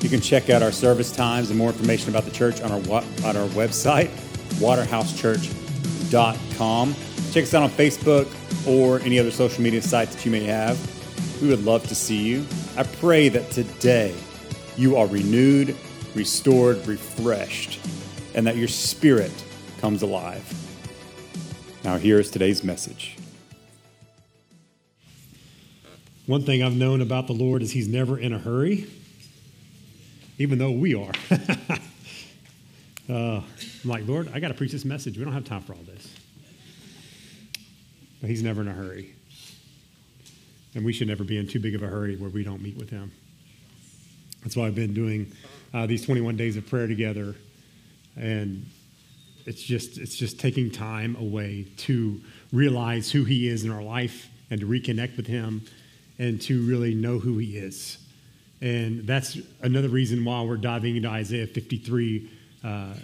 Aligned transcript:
You 0.00 0.08
can 0.08 0.20
check 0.22 0.48
out 0.48 0.62
our 0.62 0.72
service 0.72 1.12
times 1.12 1.50
and 1.50 1.58
more 1.58 1.68
information 1.68 2.08
about 2.08 2.24
the 2.24 2.30
church 2.30 2.62
on 2.62 2.72
our, 2.72 2.78
on 2.78 3.36
our 3.36 3.46
website, 3.48 4.08
waterhousechurch.com. 4.58 6.94
Check 7.32 7.44
us 7.44 7.54
out 7.54 7.62
on 7.62 7.70
Facebook 7.70 8.26
or 8.66 8.98
any 9.00 9.18
other 9.18 9.30
social 9.30 9.62
media 9.62 9.82
sites 9.82 10.14
that 10.14 10.24
you 10.24 10.32
may 10.32 10.44
have. 10.44 10.78
We 11.42 11.48
would 11.48 11.66
love 11.66 11.86
to 11.88 11.94
see 11.94 12.16
you. 12.16 12.46
I 12.78 12.84
pray 12.84 13.28
that 13.28 13.50
today 13.50 14.14
you 14.76 14.96
are 14.96 15.06
renewed, 15.06 15.76
restored, 16.14 16.86
refreshed, 16.86 17.78
and 18.34 18.46
that 18.46 18.56
your 18.56 18.68
spirit 18.68 19.32
comes 19.80 20.00
alive. 20.00 20.50
Now, 21.84 21.98
here 21.98 22.18
is 22.18 22.30
today's 22.30 22.64
message. 22.64 23.18
One 26.26 26.42
thing 26.42 26.62
I've 26.62 26.76
known 26.76 27.02
about 27.02 27.26
the 27.26 27.34
Lord 27.34 27.60
is 27.60 27.72
He's 27.72 27.88
never 27.88 28.18
in 28.18 28.32
a 28.32 28.38
hurry 28.38 28.86
even 30.40 30.58
though 30.58 30.70
we 30.70 30.94
are. 30.94 31.12
uh, 33.10 33.42
I'm 33.42 33.44
like, 33.84 34.08
Lord, 34.08 34.30
I 34.32 34.40
got 34.40 34.48
to 34.48 34.54
preach 34.54 34.72
this 34.72 34.86
message. 34.86 35.18
We 35.18 35.24
don't 35.24 35.34
have 35.34 35.44
time 35.44 35.60
for 35.60 35.74
all 35.74 35.82
this. 35.82 36.14
But 38.22 38.30
he's 38.30 38.42
never 38.42 38.62
in 38.62 38.68
a 38.68 38.72
hurry. 38.72 39.14
And 40.74 40.82
we 40.82 40.94
should 40.94 41.08
never 41.08 41.24
be 41.24 41.36
in 41.36 41.46
too 41.46 41.60
big 41.60 41.74
of 41.74 41.82
a 41.82 41.86
hurry 41.86 42.16
where 42.16 42.30
we 42.30 42.42
don't 42.42 42.62
meet 42.62 42.78
with 42.78 42.88
him. 42.88 43.12
That's 44.42 44.56
why 44.56 44.66
I've 44.66 44.74
been 44.74 44.94
doing 44.94 45.30
uh, 45.74 45.84
these 45.84 46.06
21 46.06 46.38
days 46.38 46.56
of 46.56 46.66
prayer 46.66 46.86
together. 46.86 47.34
And 48.16 48.64
it's 49.44 49.60
just, 49.60 49.98
it's 49.98 50.16
just 50.16 50.40
taking 50.40 50.70
time 50.70 51.16
away 51.16 51.66
to 51.78 52.18
realize 52.50 53.12
who 53.12 53.24
he 53.24 53.46
is 53.46 53.62
in 53.62 53.70
our 53.70 53.82
life 53.82 54.30
and 54.48 54.58
to 54.60 54.66
reconnect 54.66 55.18
with 55.18 55.26
him 55.26 55.66
and 56.18 56.40
to 56.42 56.66
really 56.66 56.94
know 56.94 57.18
who 57.18 57.36
he 57.36 57.58
is. 57.58 57.98
And 58.60 59.06
that's 59.06 59.38
another 59.62 59.88
reason 59.88 60.24
why 60.24 60.42
we're 60.42 60.56
diving 60.56 60.96
into 60.96 61.08
Isaiah 61.08 61.46
53, 61.46 62.30
uh, 62.62 62.94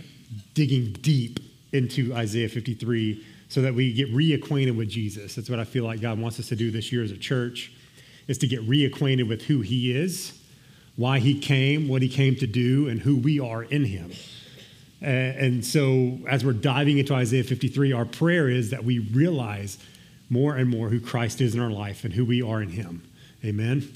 digging 0.55 0.93
deep 1.01 1.41
into 1.73 2.15
Isaiah 2.15 2.49
53 2.49 3.25
so 3.49 3.63
that 3.63 3.75
we 3.75 3.93
get 3.93 4.13
reacquainted 4.13 4.77
with 4.77 4.89
Jesus. 4.89 5.35
That's 5.35 5.49
what 5.49 5.61
I 5.61 5.65
feel 5.65 5.85
like 5.85 6.01
God 6.01 6.19
wants 6.19 6.39
us 6.41 6.49
to 6.49 6.57
do 6.57 6.71
this 6.71 6.93
year 6.93 7.03
as 7.03 7.11
a 7.11 7.17
church, 7.17 7.73
is 8.29 8.39
to 8.39 8.47
get 8.47 8.69
reacquainted 8.69 9.29
with 9.29 9.43
who 9.43 9.61
he 9.61 9.93
is, 9.93 10.39
why 10.97 11.21
he 11.21 11.39
came, 11.39 11.89
what 11.89 12.03
he 12.03 12.09
came 12.09 12.35
to 12.37 12.47
do, 12.47 12.89
and 12.89 13.01
who 13.01 13.17
we 13.17 13.39
are 13.39 13.63
in 13.63 13.85
him. 13.85 14.13
And 15.01 15.65
so, 15.65 16.19
as 16.29 16.45
we're 16.45 16.55
diving 16.55 16.99
into 16.99 17.15
Isaiah 17.15 17.45
53, 17.45 17.93
our 17.93 18.07
prayer 18.07 18.49
is 18.49 18.71
that 18.71 18.83
we 18.83 18.99
realize 18.99 19.79
more 20.31 20.57
and 20.57 20.69
more 20.69 20.89
who 20.89 21.01
Christ 21.01 21.41
is 21.41 21.55
in 21.55 21.61
our 21.61 21.71
life 21.71 22.05
and 22.05 22.15
who 22.15 22.25
we 22.25 22.43
are 22.43 22.63
in 22.63 22.71
Him. 22.71 23.09
Amen. 23.45 23.93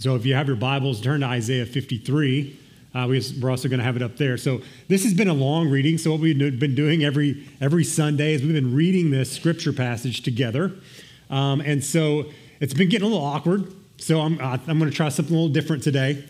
So 0.00 0.14
if 0.14 0.24
you 0.24 0.34
have 0.34 0.46
your 0.46 0.56
Bibles, 0.56 0.98
turn 1.02 1.20
to 1.20 1.26
Isaiah 1.26 1.66
53. 1.66 2.58
Uh, 2.94 3.06
we 3.06 3.18
are 3.18 3.50
also 3.50 3.68
going 3.68 3.80
to 3.80 3.84
have 3.84 3.96
it 3.96 4.02
up 4.02 4.16
there. 4.16 4.38
So 4.38 4.62
this 4.88 5.04
has 5.04 5.12
been 5.12 5.28
a 5.28 5.34
long 5.34 5.68
reading. 5.68 5.98
So 5.98 6.12
what 6.12 6.20
we've 6.20 6.38
been 6.38 6.74
doing 6.74 7.04
every 7.04 7.46
every 7.60 7.84
Sunday 7.84 8.32
is 8.32 8.42
we've 8.42 8.54
been 8.54 8.74
reading 8.74 9.10
this 9.10 9.30
scripture 9.30 9.74
passage 9.74 10.22
together, 10.22 10.72
um, 11.28 11.60
and 11.60 11.84
so 11.84 12.30
it's 12.60 12.72
been 12.72 12.88
getting 12.88 13.06
a 13.06 13.10
little 13.10 13.22
awkward. 13.22 13.70
So 13.98 14.22
I'm 14.22 14.40
uh, 14.40 14.56
I'm 14.66 14.78
going 14.78 14.90
to 14.90 14.96
try 14.96 15.10
something 15.10 15.34
a 15.34 15.38
little 15.38 15.52
different 15.52 15.82
today 15.82 16.24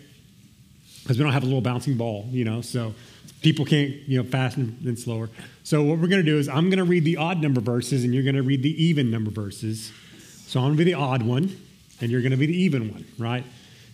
because 1.03 1.17
we 1.17 1.23
don't 1.23 1.31
have 1.31 1.43
a 1.43 1.45
little 1.45 1.61
bouncing 1.61 1.95
ball, 1.95 2.27
you 2.29 2.43
know. 2.43 2.59
So 2.59 2.93
people 3.41 3.63
can't 3.63 3.91
you 4.05 4.21
know 4.21 4.29
fast 4.29 4.57
and 4.57 4.99
slower. 4.99 5.29
So 5.63 5.81
what 5.81 5.97
we're 5.97 6.09
going 6.09 6.23
to 6.25 6.29
do 6.29 6.37
is 6.37 6.49
I'm 6.49 6.69
going 6.69 6.79
to 6.79 6.83
read 6.83 7.05
the 7.05 7.15
odd 7.15 7.41
number 7.41 7.61
verses, 7.61 8.03
and 8.03 8.13
you're 8.13 8.23
going 8.23 8.35
to 8.35 8.43
read 8.43 8.63
the 8.63 8.83
even 8.83 9.09
number 9.09 9.31
verses. 9.31 9.93
So 10.45 10.59
I'm 10.59 10.65
going 10.65 10.77
to 10.77 10.83
be 10.83 10.91
the 10.91 10.99
odd 10.99 11.23
one, 11.23 11.55
and 12.01 12.11
you're 12.11 12.21
going 12.21 12.31
to 12.31 12.37
be 12.37 12.47
the 12.47 12.63
even 12.63 12.91
one, 12.91 13.05
right? 13.17 13.45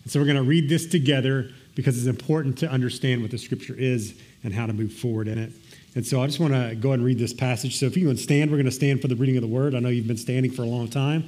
And 0.07 0.11
so 0.13 0.21
we're 0.21 0.25
going 0.25 0.37
to 0.37 0.43
read 0.43 0.69
this 0.69 0.85
together 0.85 1.49
because 1.75 1.97
it's 1.97 2.07
important 2.07 2.57
to 2.59 2.71
understand 2.71 3.21
what 3.21 3.29
the 3.29 3.37
scripture 3.37 3.75
is 3.77 4.17
and 4.41 4.53
how 4.53 4.65
to 4.65 4.71
move 4.71 4.93
forward 4.93 5.27
in 5.27 5.37
it. 5.37 5.51
And 5.95 6.07
so 6.07 6.23
I 6.23 6.27
just 6.27 6.39
want 6.39 6.53
to 6.53 6.75
go 6.75 6.91
ahead 6.91 6.99
and 6.99 7.05
read 7.05 7.19
this 7.19 7.33
passage. 7.33 7.77
So 7.77 7.87
if 7.87 7.97
you 7.97 8.07
would 8.07 8.17
stand, 8.17 8.49
we're 8.49 8.55
going 8.55 8.67
to 8.67 8.71
stand 8.71 9.01
for 9.01 9.09
the 9.09 9.17
reading 9.17 9.35
of 9.35 9.41
the 9.41 9.49
word. 9.49 9.75
I 9.75 9.79
know 9.79 9.89
you've 9.89 10.07
been 10.07 10.15
standing 10.15 10.49
for 10.49 10.61
a 10.61 10.65
long 10.65 10.87
time, 10.87 11.25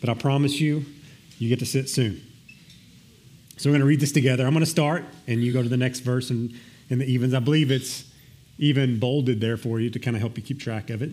but 0.00 0.10
I 0.10 0.14
promise 0.14 0.58
you, 0.58 0.84
you 1.38 1.48
get 1.48 1.60
to 1.60 1.66
sit 1.66 1.88
soon. 1.88 2.20
So 3.58 3.70
we're 3.70 3.74
going 3.74 3.82
to 3.82 3.86
read 3.86 4.00
this 4.00 4.10
together. 4.10 4.44
I'm 4.44 4.54
going 4.54 4.64
to 4.64 4.68
start, 4.68 5.04
and 5.28 5.40
you 5.40 5.52
go 5.52 5.62
to 5.62 5.68
the 5.68 5.76
next 5.76 6.00
verse 6.00 6.28
and 6.28 6.52
in 6.90 6.98
the 6.98 7.06
evens. 7.06 7.32
I 7.32 7.38
believe 7.38 7.70
it's 7.70 8.10
even 8.58 8.98
bolded 8.98 9.40
there 9.40 9.56
for 9.56 9.78
you 9.78 9.88
to 9.90 10.00
kind 10.00 10.16
of 10.16 10.20
help 10.20 10.36
you 10.36 10.42
keep 10.42 10.58
track 10.58 10.90
of 10.90 11.00
it. 11.00 11.12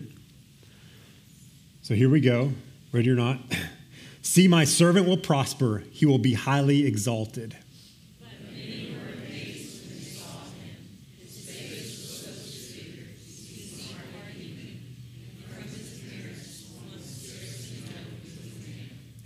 So 1.82 1.94
here 1.94 2.10
we 2.10 2.20
go. 2.20 2.50
Ready 2.90 3.08
or 3.08 3.14
not? 3.14 3.38
See, 4.24 4.48
my 4.48 4.64
servant 4.64 5.06
will 5.06 5.18
prosper, 5.18 5.84
he 5.92 6.06
will 6.06 6.18
be 6.18 6.32
highly 6.32 6.86
exalted. 6.86 7.56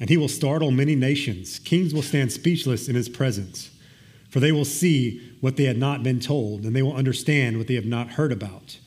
And 0.00 0.10
he 0.10 0.16
will 0.16 0.28
startle 0.28 0.72
many 0.72 0.97
nations. 0.97 1.60
Kings 1.60 1.94
will 1.94 2.03
stand 2.03 2.32
speechless 2.32 2.88
in 2.88 2.97
his 2.97 3.09
presence, 3.09 3.70
for 4.28 4.41
they 4.41 4.53
will 4.53 4.65
see 4.65 5.22
what 5.41 5.56
they 5.56 5.65
had 5.65 5.78
not 5.78 6.03
been 6.03 6.19
told, 6.19 6.65
and 6.65 6.75
they 6.75 6.82
will 6.82 6.97
understand 6.97 7.56
what 7.56 7.69
they 7.69 7.75
have 7.75 7.86
not 7.86 8.10
heard 8.10 8.32
about. 8.32 8.78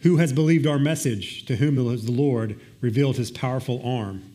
Who 0.00 0.18
has 0.18 0.32
believed 0.32 0.66
our 0.66 0.78
message? 0.78 1.46
To 1.46 1.56
whom 1.56 1.76
has 1.90 2.04
the 2.04 2.12
Lord 2.12 2.60
revealed 2.82 3.16
his 3.16 3.30
powerful 3.30 3.80
arm? 3.82 4.33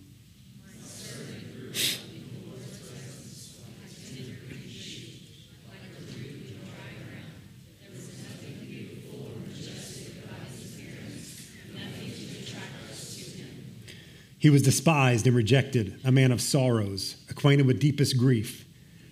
He 14.39 14.49
was 14.49 14.61
despised 14.61 15.27
and 15.27 15.35
rejected, 15.35 15.99
a 16.05 16.13
man 16.13 16.31
of 16.31 16.41
sorrows, 16.41 17.17
acquainted 17.29 17.67
with 17.67 17.81
deepest 17.81 18.17
grief. 18.17 18.65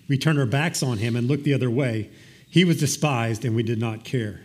We 0.08 0.16
turned 0.16 0.38
our 0.38 0.46
backs 0.46 0.82
on 0.82 0.96
him 0.96 1.16
and 1.16 1.28
looked 1.28 1.44
the 1.44 1.52
other 1.52 1.70
way. 1.70 2.10
He 2.48 2.64
was 2.64 2.80
despised, 2.80 3.44
and 3.44 3.54
we 3.54 3.62
did 3.62 3.78
not 3.78 4.04
care. 4.04 4.40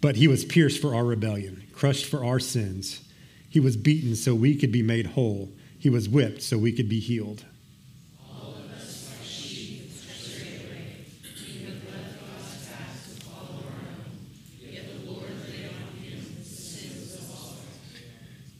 But 0.00 0.16
he 0.16 0.28
was 0.28 0.44
pierced 0.44 0.80
for 0.82 0.94
our 0.94 1.04
rebellion, 1.04 1.64
crushed 1.72 2.04
for 2.04 2.24
our 2.24 2.38
sins. 2.38 3.00
He 3.48 3.58
was 3.58 3.76
beaten 3.76 4.14
so 4.14 4.34
we 4.34 4.54
could 4.54 4.70
be 4.70 4.82
made 4.82 5.06
whole. 5.06 5.50
He 5.84 5.90
was 5.90 6.08
whipped 6.08 6.40
so 6.40 6.56
we 6.56 6.72
could 6.72 6.88
be 6.88 6.98
healed. 6.98 7.44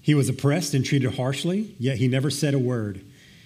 He 0.03 0.15
was 0.15 0.29
oppressed 0.29 0.75
and 0.75 0.85
treated 0.85 1.15
harshly, 1.15 1.75
yet 1.79 1.97
he 1.97 2.09
never 2.09 2.29
said 2.29 2.53
a 2.53 2.59
word. 2.59 3.00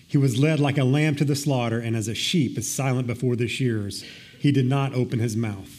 He 0.09 0.19
was 0.19 0.41
led 0.41 0.59
like 0.59 0.77
a 0.77 0.83
lamb 0.83 1.15
to 1.15 1.25
the 1.25 1.37
slaughter, 1.37 1.79
and 1.79 1.95
as 1.95 2.09
a 2.09 2.17
sheep 2.17 2.59
is 2.59 2.69
silent 2.69 3.07
before 3.07 3.37
the 3.37 3.47
shearers, 3.47 4.05
he 4.41 4.51
did 4.51 4.67
not 4.67 4.93
open 4.93 5.21
his 5.21 5.37
mouth. 5.37 5.78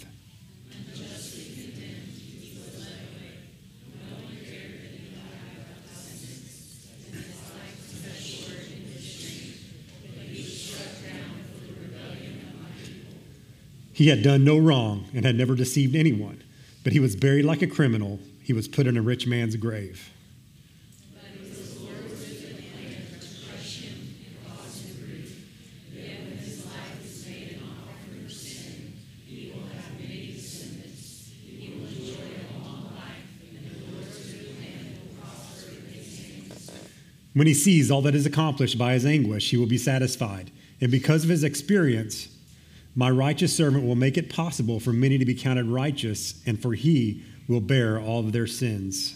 He 14.00 14.08
had 14.08 14.24
done 14.24 14.46
no 14.46 14.58
wrong 14.58 15.10
and 15.14 15.26
had 15.26 15.36
never 15.36 15.56
deceived 15.56 15.94
anyone, 15.94 16.42
but 16.86 16.94
he 16.94 17.02
was 17.02 17.18
buried 17.18 17.44
like 17.44 17.62
a 17.62 17.68
criminal. 17.68 18.22
He 18.42 18.54
was 18.54 18.66
put 18.66 18.88
in 18.88 18.96
a 18.96 19.02
rich 19.02 19.28
man's 19.28 19.58
grave. 19.58 20.10
When 37.34 37.48
he 37.48 37.54
sees 37.54 37.92
all 37.92 38.02
that 38.04 38.16
is 38.16 38.26
accomplished 38.26 38.78
by 38.78 38.94
his 38.94 39.06
anguish, 39.06 39.50
he 39.50 39.58
will 39.58 39.68
be 39.68 39.78
satisfied. 39.78 40.52
And 40.80 40.90
because 40.90 41.26
of 41.26 41.30
his 41.30 41.44
experience, 41.44 42.30
my 43.00 43.10
righteous 43.10 43.56
servant 43.56 43.86
will 43.86 43.96
make 43.96 44.18
it 44.18 44.30
possible 44.30 44.78
for 44.78 44.92
many 44.92 45.18
to 45.18 45.24
be 45.24 45.34
counted 45.34 45.66
righteous, 45.66 46.44
and 46.46 46.62
for 46.62 46.74
he 46.74 47.24
will 47.48 47.62
bear 47.62 47.98
all 47.98 48.20
of 48.20 48.34
their 48.34 48.46
sins. 48.46 49.16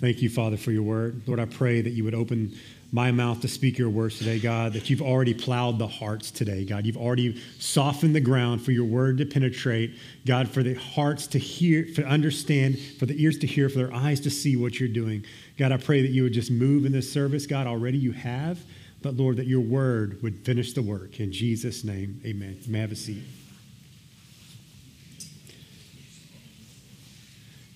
Thank 0.00 0.20
you, 0.20 0.28
Father, 0.28 0.58
for 0.58 0.70
your 0.70 0.82
word. 0.82 1.22
Lord, 1.26 1.40
I 1.40 1.46
pray 1.46 1.80
that 1.80 1.90
you 1.90 2.04
would 2.04 2.14
open 2.14 2.54
my 2.90 3.10
mouth 3.12 3.40
to 3.42 3.48
speak 3.48 3.76
your 3.76 3.90
words 3.90 4.16
today, 4.18 4.38
God, 4.38 4.72
that 4.72 4.88
you've 4.88 5.02
already 5.02 5.34
plowed 5.34 5.78
the 5.78 5.86
hearts 5.86 6.30
today, 6.30 6.64
God. 6.64 6.86
You've 6.86 6.96
already 6.96 7.38
softened 7.58 8.14
the 8.14 8.20
ground 8.20 8.62
for 8.62 8.72
your 8.72 8.86
word 8.86 9.18
to 9.18 9.26
penetrate, 9.26 9.94
God, 10.26 10.48
for 10.48 10.62
the 10.62 10.72
hearts 10.72 11.26
to 11.28 11.38
hear, 11.38 11.84
to 11.96 12.04
understand, 12.06 12.78
for 12.98 13.04
the 13.04 13.22
ears 13.22 13.38
to 13.40 13.46
hear, 13.46 13.68
for 13.68 13.76
their 13.76 13.92
eyes 13.92 14.20
to 14.20 14.30
see 14.30 14.56
what 14.56 14.80
you're 14.80 14.88
doing. 14.88 15.24
God, 15.58 15.70
I 15.70 15.76
pray 15.76 16.00
that 16.00 16.08
you 16.08 16.22
would 16.22 16.32
just 16.32 16.50
move 16.50 16.86
in 16.86 16.92
this 16.92 17.12
service, 17.12 17.46
God. 17.46 17.66
Already 17.66 17.98
you 17.98 18.12
have, 18.12 18.58
but 19.02 19.14
Lord, 19.16 19.36
that 19.36 19.46
your 19.46 19.60
word 19.60 20.22
would 20.22 20.38
finish 20.46 20.72
the 20.72 20.82
work. 20.82 21.20
In 21.20 21.30
Jesus' 21.30 21.84
name, 21.84 22.22
amen. 22.24 22.58
You 22.62 22.72
may 22.72 22.80
have 22.80 22.92
a 22.92 22.96
seat. 22.96 23.22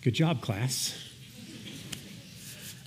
Good 0.01 0.15
job, 0.15 0.41
class. 0.41 1.12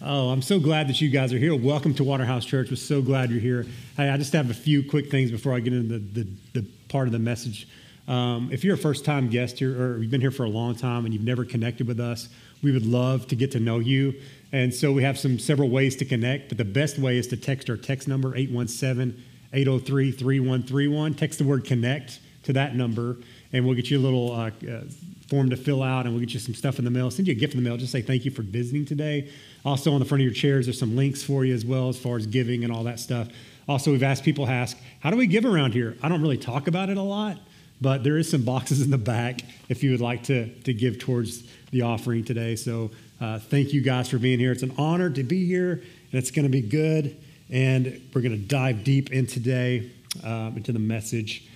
Oh, 0.02 0.30
I'm 0.30 0.42
so 0.42 0.60
glad 0.60 0.90
that 0.90 1.00
you 1.00 1.10
guys 1.10 1.32
are 1.32 1.38
here. 1.38 1.56
Welcome 1.56 1.94
to 1.96 2.04
Waterhouse 2.04 2.44
Church. 2.44 2.70
We're 2.70 2.76
so 2.76 3.02
glad 3.02 3.32
you're 3.32 3.40
here. 3.40 3.66
Hey, 3.96 4.10
I 4.10 4.18
just 4.18 4.34
have 4.34 4.50
a 4.50 4.54
few 4.54 4.84
quick 4.84 5.10
things 5.10 5.32
before 5.32 5.54
I 5.54 5.62
get 5.62 5.72
into 5.72 5.98
the, 5.98 6.24
the, 6.24 6.30
the 6.60 6.68
part 6.90 7.08
of 7.08 7.14
the 7.14 7.20
message. 7.20 7.66
Um, 8.06 8.50
if 8.52 8.66
you're 8.66 8.76
a 8.76 8.78
first 8.78 9.06
time 9.06 9.30
guest 9.30 9.58
here 9.60 9.82
or 9.82 9.98
you've 10.00 10.12
been 10.12 10.20
here 10.20 10.32
for 10.32 10.44
a 10.44 10.50
long 10.50 10.76
time 10.76 11.06
and 11.06 11.14
you've 11.14 11.24
never 11.24 11.46
connected 11.46 11.88
with 11.88 12.02
us, 12.02 12.28
we 12.62 12.74
would 12.74 12.86
love 12.86 13.28
to 13.28 13.38
get 13.38 13.52
to 13.54 13.60
know 13.62 13.80
you. 13.80 14.14
And 14.52 14.74
so 14.74 14.92
we 14.92 15.02
have 15.04 15.18
some 15.18 15.40
several 15.40 15.70
ways 15.70 15.96
to 15.98 16.06
connect, 16.06 16.50
but 16.50 16.58
the 16.58 16.66
best 16.66 17.00
way 17.00 17.18
is 17.18 17.28
to 17.28 17.38
text 17.38 17.70
our 17.70 17.78
text 17.78 18.06
number 18.06 18.36
817 18.36 19.24
803 19.54 20.12
3131. 20.12 21.14
Text 21.14 21.40
the 21.40 21.46
word 21.46 21.64
connect 21.64 22.20
to 22.44 22.52
that 22.52 22.76
number, 22.76 23.16
and 23.54 23.66
we'll 23.66 23.76
get 23.76 23.90
you 23.90 23.98
a 23.98 24.04
little 24.04 24.34
uh, 24.34 24.52
uh, 24.70 24.82
form 25.28 25.50
to 25.50 25.58
fill 25.58 25.82
out 25.82 26.06
and 26.06 26.14
we'll 26.14 26.20
get 26.20 26.34
you 26.34 26.40
some 26.40 26.54
stuff 26.54 26.78
in 26.80 26.86
the 26.86 26.92
mail. 26.92 27.10
Send 27.10 27.28
you 27.28 27.32
a 27.32 27.36
gift 27.36 27.54
in 27.56 27.64
the 27.64 27.68
mail. 27.68 27.78
Just 27.78 27.92
say 27.92 28.02
thank 28.02 28.26
you 28.26 28.32
for 28.32 28.44
visiting 28.44 28.86
today. 28.86 29.32
Also, 29.64 29.92
on 29.94 30.00
the 30.00 30.06
front 30.06 30.22
of 30.22 30.26
your 30.26 30.34
chairs, 30.34 30.66
there's 30.68 30.80
some 30.80 30.96
links 30.96 31.24
for 31.24 31.46
you 31.46 31.54
as 31.54 31.66
well 31.66 31.90
as 31.90 31.98
far 31.98 32.18
as 32.18 32.28
giving 32.28 32.64
and 32.64 32.72
all 32.72 32.84
that 32.84 33.00
stuff. 33.00 33.28
Also, 33.68 33.92
we've 33.92 34.04
asked 34.04 34.24
people 34.24 34.48
ask, 34.48 34.78
how 35.00 35.10
do 35.10 35.18
we 35.18 35.26
give 35.26 35.44
around 35.44 35.74
here? 35.74 35.98
I 36.04 36.10
don't 36.10 36.22
really 36.22 36.38
talk 36.38 36.68
about 36.68 36.90
it 36.90 36.98
a 36.98 37.02
lot, 37.02 37.40
but 37.82 38.04
there 38.04 38.18
is 38.18 38.30
some 38.30 38.44
boxes 38.44 38.82
in 38.82 38.92
the 38.92 38.98
back 38.98 39.42
if 39.70 39.84
you 39.84 39.92
would 39.92 40.02
like 40.02 40.24
to, 40.26 40.54
to 40.62 40.74
give 40.74 41.00
towards 41.00 41.44
the 41.72 41.82
offering 41.82 42.24
today. 42.24 42.56
So 42.56 42.92
uh, 43.20 43.40
thank 43.40 43.74
you 43.74 43.82
guys 43.82 44.08
for 44.08 44.20
being 44.20 44.38
here. 44.38 44.52
It's 44.52 44.64
an 44.64 44.74
honor 44.78 45.10
to 45.10 45.24
be 45.24 45.48
here, 45.48 45.72
and 45.72 46.14
it's 46.14 46.30
going 46.30 46.46
to 46.46 46.52
be 46.52 46.62
good. 46.62 47.18
And 47.50 48.02
we're 48.14 48.22
going 48.22 48.40
to 48.40 48.48
dive 48.48 48.84
deep 48.84 49.12
in 49.12 49.26
today 49.26 49.92
uh, 50.24 50.52
into 50.56 50.72
the 50.72 50.80
message. 50.80 51.48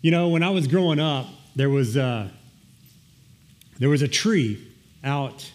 You 0.00 0.10
know, 0.10 0.28
when 0.28 0.42
I 0.42 0.50
was 0.50 0.66
growing 0.66 1.00
up, 1.00 1.26
there 1.56 1.70
was 1.70 1.96
uh, 1.96 2.28
there 3.78 3.88
was 3.88 4.02
a 4.02 4.08
tree 4.08 4.66
out 5.04 5.50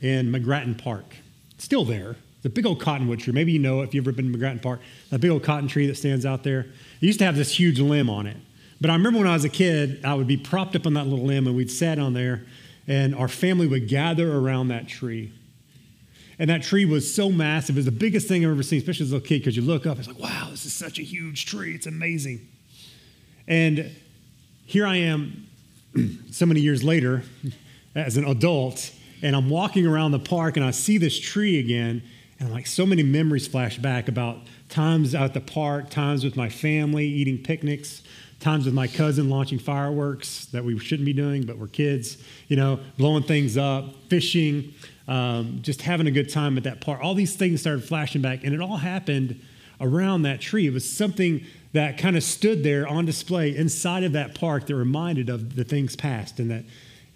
in 0.00 0.30
McGrattan 0.30 0.78
Park. 0.82 1.16
it's 1.54 1.64
still 1.64 1.84
there. 1.84 2.16
It's 2.36 2.46
a 2.46 2.50
big 2.50 2.66
old 2.66 2.80
cottonwood 2.80 3.18
tree. 3.18 3.32
Maybe 3.32 3.50
you 3.50 3.58
know 3.58 3.82
if 3.82 3.92
you've 3.94 4.06
ever 4.06 4.12
been 4.12 4.32
to 4.32 4.38
McGrattan 4.38 4.62
Park. 4.62 4.80
That 5.10 5.20
big 5.20 5.30
old 5.30 5.42
cotton 5.42 5.68
tree 5.68 5.88
that 5.88 5.96
stands 5.96 6.24
out 6.24 6.44
there. 6.44 6.60
It 6.60 7.06
used 7.06 7.18
to 7.18 7.24
have 7.24 7.34
this 7.34 7.58
huge 7.58 7.80
limb 7.80 8.08
on 8.08 8.28
it. 8.28 8.36
But 8.80 8.90
I 8.90 8.92
remember 8.94 9.18
when 9.18 9.28
I 9.28 9.32
was 9.32 9.44
a 9.44 9.48
kid, 9.48 10.04
I 10.04 10.14
would 10.14 10.28
be 10.28 10.36
propped 10.36 10.76
up 10.76 10.86
on 10.86 10.94
that 10.94 11.06
little 11.08 11.24
limb 11.24 11.48
and 11.48 11.56
we'd 11.56 11.70
sat 11.70 11.98
on 11.98 12.14
there 12.14 12.44
and 12.86 13.14
our 13.14 13.26
family 13.26 13.66
would 13.66 13.88
gather 13.88 14.36
around 14.36 14.68
that 14.68 14.86
tree. 14.86 15.32
And 16.38 16.48
that 16.48 16.62
tree 16.62 16.84
was 16.84 17.12
so 17.12 17.30
massive. 17.30 17.76
It 17.76 17.80
was 17.80 17.84
the 17.86 17.90
biggest 17.90 18.28
thing 18.28 18.44
I've 18.44 18.52
ever 18.52 18.62
seen, 18.62 18.78
especially 18.78 19.04
as 19.04 19.10
a 19.10 19.14
little 19.16 19.26
kid, 19.26 19.40
because 19.40 19.56
you 19.56 19.62
look 19.62 19.86
up, 19.86 19.98
it's 19.98 20.06
like, 20.06 20.20
wow, 20.20 20.46
this 20.50 20.64
is 20.64 20.72
such 20.72 21.00
a 21.00 21.02
huge 21.02 21.46
tree. 21.46 21.74
It's 21.74 21.86
amazing. 21.86 22.46
And 23.48 23.90
here 24.64 24.86
I 24.86 24.96
am 24.96 25.47
so 26.30 26.46
many 26.46 26.60
years 26.60 26.82
later 26.84 27.22
as 27.94 28.16
an 28.16 28.24
adult, 28.24 28.92
and 29.22 29.34
I'm 29.34 29.50
walking 29.50 29.86
around 29.86 30.12
the 30.12 30.18
park 30.18 30.56
and 30.56 30.64
I 30.64 30.70
see 30.70 30.98
this 30.98 31.18
tree 31.18 31.58
again, 31.58 32.02
and 32.40 32.52
like 32.52 32.66
so 32.66 32.86
many 32.86 33.02
memories 33.02 33.48
flash 33.48 33.78
back 33.78 34.08
about 34.08 34.38
times 34.68 35.14
out 35.14 35.24
at 35.24 35.34
the 35.34 35.40
park, 35.40 35.90
times 35.90 36.24
with 36.24 36.36
my 36.36 36.48
family 36.48 37.06
eating 37.06 37.38
picnics, 37.38 38.02
times 38.40 38.64
with 38.64 38.74
my 38.74 38.86
cousin 38.86 39.28
launching 39.28 39.58
fireworks 39.58 40.46
that 40.46 40.64
we 40.64 40.78
shouldn't 40.78 41.06
be 41.06 41.12
doing, 41.12 41.44
but 41.44 41.58
we're 41.58 41.66
kids, 41.66 42.18
you 42.46 42.56
know, 42.56 42.78
blowing 42.96 43.22
things 43.22 43.56
up, 43.56 43.94
fishing, 44.08 44.72
um, 45.08 45.58
just 45.62 45.82
having 45.82 46.06
a 46.06 46.10
good 46.10 46.30
time 46.30 46.56
at 46.56 46.64
that 46.64 46.80
park. 46.80 47.00
All 47.02 47.14
these 47.14 47.34
things 47.34 47.60
started 47.60 47.82
flashing 47.84 48.22
back, 48.22 48.44
and 48.44 48.54
it 48.54 48.60
all 48.60 48.76
happened 48.76 49.40
around 49.80 50.22
that 50.22 50.40
tree. 50.40 50.66
It 50.66 50.72
was 50.72 50.88
something 50.88 51.44
that 51.72 51.98
kind 51.98 52.16
of 52.16 52.22
stood 52.22 52.62
there 52.62 52.86
on 52.88 53.04
display 53.04 53.54
inside 53.54 54.04
of 54.04 54.12
that 54.12 54.34
park 54.34 54.66
that 54.66 54.74
reminded 54.74 55.28
of 55.28 55.54
the 55.54 55.64
things 55.64 55.96
past 55.96 56.38
and 56.40 56.50
that 56.50 56.64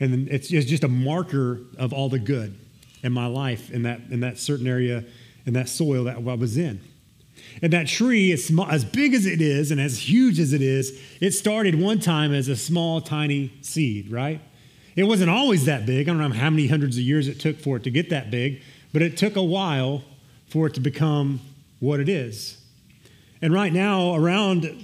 and 0.00 0.28
it's 0.28 0.48
just 0.48 0.82
a 0.82 0.88
marker 0.88 1.60
of 1.78 1.92
all 1.92 2.08
the 2.08 2.18
good 2.18 2.58
in 3.02 3.12
my 3.12 3.26
life 3.26 3.70
in 3.70 3.82
that 3.82 4.00
in 4.10 4.20
that 4.20 4.38
certain 4.38 4.66
area 4.66 5.04
in 5.46 5.54
that 5.54 5.68
soil 5.68 6.04
that 6.04 6.16
I 6.16 6.34
was 6.34 6.56
in. 6.56 6.80
And 7.60 7.72
that 7.72 7.86
tree, 7.86 8.30
is 8.32 8.46
small, 8.46 8.66
as 8.68 8.84
big 8.84 9.14
as 9.14 9.26
it 9.26 9.40
is 9.40 9.70
and 9.70 9.80
as 9.80 9.98
huge 9.98 10.38
as 10.38 10.52
it 10.52 10.62
is, 10.62 11.00
it 11.20 11.32
started 11.32 11.74
one 11.80 11.98
time 11.98 12.32
as 12.32 12.48
a 12.48 12.56
small, 12.56 13.00
tiny 13.00 13.52
seed, 13.62 14.10
right? 14.10 14.40
It 14.94 15.04
wasn't 15.04 15.30
always 15.30 15.64
that 15.66 15.86
big. 15.86 16.08
I 16.08 16.12
don't 16.12 16.20
know 16.20 16.36
how 16.36 16.50
many 16.50 16.66
hundreds 16.68 16.96
of 16.96 17.02
years 17.02 17.28
it 17.28 17.40
took 17.40 17.58
for 17.58 17.76
it 17.76 17.84
to 17.84 17.90
get 17.90 18.10
that 18.10 18.30
big, 18.30 18.62
but 18.92 19.02
it 19.02 19.16
took 19.16 19.36
a 19.36 19.42
while 19.42 20.02
for 20.48 20.66
it 20.66 20.74
to 20.74 20.80
become 20.80 21.40
what 21.80 21.98
it 21.98 22.08
is. 22.08 22.61
And 23.42 23.52
right 23.52 23.72
now, 23.72 24.14
around 24.14 24.82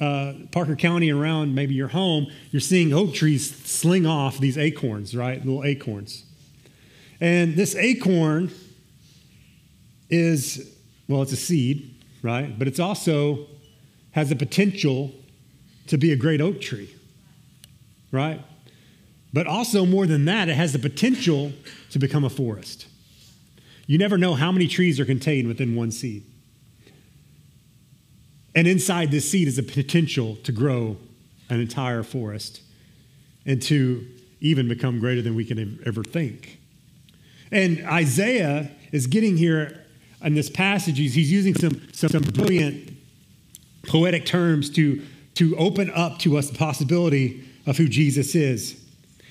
uh, 0.00 0.34
Parker 0.50 0.74
County, 0.74 1.12
around 1.12 1.54
maybe 1.54 1.74
your 1.74 1.88
home, 1.88 2.26
you're 2.50 2.60
seeing 2.60 2.92
oak 2.92 3.14
trees 3.14 3.54
sling 3.64 4.04
off 4.04 4.38
these 4.38 4.58
acorns, 4.58 5.16
right? 5.16 5.38
Little 5.38 5.62
acorns. 5.62 6.24
And 7.20 7.54
this 7.54 7.76
acorn 7.76 8.50
is, 10.10 10.76
well, 11.06 11.22
it's 11.22 11.30
a 11.30 11.36
seed, 11.36 11.94
right? 12.20 12.58
But 12.58 12.66
it's 12.66 12.80
also 12.80 13.46
has 14.10 14.28
the 14.28 14.36
potential 14.36 15.12
to 15.86 15.96
be 15.96 16.12
a 16.12 16.16
great 16.16 16.40
oak 16.40 16.60
tree, 16.60 16.92
right? 18.10 18.42
But 19.32 19.46
also, 19.46 19.86
more 19.86 20.06
than 20.06 20.24
that, 20.24 20.48
it 20.48 20.56
has 20.56 20.72
the 20.72 20.78
potential 20.80 21.52
to 21.90 21.98
become 22.00 22.24
a 22.24 22.28
forest. 22.28 22.86
You 23.86 23.98
never 23.98 24.18
know 24.18 24.34
how 24.34 24.50
many 24.50 24.66
trees 24.66 24.98
are 24.98 25.04
contained 25.04 25.46
within 25.46 25.76
one 25.76 25.92
seed. 25.92 26.24
And 28.54 28.66
inside 28.66 29.10
this 29.10 29.30
seed 29.30 29.48
is 29.48 29.58
a 29.58 29.62
potential 29.62 30.36
to 30.44 30.52
grow 30.52 30.96
an 31.48 31.60
entire 31.60 32.02
forest 32.02 32.60
and 33.46 33.60
to 33.62 34.06
even 34.40 34.68
become 34.68 34.98
greater 34.98 35.22
than 35.22 35.34
we 35.34 35.44
can 35.44 35.80
ever 35.86 36.02
think. 36.02 36.58
And 37.50 37.84
Isaiah 37.86 38.70
is 38.90 39.06
getting 39.06 39.36
here 39.36 39.84
in 40.22 40.34
this 40.34 40.50
passage, 40.50 40.98
he's 40.98 41.16
using 41.16 41.54
some, 41.54 41.80
some, 41.92 42.10
some 42.10 42.22
brilliant 42.22 42.92
poetic 43.86 44.24
terms 44.24 44.70
to, 44.70 45.02
to 45.34 45.56
open 45.56 45.90
up 45.90 46.18
to 46.20 46.38
us 46.38 46.48
the 46.48 46.56
possibility 46.56 47.44
of 47.66 47.76
who 47.76 47.88
Jesus 47.88 48.34
is. 48.34 48.80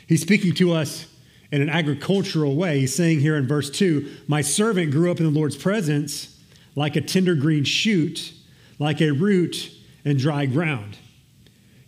He's 0.08 0.22
speaking 0.22 0.54
to 0.56 0.74
us 0.74 1.08
in 1.52 1.62
an 1.62 1.70
agricultural 1.70 2.56
way. 2.56 2.80
He's 2.80 2.96
saying 2.96 3.20
here 3.20 3.36
in 3.36 3.48
verse 3.48 3.70
2 3.70 4.10
My 4.28 4.42
servant 4.42 4.92
grew 4.92 5.12
up 5.12 5.20
in 5.20 5.26
the 5.26 5.38
Lord's 5.38 5.56
presence 5.56 6.38
like 6.76 6.96
a 6.96 7.02
tender 7.02 7.36
green 7.36 7.64
shoot 7.64 8.34
like 8.82 9.00
a 9.00 9.12
root 9.12 9.72
in 10.04 10.18
dry 10.18 10.48
ground. 10.48 10.98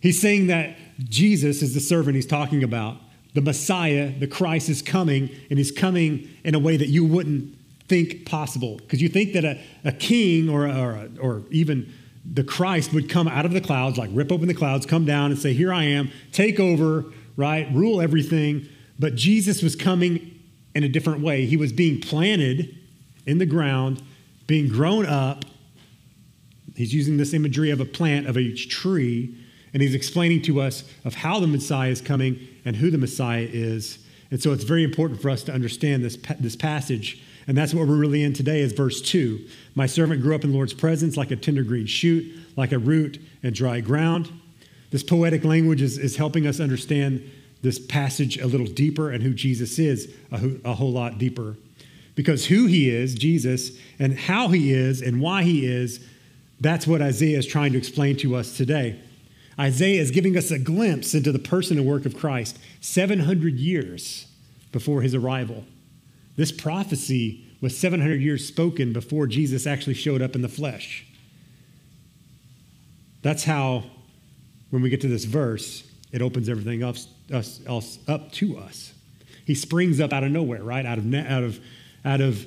He's 0.00 0.20
saying 0.20 0.46
that 0.46 0.76
Jesus 0.98 1.60
is 1.60 1.74
the 1.74 1.80
servant 1.80 2.14
he's 2.14 2.24
talking 2.24 2.62
about. 2.62 2.98
The 3.34 3.40
Messiah, 3.40 4.12
the 4.16 4.28
Christ, 4.28 4.68
is 4.68 4.80
coming, 4.80 5.28
and 5.50 5.58
he's 5.58 5.72
coming 5.72 6.28
in 6.44 6.54
a 6.54 6.60
way 6.60 6.76
that 6.76 6.86
you 6.86 7.04
wouldn't 7.04 7.58
think 7.88 8.24
possible. 8.26 8.76
Because 8.76 9.02
you 9.02 9.08
think 9.08 9.32
that 9.32 9.44
a, 9.44 9.60
a 9.84 9.90
king 9.90 10.48
or, 10.48 10.68
or, 10.68 11.08
or 11.20 11.42
even 11.50 11.92
the 12.24 12.44
Christ 12.44 12.92
would 12.92 13.10
come 13.10 13.26
out 13.26 13.44
of 13.44 13.52
the 13.52 13.60
clouds, 13.60 13.98
like 13.98 14.10
rip 14.12 14.30
open 14.30 14.46
the 14.46 14.54
clouds, 14.54 14.86
come 14.86 15.04
down 15.04 15.32
and 15.32 15.40
say, 15.40 15.52
Here 15.52 15.72
I 15.72 15.82
am, 15.82 16.12
take 16.30 16.60
over, 16.60 17.06
right? 17.36 17.68
Rule 17.72 18.00
everything. 18.00 18.68
But 19.00 19.16
Jesus 19.16 19.64
was 19.64 19.74
coming 19.74 20.30
in 20.76 20.84
a 20.84 20.88
different 20.88 21.22
way. 21.22 21.44
He 21.44 21.56
was 21.56 21.72
being 21.72 22.00
planted 22.00 22.78
in 23.26 23.38
the 23.38 23.46
ground, 23.46 24.00
being 24.46 24.68
grown 24.68 25.06
up, 25.06 25.44
He's 26.74 26.92
using 26.92 27.16
this 27.16 27.32
imagery 27.32 27.70
of 27.70 27.80
a 27.80 27.84
plant, 27.84 28.26
of 28.26 28.36
a 28.36 28.52
tree, 28.54 29.34
and 29.72 29.82
he's 29.82 29.94
explaining 29.94 30.42
to 30.42 30.60
us 30.60 30.84
of 31.04 31.14
how 31.14 31.40
the 31.40 31.46
Messiah 31.46 31.90
is 31.90 32.00
coming 32.00 32.38
and 32.64 32.76
who 32.76 32.90
the 32.90 32.98
Messiah 32.98 33.48
is. 33.50 33.98
And 34.30 34.42
so 34.42 34.52
it's 34.52 34.64
very 34.64 34.84
important 34.84 35.20
for 35.20 35.30
us 35.30 35.42
to 35.44 35.52
understand 35.52 36.04
this, 36.04 36.16
this 36.40 36.56
passage 36.56 37.22
And 37.46 37.56
that's 37.56 37.74
what 37.74 37.86
we're 37.86 37.96
really 37.96 38.22
in 38.22 38.32
today 38.32 38.60
is 38.60 38.72
verse 38.72 39.02
2. 39.02 39.46
My 39.74 39.86
servant 39.86 40.22
grew 40.22 40.34
up 40.34 40.44
in 40.44 40.50
the 40.50 40.56
Lord's 40.56 40.72
presence 40.72 41.16
like 41.16 41.30
a 41.30 41.36
tender 41.36 41.62
green 41.62 41.86
shoot, 41.86 42.24
like 42.56 42.72
a 42.72 42.78
root 42.78 43.20
in 43.42 43.52
dry 43.52 43.80
ground. 43.80 44.30
This 44.90 45.02
poetic 45.02 45.44
language 45.44 45.82
is, 45.82 45.98
is 45.98 46.16
helping 46.16 46.46
us 46.46 46.58
understand 46.58 47.30
this 47.62 47.78
passage 47.78 48.38
a 48.38 48.46
little 48.46 48.66
deeper 48.66 49.10
and 49.10 49.22
who 49.22 49.34
Jesus 49.34 49.78
is 49.78 50.14
a, 50.32 50.56
a 50.64 50.74
whole 50.74 50.92
lot 50.92 51.18
deeper. 51.18 51.56
Because 52.14 52.46
who 52.46 52.66
he 52.66 52.88
is, 52.90 53.14
Jesus, 53.14 53.76
and 53.98 54.18
how 54.18 54.48
he 54.48 54.72
is 54.72 55.02
and 55.02 55.20
why 55.20 55.42
he 55.42 55.66
is, 55.66 56.00
that's 56.64 56.86
what 56.86 57.02
Isaiah 57.02 57.38
is 57.38 57.46
trying 57.46 57.72
to 57.72 57.78
explain 57.78 58.16
to 58.18 58.34
us 58.34 58.56
today. 58.56 58.98
Isaiah 59.58 60.00
is 60.00 60.10
giving 60.10 60.36
us 60.36 60.50
a 60.50 60.58
glimpse 60.58 61.14
into 61.14 61.30
the 61.30 61.38
person 61.38 61.78
and 61.78 61.86
work 61.86 62.06
of 62.06 62.16
Christ 62.16 62.58
700 62.80 63.54
years 63.54 64.26
before 64.72 65.02
his 65.02 65.14
arrival. 65.14 65.64
This 66.36 66.50
prophecy 66.50 67.44
was 67.60 67.76
700 67.78 68.20
years 68.20 68.46
spoken 68.46 68.92
before 68.92 69.26
Jesus 69.26 69.66
actually 69.66 69.94
showed 69.94 70.22
up 70.22 70.34
in 70.34 70.42
the 70.42 70.48
flesh. 70.48 71.06
That's 73.22 73.44
how, 73.44 73.84
when 74.70 74.82
we 74.82 74.90
get 74.90 75.00
to 75.02 75.08
this 75.08 75.24
verse, 75.24 75.84
it 76.12 76.20
opens 76.20 76.48
everything 76.48 76.82
us, 76.82 77.08
else 77.30 77.98
up 78.08 78.32
to 78.32 78.58
us. 78.58 78.92
He 79.46 79.54
springs 79.54 80.00
up 80.00 80.12
out 80.12 80.24
of 80.24 80.30
nowhere, 80.30 80.62
right? 80.62 80.84
Out 80.84 80.98
of, 80.98 81.14
out 81.14 81.42
of, 81.42 81.60
out 82.04 82.20
of 82.20 82.46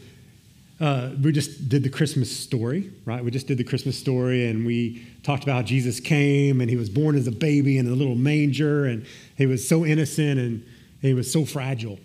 uh, 0.80 1.10
we 1.22 1.32
just 1.32 1.70
did 1.70 1.84
the 1.84 1.90
Christmas 1.90 2.36
story, 2.36 2.92
right? 3.06 3.24
We 3.24 3.32
just 3.32 3.48
did 3.48 3.58
the 3.58 3.64
Christmas 3.64 3.98
story 3.98 4.48
and 4.48 4.66
we 4.66 5.08
talked 5.24 5.44
about 5.44 5.56
how 5.56 5.62
Jesus 5.64 6.00
came 6.00 6.62
and 6.62 6.70
he 6.70 6.76
was 6.76 6.90
born 6.90 7.16
as 7.16 7.26
a 7.26 7.32
baby 7.32 7.80
in 7.80 7.88
a 7.88 7.96
little 7.96 8.16
manger 8.16 8.86
and 8.86 9.06
he 9.36 9.48
was 9.48 9.68
so 9.68 9.86
innocent 9.86 10.40
and 10.40 10.64
he 11.02 11.14
was 11.16 11.32
so 11.32 11.46
fragile. 11.46 12.00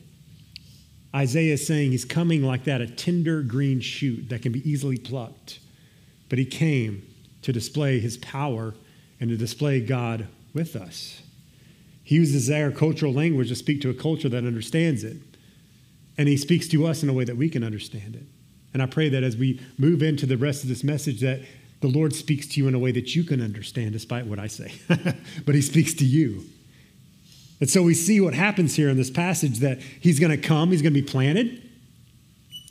Isaiah 1.14 1.54
is 1.54 1.66
saying 1.66 1.90
he's 1.90 2.06
coming 2.06 2.42
like 2.42 2.64
that, 2.64 2.80
a 2.80 2.86
tender 2.86 3.42
green 3.42 3.80
shoot 3.80 4.30
that 4.30 4.40
can 4.40 4.52
be 4.52 4.68
easily 4.68 4.96
plucked. 4.96 5.58
But 6.30 6.38
he 6.38 6.46
came 6.46 7.06
to 7.42 7.52
display 7.52 8.00
his 8.00 8.16
power 8.16 8.74
and 9.20 9.28
to 9.28 9.36
display 9.36 9.80
God 9.80 10.28
with 10.54 10.76
us. 10.76 11.20
He 12.02 12.14
uses 12.14 12.50
agricultural 12.50 13.12
language 13.12 13.48
to 13.48 13.54
speak 13.54 13.82
to 13.82 13.90
a 13.90 13.94
culture 13.94 14.30
that 14.30 14.46
understands 14.46 15.04
it. 15.04 15.18
And 16.16 16.26
he 16.26 16.38
speaks 16.38 16.68
to 16.68 16.86
us 16.86 17.02
in 17.02 17.10
a 17.10 17.12
way 17.12 17.24
that 17.24 17.36
we 17.36 17.50
can 17.50 17.62
understand 17.62 18.16
it. 18.16 18.24
And 18.72 18.82
I 18.82 18.86
pray 18.86 19.08
that 19.10 19.22
as 19.22 19.36
we 19.36 19.60
move 19.78 20.02
into 20.02 20.26
the 20.26 20.36
rest 20.36 20.62
of 20.62 20.68
this 20.68 20.82
message, 20.82 21.20
that 21.20 21.40
the 21.80 21.88
Lord 21.88 22.14
speaks 22.14 22.46
to 22.46 22.60
you 22.60 22.68
in 22.68 22.74
a 22.74 22.78
way 22.78 22.92
that 22.92 23.14
you 23.14 23.24
can 23.24 23.42
understand, 23.42 23.92
despite 23.92 24.26
what 24.26 24.38
I 24.38 24.46
say. 24.46 24.72
but 25.44 25.54
he 25.54 25.60
speaks 25.60 25.94
to 25.94 26.04
you. 26.04 26.44
And 27.60 27.68
so 27.68 27.82
we 27.82 27.94
see 27.94 28.20
what 28.20 28.34
happens 28.34 28.74
here 28.74 28.88
in 28.88 28.96
this 28.96 29.10
passage 29.10 29.58
that 29.58 29.80
he's 29.80 30.18
going 30.18 30.30
to 30.30 30.36
come, 30.36 30.70
he's 30.70 30.82
going 30.82 30.94
to 30.94 31.00
be 31.00 31.06
planted, 31.06 31.62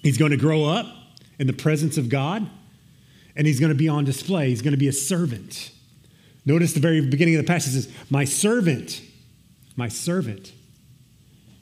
he's 0.02 0.18
going 0.18 0.32
to 0.32 0.38
grow 0.38 0.66
up 0.66 0.88
in 1.40 1.48
the 1.48 1.54
presence 1.54 1.98
of 1.98 2.10
God, 2.10 2.50
and 3.36 3.48
he's 3.48 3.60
going 3.60 3.72
to 3.72 3.78
be 3.78 3.88
on 3.88 4.06
display. 4.06 4.50
He's 4.50 4.62
going 4.62 4.74
to 4.74 4.78
be 4.78 4.88
a 4.88 4.94
servant. 4.94 5.72
Notice 6.46 6.74
the 6.74 6.80
very 6.80 7.02
beginning 7.02 7.36
of 7.36 7.42
the 7.42 7.48
passage 7.48 7.74
says, 7.74 7.90
My 8.10 8.26
servant, 8.26 9.02
my 9.76 9.88
servant 9.88 10.54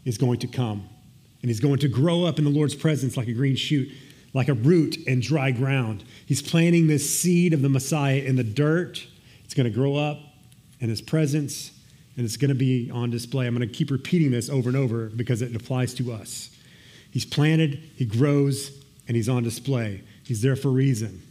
is 0.06 0.18
going 0.18 0.40
to 0.40 0.48
come, 0.48 0.88
and 1.42 1.50
he's 1.50 1.60
going 1.60 1.80
to 1.80 1.88
grow 1.88 2.24
up 2.24 2.40
in 2.40 2.46
the 2.46 2.52
Lord's 2.52 2.76
presence 2.76 3.18
like 3.18 3.28
a 3.28 3.34
green 3.34 3.56
shoot 3.56 3.90
like 4.34 4.48
a 4.48 4.54
root 4.54 4.98
in 5.08 5.20
dry 5.20 5.52
ground. 5.52 6.04
He's 6.26 6.42
planting 6.42 6.88
this 6.88 7.10
seed 7.20 7.54
of 7.54 7.62
the 7.62 7.70
Messiah 7.70 8.20
in 8.20 8.36
the 8.36 8.44
dirt. 8.44 9.06
It's 9.44 9.54
going 9.54 9.66
to 9.66 9.76
grow 9.76 9.96
up 9.96 10.20
in 10.80 10.90
his 10.90 11.02
presence, 11.02 11.72
and 12.16 12.26
it's 12.26 12.38
going 12.38 12.50
to 12.50 12.56
be 12.56 12.92
on 12.92 13.10
display. 13.10 13.48
I'm 13.48 13.56
going 13.56 13.68
to 13.68 13.74
keep 13.74 13.92
repeating 13.92 14.32
this 14.32 14.50
over 14.50 14.70
and 14.70 14.78
over 14.78 15.10
because 15.10 15.42
it 15.42 15.56
applies 15.56 15.94
to 15.96 16.12
us. 16.12 16.56
He's 17.12 17.26
planted, 17.26 17.80
he 17.96 18.06
grows, 18.06 18.84
and 19.08 19.16
he's 19.16 19.30
on 19.30 19.44
display. 19.44 20.04
He's 20.24 20.42
there 20.42 20.56
for 20.56 20.68
a 20.68 20.72
reason. 20.72 21.24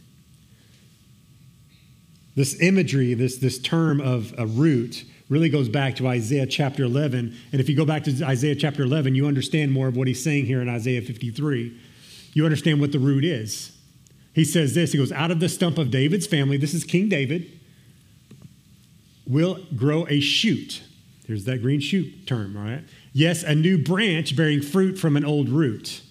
This 2.35 2.61
imagery, 2.61 3.13
this, 3.13 3.37
this 3.37 3.59
term 3.59 4.01
of 4.01 4.33
a 4.37 4.45
root, 4.45 5.05
really 5.29 5.49
goes 5.49 5.69
back 5.69 5.95
to 5.97 6.07
Isaiah 6.07 6.47
chapter 6.47 6.83
11. 6.83 7.35
And 7.51 7.61
if 7.61 7.69
you 7.69 7.77
go 7.77 7.85
back 7.85 8.03
to 8.05 8.23
Isaiah 8.25 8.55
chapter 8.55 8.83
11, 8.83 9.15
you 9.15 9.27
understand 9.27 9.71
more 9.71 9.87
of 9.87 9.95
what 9.95 10.07
he's 10.07 10.23
saying 10.23 10.45
here 10.45 10.61
in 10.61 10.67
Isaiah 10.67 11.01
53 11.01 11.79
you 12.33 12.45
understand 12.45 12.79
what 12.79 12.91
the 12.91 12.99
root 12.99 13.23
is. 13.23 13.75
He 14.33 14.45
says 14.45 14.73
this 14.75 14.91
He 14.91 14.97
goes, 14.97 15.11
Out 15.11 15.31
of 15.31 15.39
the 15.39 15.49
stump 15.49 15.77
of 15.77 15.91
David's 15.91 16.27
family, 16.27 16.57
this 16.57 16.73
is 16.73 16.83
King 16.83 17.09
David, 17.09 17.59
will 19.27 19.59
grow 19.75 20.07
a 20.07 20.19
shoot. 20.19 20.83
There's 21.27 21.45
that 21.45 21.61
green 21.61 21.79
shoot 21.79 22.25
term, 22.25 22.57
right? 22.57 22.83
Yes, 23.13 23.43
a 23.43 23.53
new 23.53 23.77
branch 23.77 24.35
bearing 24.35 24.61
fruit 24.61 24.97
from 24.97 25.15
an 25.15 25.25
old 25.25 25.49
root. 25.49 26.01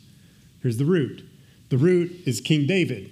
Here's 0.63 0.77
the 0.77 0.85
root. 0.85 1.25
The 1.71 1.79
root 1.79 2.13
is 2.25 2.41
King 2.41 2.67
David. 2.67 3.11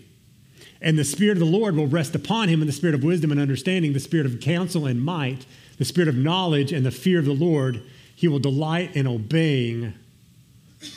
And 0.80 0.98
the 0.98 1.04
Spirit 1.04 1.32
of 1.32 1.40
the 1.40 1.46
Lord 1.46 1.74
will 1.74 1.86
rest 1.86 2.14
upon 2.14 2.48
him 2.48 2.60
in 2.60 2.66
the 2.66 2.72
spirit 2.72 2.94
of 2.94 3.02
wisdom 3.02 3.32
and 3.32 3.40
understanding, 3.40 3.92
the 3.92 4.00
spirit 4.00 4.26
of 4.26 4.40
counsel 4.40 4.86
and 4.86 5.02
might, 5.02 5.46
the 5.78 5.84
spirit 5.84 6.08
of 6.08 6.16
knowledge 6.16 6.72
and 6.72 6.84
the 6.84 6.90
fear 6.90 7.18
of 7.18 7.24
the 7.24 7.32
Lord. 7.32 7.82
He 8.14 8.28
will 8.28 8.38
delight 8.38 8.94
in 8.94 9.06
obeying 9.06 9.94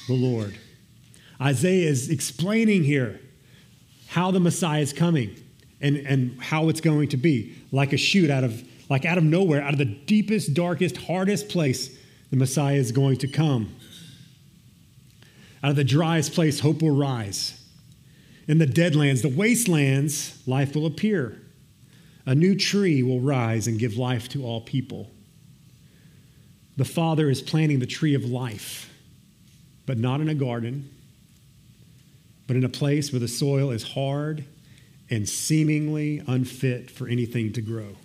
the 0.07 0.13
Lord. 0.13 0.57
Isaiah 1.41 1.89
is 1.89 2.09
explaining 2.09 2.83
here 2.83 3.19
how 4.07 4.31
the 4.31 4.39
Messiah 4.39 4.81
is 4.81 4.91
coming 4.91 5.35
and, 5.79 5.95
and 5.97 6.41
how 6.41 6.69
it's 6.69 6.81
going 6.81 7.09
to 7.09 7.17
be. 7.17 7.55
Like 7.71 7.93
a 7.93 7.97
shoot 7.97 8.29
out 8.29 8.43
of, 8.43 8.63
like 8.89 9.05
out 9.05 9.17
of 9.17 9.23
nowhere, 9.23 9.61
out 9.61 9.73
of 9.73 9.77
the 9.77 9.85
deepest, 9.85 10.53
darkest, 10.53 10.97
hardest 10.97 11.47
place, 11.49 11.97
the 12.29 12.35
Messiah 12.35 12.75
is 12.75 12.91
going 12.91 13.17
to 13.17 13.27
come. 13.27 13.75
Out 15.63 15.71
of 15.71 15.75
the 15.75 15.83
driest 15.83 16.33
place, 16.33 16.59
hope 16.59 16.81
will 16.81 16.95
rise. 16.95 17.55
In 18.47 18.57
the 18.57 18.65
deadlands, 18.65 19.21
the 19.21 19.29
wastelands, 19.29 20.41
life 20.47 20.75
will 20.75 20.85
appear. 20.85 21.39
A 22.25 22.35
new 22.35 22.55
tree 22.55 23.03
will 23.03 23.21
rise 23.21 23.67
and 23.67 23.79
give 23.79 23.95
life 23.95 24.27
to 24.29 24.43
all 24.43 24.61
people. 24.61 25.11
The 26.77 26.85
Father 26.85 27.29
is 27.29 27.41
planting 27.41 27.79
the 27.79 27.85
tree 27.85 28.15
of 28.15 28.25
life, 28.25 28.91
but 29.85 29.97
not 29.97 30.21
in 30.21 30.29
a 30.29 30.35
garden 30.35 30.89
but 32.49 32.55
in 32.55 32.63
a 32.63 32.69
place 32.69 33.13
where 33.13 33.19
the 33.19 33.27
soil 33.27 33.69
is 33.69 33.83
hard 33.83 34.43
and 35.11 35.29
seemingly 35.29 36.23
unfit 36.25 36.89
for 36.89 37.07
anything 37.07 37.53
to 37.53 37.61
grow. 37.61 37.95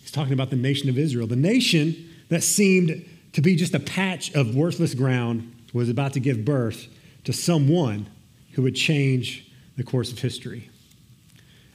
He's 0.00 0.10
talking 0.10 0.32
about 0.32 0.50
the 0.50 0.56
nation 0.56 0.88
of 0.88 0.98
Israel. 0.98 1.28
The 1.28 1.36
nation 1.36 1.94
that 2.28 2.42
seemed 2.42 3.08
to 3.34 3.40
be 3.40 3.54
just 3.54 3.72
a 3.72 3.78
patch 3.78 4.34
of 4.34 4.56
worthless 4.56 4.94
ground 4.94 5.54
was 5.72 5.88
about 5.88 6.14
to 6.14 6.20
give 6.20 6.44
birth 6.44 6.88
to 7.22 7.32
someone 7.32 8.08
who 8.54 8.62
would 8.62 8.74
change 8.74 9.48
the 9.76 9.84
course 9.84 10.10
of 10.10 10.18
history. 10.18 10.68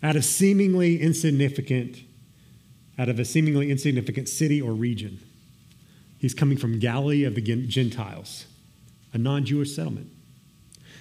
Out 0.03 0.18
of 0.18 0.25
seemingly 0.25 1.01
insignificant, 1.01 2.00
out 3.00 3.08
of 3.08 3.18
a 3.18 3.24
seemingly 3.24 3.72
insignificant 3.72 4.27
city 4.27 4.62
or 4.62 4.74
region, 4.74 5.22
he's 6.20 6.34
coming 6.34 6.58
from 6.58 6.80
Galilee 6.80 7.24
of 7.24 7.36
the 7.36 7.42
Gentiles, 7.42 8.46
a 9.13 9.18
non 9.18 9.46
Jewish 9.46 9.74
settlement 9.74 10.12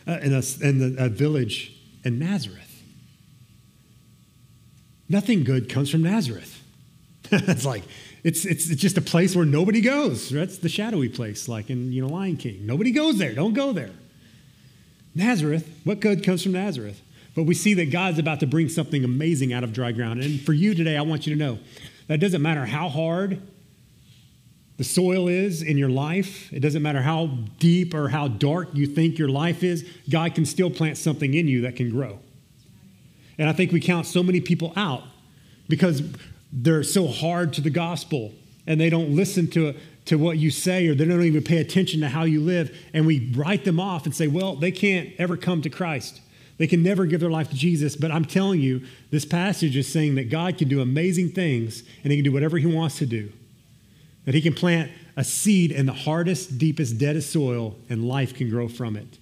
uh, 0.06 0.18
in, 0.22 0.32
a, 0.34 0.42
in 0.62 0.96
a 0.98 1.08
village 1.08 1.72
in 2.04 2.18
Nazareth. 2.18 2.82
Nothing 5.08 5.44
good 5.44 5.68
comes 5.68 5.90
from 5.90 6.02
Nazareth. 6.02 6.62
it's 7.32 7.64
like, 7.64 7.84
it's, 8.24 8.44
it's, 8.44 8.70
it's 8.70 8.80
just 8.80 8.96
a 8.96 9.02
place 9.02 9.36
where 9.36 9.44
nobody 9.44 9.80
goes. 9.80 10.30
That's 10.30 10.58
the 10.58 10.68
shadowy 10.68 11.08
place, 11.08 11.48
like 11.48 11.70
in 11.70 11.92
you 11.92 12.02
know, 12.02 12.08
Lion 12.08 12.36
King. 12.36 12.66
Nobody 12.66 12.92
goes 12.92 13.18
there. 13.18 13.34
Don't 13.34 13.54
go 13.54 13.72
there. 13.72 13.90
Nazareth, 15.14 15.68
what 15.84 16.00
good 16.00 16.24
comes 16.24 16.42
from 16.42 16.52
Nazareth? 16.52 17.00
But 17.34 17.44
we 17.44 17.54
see 17.54 17.74
that 17.74 17.90
God's 17.90 18.18
about 18.18 18.40
to 18.40 18.46
bring 18.46 18.68
something 18.68 19.04
amazing 19.04 19.52
out 19.52 19.64
of 19.64 19.72
dry 19.72 19.92
ground. 19.92 20.22
And 20.22 20.40
for 20.40 20.52
you 20.52 20.74
today, 20.74 20.96
I 20.96 21.02
want 21.02 21.26
you 21.26 21.34
to 21.34 21.38
know 21.38 21.58
that 22.08 22.20
doesn't 22.20 22.42
matter 22.42 22.64
how 22.66 22.88
hard 22.88 23.40
the 24.78 24.84
soil 24.84 25.28
is 25.28 25.62
in 25.62 25.76
your 25.76 25.88
life. 25.88 26.52
It 26.52 26.60
doesn't 26.60 26.82
matter 26.82 27.02
how 27.02 27.26
deep 27.58 27.94
or 27.94 28.08
how 28.08 28.28
dark 28.28 28.70
you 28.72 28.86
think 28.86 29.18
your 29.18 29.28
life 29.28 29.62
is, 29.62 29.88
God 30.08 30.34
can 30.34 30.46
still 30.46 30.70
plant 30.70 30.96
something 30.96 31.34
in 31.34 31.46
you 31.46 31.60
that 31.62 31.76
can 31.76 31.90
grow. 31.90 32.18
And 33.38 33.48
I 33.48 33.52
think 33.52 33.72
we 33.72 33.80
count 33.80 34.06
so 34.06 34.22
many 34.22 34.40
people 34.40 34.72
out 34.76 35.02
because 35.68 36.02
they're 36.52 36.82
so 36.82 37.06
hard 37.06 37.52
to 37.54 37.60
the 37.60 37.70
gospel 37.70 38.32
and 38.66 38.80
they 38.80 38.90
don't 38.90 39.14
listen 39.14 39.48
to, 39.48 39.74
to 40.06 40.16
what 40.16 40.38
you 40.38 40.50
say 40.50 40.86
or 40.88 40.94
they 40.94 41.04
don't 41.04 41.22
even 41.22 41.42
pay 41.42 41.58
attention 41.58 42.00
to 42.00 42.08
how 42.08 42.24
you 42.24 42.40
live. 42.40 42.76
And 42.92 43.06
we 43.06 43.32
write 43.34 43.64
them 43.64 43.80
off 43.80 44.04
and 44.04 44.14
say, 44.14 44.26
well, 44.26 44.56
they 44.56 44.70
can't 44.70 45.10
ever 45.18 45.36
come 45.36 45.62
to 45.62 45.70
Christ. 45.70 46.20
They 46.58 46.66
can 46.66 46.82
never 46.82 47.06
give 47.06 47.20
their 47.20 47.30
life 47.30 47.48
to 47.50 47.56
Jesus. 47.56 47.96
But 47.96 48.10
I'm 48.10 48.24
telling 48.24 48.60
you, 48.60 48.82
this 49.10 49.24
passage 49.24 49.76
is 49.76 49.90
saying 49.90 50.14
that 50.16 50.30
God 50.30 50.58
can 50.58 50.68
do 50.68 50.80
amazing 50.80 51.30
things 51.30 51.82
and 52.04 52.12
He 52.12 52.18
can 52.18 52.24
do 52.24 52.32
whatever 52.32 52.58
He 52.58 52.66
wants 52.66 52.98
to 52.98 53.06
do. 53.06 53.32
That 54.24 54.34
he 54.34 54.40
can 54.40 54.54
plant 54.54 54.90
a 55.16 55.24
seed 55.24 55.72
in 55.72 55.86
the 55.86 55.92
hardest, 55.92 56.58
deepest, 56.58 56.98
deadest 56.98 57.32
soil, 57.32 57.76
and 57.88 58.06
life 58.06 58.34
can 58.34 58.48
grow 58.48 58.68
from 58.68 58.96
it. 58.96 59.18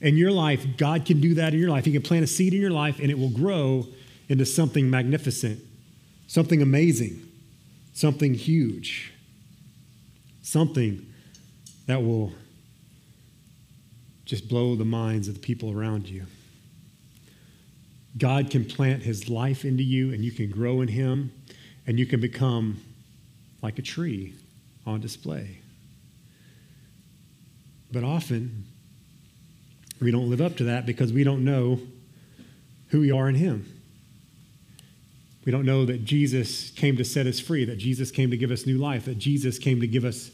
In 0.00 0.16
your 0.16 0.30
life, 0.30 0.64
God 0.76 1.04
can 1.04 1.20
do 1.20 1.34
that 1.34 1.52
in 1.52 1.60
your 1.60 1.70
life. 1.70 1.84
He 1.84 1.92
can 1.92 2.02
plant 2.02 2.24
a 2.24 2.26
seed 2.26 2.54
in 2.54 2.60
your 2.60 2.70
life, 2.70 2.98
and 3.00 3.10
it 3.10 3.18
will 3.18 3.30
grow 3.30 3.86
into 4.28 4.46
something 4.46 4.88
magnificent, 4.88 5.60
something 6.26 6.62
amazing, 6.62 7.20
something 7.92 8.34
huge, 8.34 9.12
something 10.42 11.04
that 11.86 12.02
will 12.02 12.32
just 14.24 14.48
blow 14.48 14.76
the 14.76 14.84
minds 14.84 15.26
of 15.26 15.34
the 15.34 15.40
people 15.40 15.72
around 15.72 16.06
you. 16.08 16.26
God 18.18 18.50
can 18.50 18.64
plant 18.64 19.02
his 19.02 19.28
life 19.28 19.64
into 19.64 19.82
you 19.82 20.12
and 20.12 20.24
you 20.24 20.32
can 20.32 20.50
grow 20.50 20.80
in 20.80 20.88
him 20.88 21.32
and 21.86 21.98
you 21.98 22.04
can 22.04 22.20
become 22.20 22.82
like 23.62 23.78
a 23.78 23.82
tree 23.82 24.34
on 24.86 25.00
display. 25.00 25.58
But 27.90 28.04
often, 28.04 28.64
we 30.00 30.10
don't 30.10 30.30
live 30.30 30.40
up 30.40 30.56
to 30.58 30.64
that 30.64 30.86
because 30.86 31.12
we 31.12 31.24
don't 31.24 31.44
know 31.44 31.80
who 32.88 33.00
we 33.00 33.10
are 33.10 33.28
in 33.28 33.34
him. 33.34 33.66
We 35.44 35.52
don't 35.52 35.64
know 35.64 35.86
that 35.86 36.04
Jesus 36.04 36.70
came 36.70 36.96
to 36.98 37.04
set 37.04 37.26
us 37.26 37.40
free, 37.40 37.64
that 37.64 37.78
Jesus 37.78 38.10
came 38.10 38.30
to 38.30 38.36
give 38.36 38.50
us 38.50 38.66
new 38.66 38.76
life, 38.76 39.06
that 39.06 39.18
Jesus 39.18 39.58
came 39.58 39.80
to 39.80 39.86
give 39.86 40.04
us 40.04 40.30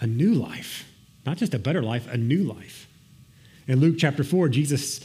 a 0.00 0.06
new 0.06 0.34
life, 0.34 0.88
not 1.26 1.36
just 1.36 1.54
a 1.54 1.58
better 1.58 1.82
life, 1.82 2.06
a 2.06 2.16
new 2.16 2.44
life. 2.44 2.86
In 3.66 3.80
Luke 3.80 3.96
chapter 3.98 4.22
4, 4.22 4.48
Jesus, 4.48 5.00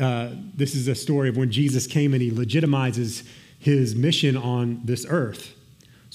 uh, 0.00 0.30
this 0.54 0.74
is 0.74 0.86
a 0.88 0.94
story 0.94 1.28
of 1.28 1.36
when 1.36 1.50
Jesus 1.50 1.86
came 1.86 2.14
and 2.14 2.22
he 2.22 2.30
legitimizes 2.30 3.26
his 3.58 3.94
mission 3.96 4.36
on 4.36 4.80
this 4.84 5.04
earth. 5.08 5.54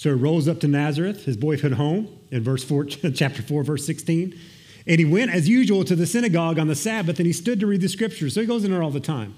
So 0.01 0.09
he 0.09 0.19
rose 0.19 0.47
up 0.47 0.59
to 0.61 0.67
Nazareth, 0.67 1.25
his 1.25 1.37
boyhood 1.37 1.73
home, 1.73 2.07
in 2.31 2.41
verse 2.43 2.63
4, 2.63 2.85
chapter 3.13 3.43
4, 3.43 3.63
verse 3.63 3.85
16. 3.85 4.33
And 4.87 4.97
he 4.97 5.05
went 5.05 5.29
as 5.29 5.47
usual 5.47 5.83
to 5.83 5.95
the 5.95 6.07
synagogue 6.07 6.57
on 6.57 6.67
the 6.67 6.73
Sabbath 6.73 7.19
and 7.19 7.27
he 7.27 7.33
stood 7.33 7.59
to 7.59 7.67
read 7.67 7.81
the 7.81 7.87
scriptures. 7.87 8.33
So 8.33 8.41
he 8.41 8.47
goes 8.47 8.63
in 8.63 8.71
there 8.71 8.81
all 8.81 8.89
the 8.89 8.99
time. 8.99 9.35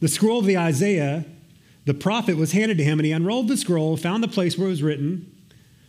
The 0.00 0.08
scroll 0.08 0.40
of 0.40 0.44
the 0.44 0.58
Isaiah 0.58 1.24
the 1.86 1.94
prophet 1.94 2.36
was 2.36 2.52
handed 2.52 2.76
to 2.76 2.84
him, 2.84 2.98
and 2.98 3.06
he 3.06 3.12
unrolled 3.12 3.48
the 3.48 3.56
scroll, 3.56 3.96
found 3.96 4.22
the 4.22 4.28
place 4.28 4.58
where 4.58 4.66
it 4.66 4.70
was 4.70 4.82
written, 4.82 5.34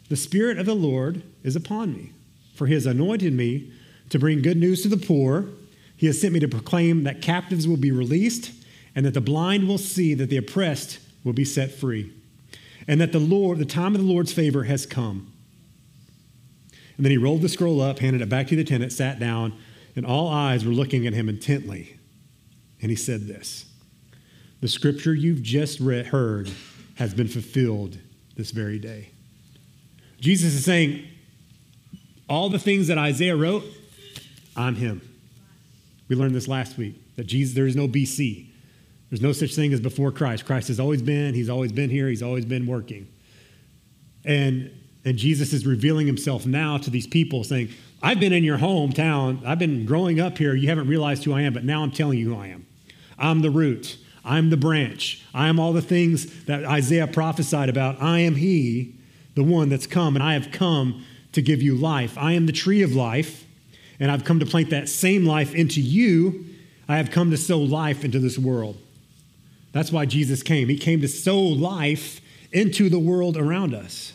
The 0.07 0.15
Spirit 0.15 0.57
of 0.57 0.65
the 0.65 0.74
Lord 0.74 1.21
is 1.43 1.57
upon 1.57 1.91
me, 1.93 2.13
for 2.55 2.65
he 2.65 2.74
has 2.75 2.86
anointed 2.86 3.33
me 3.33 3.74
to 4.10 4.17
bring 4.17 4.41
good 4.41 4.55
news 4.55 4.83
to 4.83 4.88
the 4.88 4.95
poor. 4.95 5.50
He 5.98 6.07
has 6.07 6.19
sent 6.21 6.33
me 6.33 6.39
to 6.39 6.48
proclaim 6.48 7.03
that 7.03 7.21
captives 7.21 7.67
will 7.67 7.75
be 7.75 7.91
released, 7.91 8.53
and 8.95 9.05
that 9.05 9.13
the 9.13 9.19
blind 9.19 9.67
will 9.67 9.77
see, 9.77 10.13
that 10.13 10.29
the 10.29 10.38
oppressed 10.38 11.00
will 11.25 11.33
be 11.33 11.45
set 11.45 11.71
free, 11.71 12.13
and 12.91 13.00
that 13.00 13.13
the 13.13 13.19
Lord, 13.19 13.57
the 13.57 13.63
time 13.63 13.95
of 13.95 14.01
the 14.01 14.07
Lord's 14.07 14.33
favor 14.33 14.65
has 14.65 14.86
come. 14.86 15.31
And 16.98 17.05
then 17.05 17.12
he 17.12 17.17
rolled 17.17 17.41
the 17.41 17.48
scroll 17.48 17.79
up, 17.79 18.00
handed 18.00 18.21
it 18.21 18.27
back 18.27 18.48
to 18.48 18.55
the 18.57 18.63
attendant, 18.63 18.91
sat 18.91 19.17
down, 19.17 19.57
and 19.95 20.05
all 20.05 20.27
eyes 20.27 20.65
were 20.65 20.74
looking 20.74 21.07
at 21.07 21.13
him 21.13 21.29
intently. 21.29 21.98
And 22.81 22.89
he 22.89 22.98
said 22.98 23.27
this. 23.27 23.63
The 24.60 24.67
scripture 24.67 25.13
you've 25.13 25.41
just 25.41 25.79
read, 25.79 26.07
heard 26.07 26.51
has 26.95 27.13
been 27.13 27.29
fulfilled 27.29 27.98
this 28.36 28.51
very 28.51 28.77
day. 28.77 29.12
Jesus 30.19 30.53
is 30.53 30.65
saying, 30.65 31.07
all 32.27 32.50
the 32.50 32.60
things 32.60 32.88
that 32.88 32.98
Isaiah 32.98 33.38
wrote, 33.38 33.63
I'm 34.57 34.75
him. 34.75 35.00
We 36.10 36.17
learned 36.17 36.36
this 36.36 36.50
last 36.50 36.77
week 36.77 36.95
that 37.15 37.24
Jesus, 37.24 37.55
there 37.55 37.67
is 37.67 37.75
no 37.77 37.88
BC. 37.88 38.50
There's 39.12 39.22
no 39.22 39.34
such 39.34 39.56
thing 39.56 39.74
as 39.74 39.82
before 39.82 40.12
Christ. 40.12 40.46
Christ 40.46 40.70
has 40.70 40.80
always 40.80 41.01
been, 41.01 41.34
he's 41.34 41.50
always 41.50 41.74
been 41.74 41.89
here, 41.89 42.08
he's 42.08 42.24
always 42.24 42.46
been 42.46 42.65
working. 42.65 43.10
And, 44.24 44.72
and 45.03 45.18
Jesus 45.18 45.51
is 45.51 45.68
revealing 45.68 46.08
himself 46.08 46.46
now 46.46 46.77
to 46.77 46.89
these 46.89 47.08
people, 47.08 47.44
saying, 47.44 47.70
I've 48.01 48.22
been 48.22 48.32
in 48.32 48.46
your 48.46 48.58
hometown, 48.58 49.46
I've 49.46 49.60
been 49.60 49.86
growing 49.86 50.22
up 50.22 50.38
here, 50.38 50.56
you 50.56 50.70
haven't 50.70 50.88
realized 50.88 51.25
who 51.25 51.34
I 51.34 51.41
am, 51.41 51.53
but 51.53 51.65
now 51.65 51.84
I'm 51.84 51.91
telling 51.91 52.20
you 52.20 52.34
who 52.34 52.39
I 52.39 52.48
am. 52.48 52.65
I'm 53.20 53.41
the 53.41 53.51
root. 53.51 53.98
I'm 54.24 54.50
the 54.50 54.58
branch. 54.58 55.25
I 55.34 55.48
am 55.50 55.60
all 55.60 55.74
the 55.74 55.82
things 55.82 56.46
that 56.46 56.63
Isaiah 56.63 57.08
prophesied 57.08 57.70
about. 57.70 58.01
I 58.01 58.20
am 58.20 58.36
He, 58.36 58.96
the 59.36 59.44
one 59.44 59.68
that's 59.68 59.88
come, 59.88 60.15
and 60.15 60.24
I 60.24 60.34
have 60.34 60.51
come 60.51 61.03
to 61.34 61.41
give 61.41 61.62
you 61.62 61.75
life. 61.75 62.18
I 62.18 62.34
am 62.34 62.46
the 62.46 62.51
tree 62.51 62.82
of 62.82 62.96
life, 62.96 63.46
and 64.00 64.10
I've 64.10 64.24
come 64.24 64.39
to 64.39 64.46
plant 64.46 64.70
that 64.70 64.88
same 64.89 65.25
life 65.25 65.53
into 65.53 65.82
you. 65.82 66.46
I 66.88 66.98
have 66.98 67.12
come 67.12 67.32
to 67.32 67.38
sow 67.38 67.60
life 67.60 68.06
into 68.06 68.20
this 68.20 68.38
world. 68.38 68.77
That's 69.72 69.92
why 69.92 70.06
Jesus 70.06 70.44
came. 70.44 70.68
He 70.70 70.78
came 70.78 71.01
to 71.01 71.07
sow 71.07 71.40
life 71.40 72.22
into 72.51 72.90
the 72.90 73.00
world 73.00 73.38
around 73.38 73.74
us. 73.74 74.14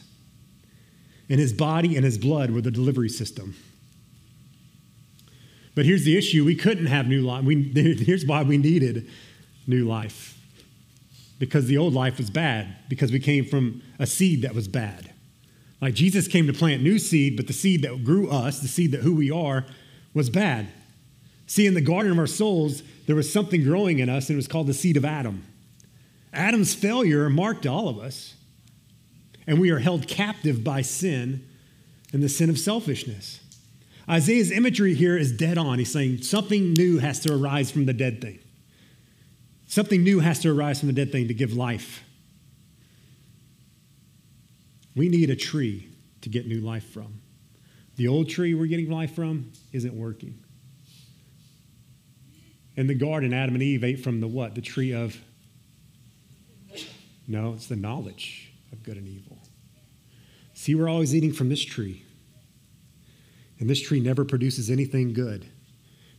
And 1.29 1.41
his 1.41 1.53
body 1.53 1.97
and 1.97 2.05
his 2.05 2.19
blood 2.19 2.51
were 2.51 2.61
the 2.61 2.71
delivery 2.71 3.09
system. 3.09 3.57
But 5.75 5.85
here's 5.85 6.05
the 6.05 6.17
issue 6.17 6.45
we 6.45 6.55
couldn't 6.55 6.87
have 6.87 7.07
new 7.07 7.23
life. 7.23 7.45
We, 7.45 7.63
here's 8.07 8.25
why 8.25 8.43
we 8.43 8.59
needed 8.59 9.09
new 9.67 9.85
life. 9.85 10.39
Because 11.39 11.67
the 11.67 11.77
old 11.77 11.93
life 11.93 12.19
was 12.19 12.31
bad, 12.31 12.77
because 12.89 13.13
we 13.13 13.21
came 13.21 13.45
from 13.45 13.83
a 13.99 14.07
seed 14.07 14.43
that 14.43 14.55
was 14.55 14.69
bad. 14.69 15.13
Like 15.81 15.93
Jesus 15.93 16.29
came 16.29 16.47
to 16.47 16.55
plant 16.55 16.83
new 16.83 16.99
seed, 16.99 17.37
but 17.37 17.47
the 17.47 17.53
seed 17.53 17.83
that 17.83 18.05
grew 18.05 18.31
us, 18.31 18.61
the 18.61 18.69
seed 18.69 18.93
that 18.93 19.01
who 19.01 19.15
we 19.15 19.31
are, 19.31 19.67
was 20.15 20.31
bad. 20.31 20.69
See, 21.47 21.67
in 21.67 21.75
the 21.75 21.83
garden 21.83 22.13
of 22.13 22.19
our 22.19 22.27
souls, 22.27 22.83
there 23.07 23.17
was 23.17 23.33
something 23.33 23.63
growing 23.63 24.01
in 24.01 24.09
us, 24.09 24.29
and 24.29 24.35
it 24.35 24.37
was 24.37 24.49
called 24.49 24.67
the 24.67 24.75
seed 24.75 24.97
of 24.97 25.05
Adam. 25.05 25.45
Adam's 26.33 26.75
failure 26.75 27.31
marked 27.31 27.67
all 27.67 27.89
of 27.89 27.99
us, 27.99 28.35
and 29.47 29.61
we 29.61 29.71
are 29.71 29.79
held 29.79 30.09
captive 30.09 30.63
by 30.63 30.83
sin 30.83 31.47
and 32.13 32.23
the 32.23 32.29
sin 32.29 32.51
of 32.51 32.59
selfishness. 32.59 33.41
Isaiah's 34.09 34.51
imagery 34.51 34.95
here 34.95 35.17
is 35.17 35.33
dead 35.33 35.59
on. 35.59 35.79
He's 35.79 35.93
saying 35.93 36.23
something 36.23 36.73
new 36.75 36.99
has 36.99 37.21
to 37.21 37.35
arise 37.35 37.71
from 37.71 37.87
the 37.87 37.93
dead 37.93 38.21
thing. 38.21 38.39
Something 39.67 40.05
new 40.05 40.21
has 40.21 40.39
to 40.41 40.51
arise 40.51 40.79
from 40.79 40.89
the 40.89 40.93
dead 40.93 41.11
thing 41.11 41.29
to 41.29 41.35
give 41.35 41.53
life. 41.53 42.05
We 44.95 45.09
need 45.09 45.31
a 45.31 45.37
tree 45.37 45.89
to 46.23 46.29
get 46.29 46.47
new 46.47 46.61
life 46.61 46.89
from. 46.91 47.21
The 47.97 48.09
old 48.09 48.29
tree 48.29 48.55
we're 48.55 48.67
getting 48.67 48.91
life 48.91 49.15
from 49.15 49.53
isn't 49.73 49.95
working. 49.95 50.39
In 52.77 52.87
the 52.87 52.95
garden, 52.95 53.33
Adam 53.33 53.55
and 53.55 53.63
Eve 53.63 53.83
ate 53.83 54.01
from 54.01 54.21
the 54.21 54.29
what? 54.29 54.55
The 54.55 54.61
tree 54.61 54.93
of. 54.93 55.17
No, 57.27 57.55
it's 57.55 57.67
the 57.67 57.77
knowledge 57.77 58.53
of 58.73 58.83
good 58.83 58.97
and 58.97 59.09
evil. 59.09 59.39
See, 60.55 60.75
we're 60.75 60.89
always 60.89 61.15
eating 61.15 61.33
from 61.33 61.49
this 61.49 61.65
tree. 61.65 62.05
And 63.59 63.69
this 63.69 63.81
tree 63.81 64.01
never 64.01 64.25
produces 64.25 64.71
anything 64.71 65.13
good 65.13 65.47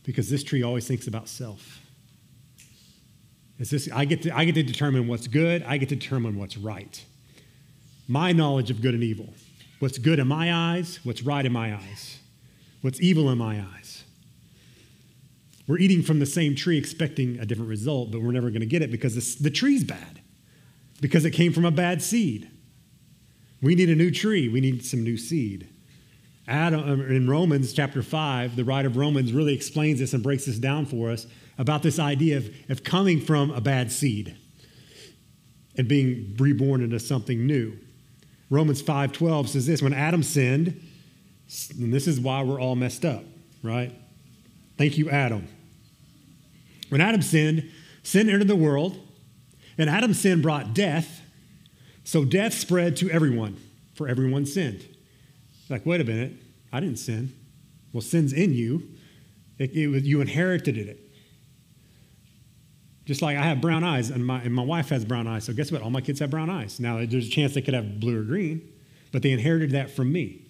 because 0.04 0.28
this 0.28 0.42
tree 0.42 0.62
always 0.62 0.86
thinks 0.86 1.06
about 1.06 1.28
self. 1.28 1.80
It's 3.58 3.70
this, 3.70 3.88
I, 3.92 4.04
get 4.04 4.22
to, 4.22 4.36
I 4.36 4.44
get 4.44 4.54
to 4.54 4.62
determine 4.62 5.08
what's 5.08 5.26
good, 5.26 5.62
I 5.64 5.78
get 5.78 5.88
to 5.88 5.96
determine 5.96 6.38
what's 6.38 6.56
right. 6.56 7.04
My 8.06 8.32
knowledge 8.32 8.70
of 8.70 8.80
good 8.80 8.94
and 8.94 9.02
evil. 9.02 9.34
What's 9.80 9.98
good 9.98 10.18
in 10.18 10.26
my 10.26 10.52
eyes, 10.52 10.98
what's 11.04 11.22
right 11.22 11.44
in 11.44 11.52
my 11.52 11.74
eyes, 11.74 12.18
what's 12.80 13.00
evil 13.00 13.30
in 13.30 13.38
my 13.38 13.62
eyes. 13.74 13.87
We're 15.68 15.78
eating 15.78 16.02
from 16.02 16.18
the 16.18 16.26
same 16.26 16.56
tree 16.56 16.78
expecting 16.78 17.38
a 17.38 17.46
different 17.46 17.68
result, 17.68 18.10
but 18.10 18.22
we're 18.22 18.32
never 18.32 18.48
going 18.48 18.60
to 18.60 18.66
get 18.66 18.80
it 18.80 18.90
because 18.90 19.36
the 19.36 19.50
tree's 19.50 19.84
bad, 19.84 20.20
because 21.00 21.26
it 21.26 21.32
came 21.32 21.52
from 21.52 21.66
a 21.66 21.70
bad 21.70 22.02
seed. 22.02 22.50
We 23.60 23.74
need 23.74 23.90
a 23.90 23.94
new 23.94 24.10
tree, 24.10 24.48
we 24.48 24.62
need 24.62 24.84
some 24.84 25.04
new 25.04 25.18
seed. 25.18 25.68
Adam, 26.46 26.80
uh, 26.80 27.04
in 27.04 27.28
Romans 27.28 27.74
chapter 27.74 28.02
5, 28.02 28.56
the 28.56 28.64
writer 28.64 28.88
of 28.88 28.96
Romans 28.96 29.34
really 29.34 29.52
explains 29.52 29.98
this 29.98 30.14
and 30.14 30.22
breaks 30.22 30.46
this 30.46 30.58
down 30.58 30.86
for 30.86 31.10
us 31.10 31.26
about 31.58 31.82
this 31.82 31.98
idea 31.98 32.38
of, 32.38 32.48
of 32.70 32.82
coming 32.82 33.20
from 33.20 33.50
a 33.50 33.60
bad 33.60 33.92
seed 33.92 34.34
and 35.76 35.86
being 35.86 36.34
reborn 36.38 36.82
into 36.82 36.98
something 36.98 37.46
new. 37.46 37.78
Romans 38.48 38.82
5:12 38.82 39.48
says 39.48 39.66
this, 39.66 39.82
when 39.82 39.92
Adam 39.92 40.22
sinned, 40.22 40.80
and 41.78 41.92
this 41.92 42.06
is 42.06 42.18
why 42.18 42.42
we're 42.42 42.60
all 42.60 42.76
messed 42.76 43.04
up, 43.04 43.24
right? 43.62 43.92
Thank 44.78 44.96
you, 44.96 45.10
Adam. 45.10 45.48
When 46.88 47.00
Adam 47.00 47.22
sinned, 47.22 47.70
sin 48.02 48.28
entered 48.28 48.48
the 48.48 48.56
world, 48.56 48.98
and 49.76 49.88
Adam's 49.88 50.20
sin 50.20 50.42
brought 50.42 50.74
death, 50.74 51.22
so 52.04 52.24
death 52.24 52.54
spread 52.54 52.96
to 52.98 53.10
everyone, 53.10 53.56
for 53.94 54.08
everyone 54.08 54.46
sinned. 54.46 54.84
Like, 55.68 55.84
wait 55.84 56.00
a 56.00 56.04
minute, 56.04 56.32
I 56.72 56.80
didn't 56.80 56.98
sin. 56.98 57.34
Well, 57.92 58.00
sin's 58.00 58.32
in 58.32 58.54
you. 58.54 58.88
It, 59.58 59.72
it, 59.72 60.04
you 60.04 60.20
inherited 60.20 60.76
it. 60.76 60.98
Just 63.04 63.22
like 63.22 63.36
I 63.36 63.42
have 63.42 63.60
brown 63.60 63.84
eyes, 63.84 64.10
and 64.10 64.24
my, 64.24 64.40
and 64.42 64.54
my 64.54 64.62
wife 64.62 64.90
has 64.90 65.04
brown 65.04 65.26
eyes. 65.26 65.44
So 65.44 65.52
guess 65.52 65.72
what? 65.72 65.82
All 65.82 65.90
my 65.90 66.00
kids 66.00 66.20
have 66.20 66.30
brown 66.30 66.50
eyes. 66.50 66.78
Now, 66.78 67.04
there's 67.04 67.26
a 67.26 67.30
chance 67.30 67.54
they 67.54 67.62
could 67.62 67.74
have 67.74 68.00
blue 68.00 68.20
or 68.20 68.22
green, 68.22 68.70
but 69.12 69.22
they 69.22 69.30
inherited 69.30 69.70
that 69.72 69.90
from 69.90 70.12
me. 70.12 70.42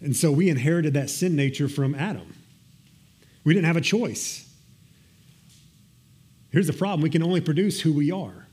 And 0.00 0.16
so 0.16 0.32
we 0.32 0.48
inherited 0.48 0.94
that 0.94 1.08
sin 1.10 1.36
nature 1.36 1.68
from 1.68 1.94
Adam. 1.94 2.34
We 3.44 3.54
didn't 3.54 3.66
have 3.66 3.76
a 3.76 3.82
choice. 3.82 4.48
Here's 6.50 6.66
the 6.66 6.72
problem 6.72 7.00
we 7.00 7.10
can 7.10 7.22
only 7.22 7.40
produce 7.40 7.80
who 7.80 7.92
we 7.92 8.10
are. 8.10 8.46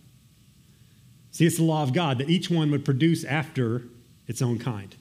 See, 1.31 1.45
it's 1.45 1.57
the 1.57 1.63
law 1.63 1.83
of 1.83 1.93
God 1.93 2.17
that 2.19 2.29
each 2.29 2.49
one 2.49 2.71
would 2.71 2.83
produce 2.83 3.23
after 3.23 3.83
its 4.27 4.41
own 4.41 4.57
kind. 4.57 4.95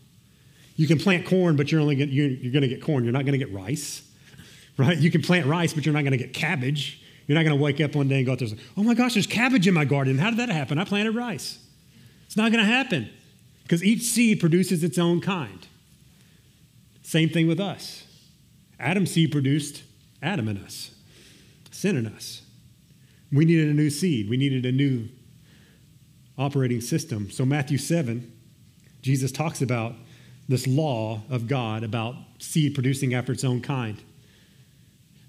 You 0.77 0.87
can 0.87 0.99
plant 0.99 1.27
corn, 1.27 1.57
but 1.57 1.73
you're 1.73 1.81
only 1.81 1.97
get, 1.97 2.09
you're, 2.11 2.29
you're 2.29 2.53
going 2.53 2.63
to 2.63 2.69
get 2.69 2.83
corn. 2.83 3.05
You're 3.05 3.13
not 3.13 3.25
going 3.25 3.39
to 3.39 3.45
get 3.45 3.53
rice, 3.53 4.03
right? 4.77 4.97
You 4.97 5.11
can 5.11 5.23
plant 5.23 5.47
rice, 5.47 5.73
but 5.73 5.87
you're 5.87 5.93
not 5.93 6.03
going 6.03 6.13
to 6.13 6.19
get 6.19 6.33
cabbage. 6.33 7.03
You're 7.27 7.37
not 7.37 7.45
going 7.45 7.57
to 7.57 7.63
wake 7.63 7.81
up 7.81 7.95
one 7.95 8.09
day 8.09 8.19
and 8.19 8.27
go 8.27 8.33
out 8.33 8.39
there, 8.39 8.49
and 8.49 8.59
say, 8.59 8.65
oh 8.77 8.83
my 8.83 8.95
gosh, 8.95 9.15
there's 9.15 9.27
cabbage 9.27 9.67
in 9.67 9.75
my 9.75 9.85
garden. 9.85 10.19
How 10.19 10.31
did 10.31 10.39
that 10.39 10.49
happen? 10.49 10.79
I 10.79 10.85
planted 10.85 11.15
rice. 11.15 11.59
It's 12.27 12.37
not 12.37 12.53
going 12.53 12.65
to 12.65 12.71
happen 12.71 13.11
because 13.63 13.83
each 13.85 14.03
seed 14.03 14.41
produces 14.41 14.83
its 14.83 14.99
own 14.99 15.21
kind. 15.21 15.67
Same 17.03 17.29
thing 17.29 17.47
with 17.47 17.61
us. 17.61 18.05
Adam's 18.79 19.11
seed 19.11 19.33
produced 19.33 19.83
Adam 20.23 20.49
in 20.49 20.59
us, 20.59 20.95
sin 21.71 21.97
in 21.97 22.07
us. 22.07 22.43
We 23.33 23.45
needed 23.45 23.69
a 23.69 23.75
new 23.75 23.91
seed. 23.91 24.31
We 24.31 24.37
needed 24.37 24.65
a 24.65 24.73
new 24.73 25.09
operating 26.39 26.81
system. 26.81 27.31
So, 27.31 27.45
Matthew 27.45 27.79
7, 27.79 28.33
Jesus 29.03 29.33
talks 29.33 29.61
about 29.61 29.95
this 30.49 30.67
law 30.67 31.23
of 31.29 31.47
God 31.47 31.85
about 31.85 32.15
seed 32.39 32.75
producing 32.75 33.13
after 33.15 33.33
its 33.33 33.45
own 33.45 33.61
kind. 33.61 34.01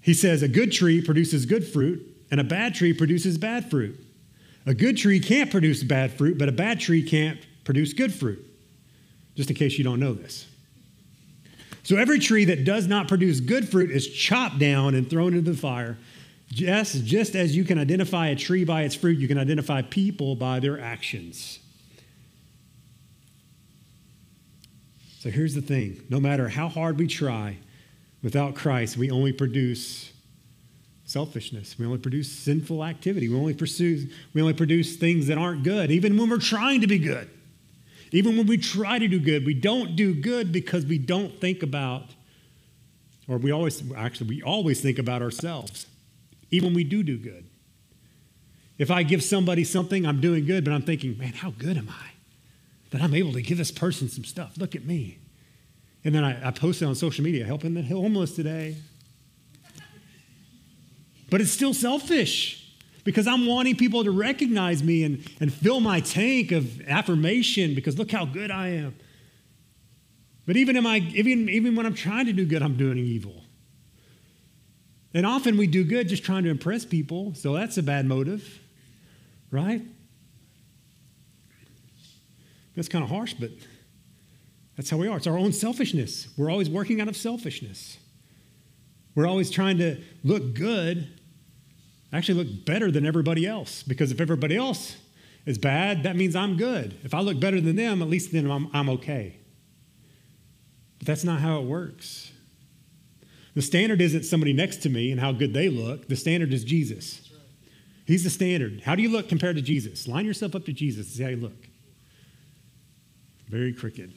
He 0.00 0.14
says, 0.14 0.42
A 0.42 0.48
good 0.48 0.72
tree 0.72 1.02
produces 1.02 1.44
good 1.44 1.66
fruit, 1.66 2.06
and 2.30 2.40
a 2.40 2.44
bad 2.44 2.74
tree 2.74 2.92
produces 2.92 3.36
bad 3.36 3.68
fruit. 3.68 3.98
A 4.66 4.74
good 4.74 4.96
tree 4.96 5.20
can't 5.20 5.50
produce 5.50 5.82
bad 5.82 6.16
fruit, 6.16 6.38
but 6.38 6.48
a 6.48 6.52
bad 6.52 6.80
tree 6.80 7.02
can't 7.02 7.40
produce 7.64 7.92
good 7.92 8.12
fruit. 8.14 8.44
Just 9.34 9.50
in 9.50 9.56
case 9.56 9.78
you 9.78 9.84
don't 9.84 10.00
know 10.00 10.14
this. 10.14 10.46
So, 11.82 11.96
every 11.96 12.18
tree 12.18 12.44
that 12.46 12.64
does 12.64 12.86
not 12.86 13.08
produce 13.08 13.40
good 13.40 13.68
fruit 13.68 13.90
is 13.90 14.08
chopped 14.08 14.58
down 14.58 14.94
and 14.94 15.08
thrown 15.08 15.34
into 15.34 15.50
the 15.50 15.56
fire. 15.56 15.98
Just, 16.48 17.04
just 17.04 17.36
as 17.36 17.56
you 17.56 17.64
can 17.64 17.78
identify 17.78 18.28
a 18.28 18.36
tree 18.36 18.64
by 18.64 18.82
its 18.82 18.94
fruit, 18.94 19.18
you 19.18 19.28
can 19.28 19.38
identify 19.38 19.82
people 19.82 20.34
by 20.34 20.58
their 20.58 20.80
actions. 20.80 21.60
So 25.20 25.30
here's 25.30 25.54
the 25.54 25.62
thing 25.62 26.02
no 26.08 26.18
matter 26.18 26.48
how 26.48 26.68
hard 26.68 26.98
we 26.98 27.06
try, 27.06 27.58
without 28.22 28.54
Christ, 28.54 28.96
we 28.96 29.10
only 29.10 29.32
produce 29.32 30.12
selfishness. 31.04 31.78
We 31.78 31.86
only 31.86 31.98
produce 31.98 32.30
sinful 32.30 32.84
activity. 32.84 33.28
We 33.28 33.36
only 33.36 33.54
pursue, 33.54 34.08
we 34.32 34.40
only 34.40 34.54
produce 34.54 34.96
things 34.96 35.26
that 35.26 35.38
aren't 35.38 35.64
good, 35.64 35.90
even 35.90 36.16
when 36.16 36.30
we're 36.30 36.38
trying 36.38 36.80
to 36.82 36.86
be 36.86 36.98
good. 36.98 37.28
Even 38.12 38.36
when 38.36 38.46
we 38.46 38.56
try 38.56 38.98
to 38.98 39.06
do 39.06 39.20
good, 39.20 39.46
we 39.46 39.54
don't 39.54 39.94
do 39.94 40.14
good 40.14 40.52
because 40.52 40.84
we 40.84 40.98
don't 40.98 41.40
think 41.40 41.62
about, 41.62 42.06
or 43.28 43.38
we 43.38 43.50
always, 43.50 43.82
actually, 43.96 44.28
we 44.28 44.42
always 44.42 44.80
think 44.80 44.98
about 44.98 45.22
ourselves 45.22 45.86
even 46.50 46.68
when 46.68 46.74
we 46.74 46.84
do 46.84 47.02
do 47.02 47.16
good. 47.16 47.46
If 48.78 48.90
I 48.90 49.02
give 49.02 49.22
somebody 49.22 49.64
something, 49.64 50.06
I'm 50.06 50.20
doing 50.20 50.46
good, 50.46 50.64
but 50.64 50.72
I'm 50.72 50.82
thinking, 50.82 51.16
man, 51.18 51.34
how 51.34 51.50
good 51.50 51.76
am 51.76 51.88
I 51.88 52.10
that 52.90 53.02
I'm 53.02 53.14
able 53.14 53.32
to 53.34 53.42
give 53.42 53.58
this 53.58 53.70
person 53.70 54.08
some 54.08 54.24
stuff? 54.24 54.56
Look 54.56 54.74
at 54.74 54.84
me. 54.84 55.18
And 56.02 56.14
then 56.14 56.24
I, 56.24 56.48
I 56.48 56.50
post 56.50 56.80
it 56.80 56.86
on 56.86 56.94
social 56.94 57.22
media, 57.22 57.44
helping 57.44 57.74
the 57.74 57.82
homeless 57.82 58.34
today. 58.34 58.76
But 61.28 61.40
it's 61.40 61.52
still 61.52 61.74
selfish 61.74 62.59
because 63.04 63.26
I'm 63.26 63.46
wanting 63.46 63.76
people 63.76 64.04
to 64.04 64.10
recognize 64.10 64.82
me 64.82 65.04
and, 65.04 65.26
and 65.40 65.52
fill 65.52 65.80
my 65.80 66.00
tank 66.00 66.52
of 66.52 66.80
affirmation 66.82 67.74
because 67.74 67.98
look 67.98 68.10
how 68.10 68.24
good 68.24 68.50
I 68.50 68.68
am. 68.68 68.94
But 70.46 70.56
even, 70.56 70.76
am 70.76 70.86
I, 70.86 70.98
even, 71.14 71.48
even 71.48 71.76
when 71.76 71.86
I'm 71.86 71.94
trying 71.94 72.26
to 72.26 72.32
do 72.32 72.44
good, 72.44 72.62
I'm 72.62 72.76
doing 72.76 72.98
evil. 72.98 73.44
And 75.12 75.26
often 75.26 75.56
we 75.56 75.66
do 75.66 75.84
good 75.84 76.08
just 76.08 76.24
trying 76.24 76.44
to 76.44 76.50
impress 76.50 76.84
people, 76.84 77.34
so 77.34 77.54
that's 77.54 77.78
a 77.78 77.82
bad 77.82 78.06
motive, 78.06 78.60
right? 79.50 79.82
That's 82.76 82.88
kind 82.88 83.02
of 83.02 83.10
harsh, 83.10 83.34
but 83.34 83.50
that's 84.76 84.88
how 84.88 84.96
we 84.96 85.08
are. 85.08 85.16
It's 85.16 85.26
our 85.26 85.36
own 85.36 85.52
selfishness. 85.52 86.28
We're 86.36 86.50
always 86.50 86.70
working 86.70 87.00
out 87.00 87.08
of 87.08 87.16
selfishness. 87.16 87.98
We're 89.14 89.26
always 89.26 89.50
trying 89.50 89.78
to 89.78 90.00
look 90.22 90.54
good, 90.54 91.19
actually 92.12 92.42
look 92.42 92.64
better 92.64 92.90
than 92.90 93.06
everybody 93.06 93.46
else, 93.46 93.82
because 93.82 94.10
if 94.10 94.20
everybody 94.20 94.56
else 94.56 94.96
is 95.46 95.58
bad, 95.58 96.02
that 96.02 96.16
means 96.16 96.34
I'm 96.36 96.56
good. 96.56 96.98
If 97.02 97.14
I 97.14 97.20
look 97.20 97.40
better 97.40 97.60
than 97.60 97.76
them, 97.76 98.02
at 98.02 98.08
least 98.08 98.32
then 98.32 98.50
I'm, 98.50 98.68
I'm 98.72 98.88
okay. 98.90 99.36
But 100.98 101.06
that's 101.06 101.24
not 101.24 101.40
how 101.40 101.60
it 101.60 101.64
works. 101.64 102.32
The 103.54 103.62
standard 103.62 104.00
isn't 104.00 104.24
somebody 104.24 104.52
next 104.52 104.78
to 104.78 104.88
me 104.88 105.10
and 105.10 105.20
how 105.20 105.32
good 105.32 105.54
they 105.54 105.68
look. 105.68 106.08
The 106.08 106.16
standard 106.16 106.52
is 106.52 106.64
Jesus. 106.64 107.30
He's 108.06 108.24
the 108.24 108.30
standard. 108.30 108.82
How 108.82 108.94
do 108.94 109.02
you 109.02 109.08
look 109.08 109.28
compared 109.28 109.56
to 109.56 109.62
Jesus? 109.62 110.08
Line 110.08 110.24
yourself 110.24 110.54
up 110.54 110.64
to 110.66 110.72
Jesus 110.72 111.06
and 111.06 111.14
see 111.14 111.22
how 111.22 111.28
you 111.30 111.36
look. 111.36 111.68
Very 113.48 113.72
crooked. 113.72 114.14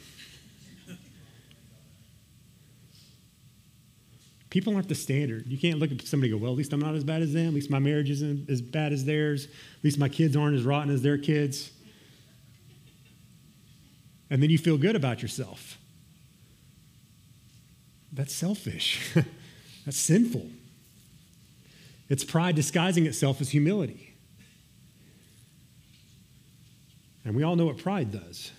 People 4.53 4.75
aren't 4.75 4.87
the 4.87 4.93
standard. 4.93 5.47
You 5.47 5.57
can't 5.57 5.79
look 5.79 5.91
at 5.91 6.05
somebody 6.05 6.31
and 6.31 6.39
go, 6.39 6.43
well, 6.43 6.51
at 6.51 6.57
least 6.59 6.73
I'm 6.73 6.79
not 6.79 6.93
as 6.93 7.03
bad 7.03 7.23
as 7.23 7.33
them. 7.33 7.47
At 7.47 7.53
least 7.55 7.71
my 7.71 7.79
marriage 7.79 8.11
isn't 8.11 8.47
as 8.51 8.61
bad 8.61 8.93
as 8.93 9.03
theirs. 9.03 9.45
At 9.45 9.83
least 9.83 9.97
my 9.97 10.07
kids 10.07 10.37
aren't 10.37 10.55
as 10.55 10.61
rotten 10.61 10.93
as 10.93 11.01
their 11.01 11.17
kids. 11.17 11.71
And 14.29 14.43
then 14.43 14.51
you 14.51 14.59
feel 14.59 14.77
good 14.77 14.95
about 14.95 15.23
yourself. 15.23 15.79
That's 18.11 18.31
selfish. 18.31 19.15
That's 19.85 19.97
sinful. 19.97 20.47
It's 22.07 22.23
pride 22.23 22.55
disguising 22.55 23.07
itself 23.07 23.41
as 23.41 23.49
humility. 23.49 24.13
And 27.25 27.35
we 27.35 27.41
all 27.41 27.55
know 27.55 27.65
what 27.65 27.79
pride 27.79 28.11
does 28.11 28.51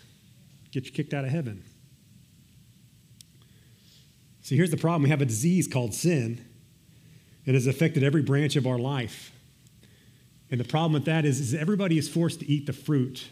get 0.72 0.86
you 0.86 0.90
kicked 0.90 1.14
out 1.14 1.24
of 1.24 1.30
heaven. 1.30 1.62
See, 4.44 4.58
here's 4.58 4.70
the 4.70 4.76
problem 4.76 5.02
we 5.02 5.08
have 5.08 5.22
a 5.22 5.26
disease 5.26 5.66
called 5.66 5.94
sin. 5.94 6.44
It 7.46 7.54
has 7.54 7.66
affected 7.66 8.04
every 8.04 8.20
branch 8.20 8.56
of 8.56 8.66
our 8.66 8.78
life. 8.78 9.32
And 10.50 10.60
the 10.60 10.64
problem 10.64 10.92
with 10.92 11.06
that 11.06 11.24
is, 11.24 11.40
is 11.40 11.54
everybody 11.54 11.96
is 11.96 12.10
forced 12.10 12.40
to 12.40 12.46
eat 12.46 12.66
the 12.66 12.74
fruit 12.74 13.26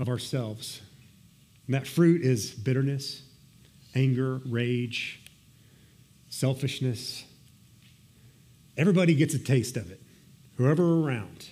of 0.00 0.08
ourselves. 0.08 0.82
And 1.66 1.74
that 1.74 1.86
fruit 1.86 2.22
is 2.22 2.50
bitterness, 2.50 3.22
anger, 3.94 4.40
rage, 4.44 5.22
selfishness. 6.28 7.24
Everybody 8.76 9.14
gets 9.14 9.34
a 9.34 9.38
taste 9.38 9.76
of 9.76 9.88
it, 9.88 10.02
whoever 10.56 11.00
around, 11.00 11.50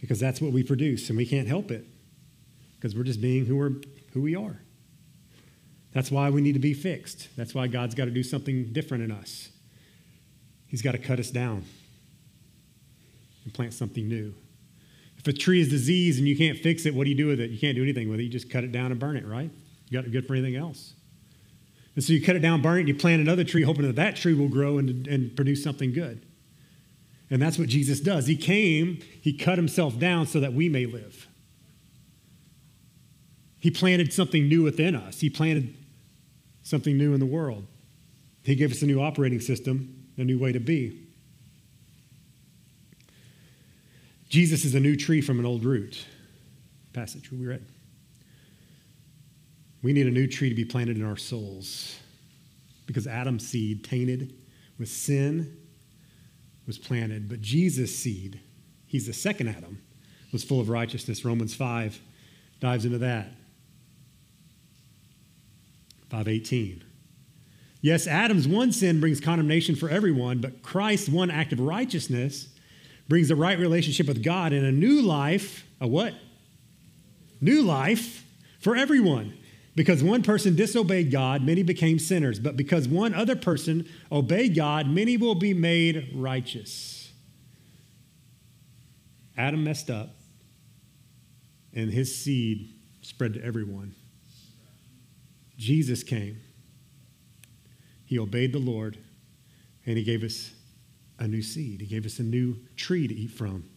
because 0.00 0.20
that's 0.20 0.40
what 0.40 0.52
we 0.52 0.62
produce, 0.62 1.08
and 1.08 1.16
we 1.16 1.26
can't 1.26 1.48
help 1.48 1.72
it 1.72 1.86
because 2.76 2.94
we're 2.94 3.02
just 3.02 3.20
being 3.20 3.46
who, 3.46 3.56
we're, 3.56 3.72
who 4.12 4.22
we 4.22 4.36
are. 4.36 4.60
That's 5.92 6.10
why 6.10 6.30
we 6.30 6.40
need 6.40 6.52
to 6.52 6.60
be 6.60 6.74
fixed. 6.74 7.28
That's 7.36 7.54
why 7.54 7.66
God's 7.66 7.94
got 7.94 8.04
to 8.04 8.10
do 8.10 8.22
something 8.22 8.72
different 8.72 9.04
in 9.04 9.10
us. 9.10 9.48
He's 10.68 10.82
got 10.82 10.92
to 10.92 10.98
cut 10.98 11.18
us 11.18 11.30
down 11.30 11.64
and 13.44 13.52
plant 13.52 13.74
something 13.74 14.08
new. 14.08 14.34
If 15.18 15.26
a 15.26 15.32
tree 15.32 15.60
is 15.60 15.68
diseased 15.68 16.18
and 16.18 16.28
you 16.28 16.36
can't 16.36 16.58
fix 16.58 16.86
it, 16.86 16.94
what 16.94 17.04
do 17.04 17.10
you 17.10 17.16
do 17.16 17.26
with 17.26 17.40
it? 17.40 17.50
You 17.50 17.58
can't 17.58 17.74
do 17.74 17.82
anything 17.82 18.08
with 18.08 18.20
it. 18.20 18.22
You 18.22 18.28
just 18.28 18.48
cut 18.48 18.64
it 18.64 18.72
down 18.72 18.90
and 18.90 19.00
burn 19.00 19.16
it, 19.16 19.26
right? 19.26 19.50
You 19.88 19.98
got 19.98 20.06
it 20.06 20.12
good 20.12 20.26
for 20.26 20.34
anything 20.34 20.56
else. 20.56 20.94
And 21.96 22.04
so 22.04 22.12
you 22.12 22.22
cut 22.22 22.36
it 22.36 22.38
down, 22.38 22.62
burn 22.62 22.76
it, 22.76 22.80
and 22.80 22.88
you 22.88 22.94
plant 22.94 23.20
another 23.20 23.44
tree, 23.44 23.62
hoping 23.62 23.82
that 23.82 23.96
that 23.96 24.16
tree 24.16 24.32
will 24.32 24.48
grow 24.48 24.78
and, 24.78 25.06
and 25.08 25.34
produce 25.34 25.62
something 25.62 25.92
good. 25.92 26.24
And 27.30 27.42
that's 27.42 27.58
what 27.58 27.68
Jesus 27.68 28.00
does. 28.00 28.26
He 28.26 28.36
came, 28.36 29.00
he 29.20 29.32
cut 29.32 29.58
himself 29.58 29.98
down 29.98 30.26
so 30.26 30.40
that 30.40 30.52
we 30.52 30.68
may 30.68 30.86
live. 30.86 31.26
He 33.58 33.70
planted 33.70 34.12
something 34.12 34.48
new 34.48 34.62
within 34.62 34.94
us, 34.94 35.20
he 35.20 35.28
planted 35.28 35.74
something 36.70 36.96
new 36.96 37.12
in 37.12 37.20
the 37.20 37.26
world. 37.26 37.66
He 38.42 38.54
gave 38.54 38.70
us 38.70 38.80
a 38.82 38.86
new 38.86 39.02
operating 39.02 39.40
system, 39.40 40.06
a 40.16 40.24
new 40.24 40.38
way 40.38 40.52
to 40.52 40.60
be. 40.60 41.06
Jesus 44.28 44.64
is 44.64 44.74
a 44.74 44.80
new 44.80 44.96
tree 44.96 45.20
from 45.20 45.40
an 45.40 45.44
old 45.44 45.64
root. 45.64 46.06
Passage 46.92 47.30
we 47.30 47.44
read. 47.44 47.66
We 49.82 49.92
need 49.92 50.06
a 50.06 50.10
new 50.10 50.26
tree 50.26 50.48
to 50.48 50.54
be 50.54 50.64
planted 50.64 50.96
in 50.96 51.04
our 51.04 51.16
souls 51.16 51.98
because 52.86 53.06
Adam's 53.06 53.46
seed, 53.46 53.84
tainted 53.84 54.34
with 54.78 54.88
sin, 54.88 55.56
was 56.66 56.78
planted. 56.78 57.28
But 57.28 57.40
Jesus' 57.40 57.96
seed, 57.96 58.40
he's 58.86 59.06
the 59.06 59.12
second 59.12 59.48
Adam, 59.48 59.82
was 60.32 60.44
full 60.44 60.60
of 60.60 60.68
righteousness. 60.68 61.24
Romans 61.24 61.54
5 61.54 62.00
dives 62.60 62.84
into 62.84 62.98
that. 62.98 63.28
518. 66.10 66.84
Yes, 67.80 68.06
Adam's 68.06 68.46
one 68.46 68.72
sin 68.72 69.00
brings 69.00 69.20
condemnation 69.20 69.74
for 69.74 69.88
everyone, 69.88 70.40
but 70.40 70.62
Christ's 70.62 71.08
one 71.08 71.30
act 71.30 71.52
of 71.52 71.60
righteousness 71.60 72.48
brings 73.08 73.28
the 73.28 73.36
right 73.36 73.58
relationship 73.58 74.06
with 74.06 74.22
God 74.22 74.52
and 74.52 74.66
a 74.66 74.72
new 74.72 75.00
life, 75.00 75.64
a 75.80 75.86
what? 75.86 76.14
New 77.40 77.62
life 77.62 78.24
for 78.60 78.76
everyone. 78.76 79.34
Because 79.74 80.02
one 80.02 80.22
person 80.22 80.56
disobeyed 80.56 81.10
God, 81.10 81.42
many 81.42 81.62
became 81.62 81.98
sinners. 81.98 82.38
But 82.38 82.56
because 82.56 82.86
one 82.86 83.14
other 83.14 83.36
person 83.36 83.88
obeyed 84.12 84.54
God, 84.54 84.86
many 84.88 85.16
will 85.16 85.36
be 85.36 85.54
made 85.54 86.10
righteous. 86.14 87.10
Adam 89.38 89.64
messed 89.64 89.88
up, 89.88 90.10
and 91.72 91.90
his 91.90 92.14
seed 92.14 92.74
spread 93.00 93.34
to 93.34 93.42
everyone. 93.42 93.94
Jesus 95.60 96.02
came. 96.02 96.40
He 98.06 98.18
obeyed 98.18 98.54
the 98.54 98.58
Lord, 98.58 98.96
and 99.84 99.98
he 99.98 100.02
gave 100.02 100.24
us 100.24 100.52
a 101.18 101.28
new 101.28 101.42
seed. 101.42 101.82
He 101.82 101.86
gave 101.86 102.06
us 102.06 102.18
a 102.18 102.22
new 102.22 102.56
tree 102.76 103.06
to 103.06 103.14
eat 103.14 103.30
from. 103.30 103.68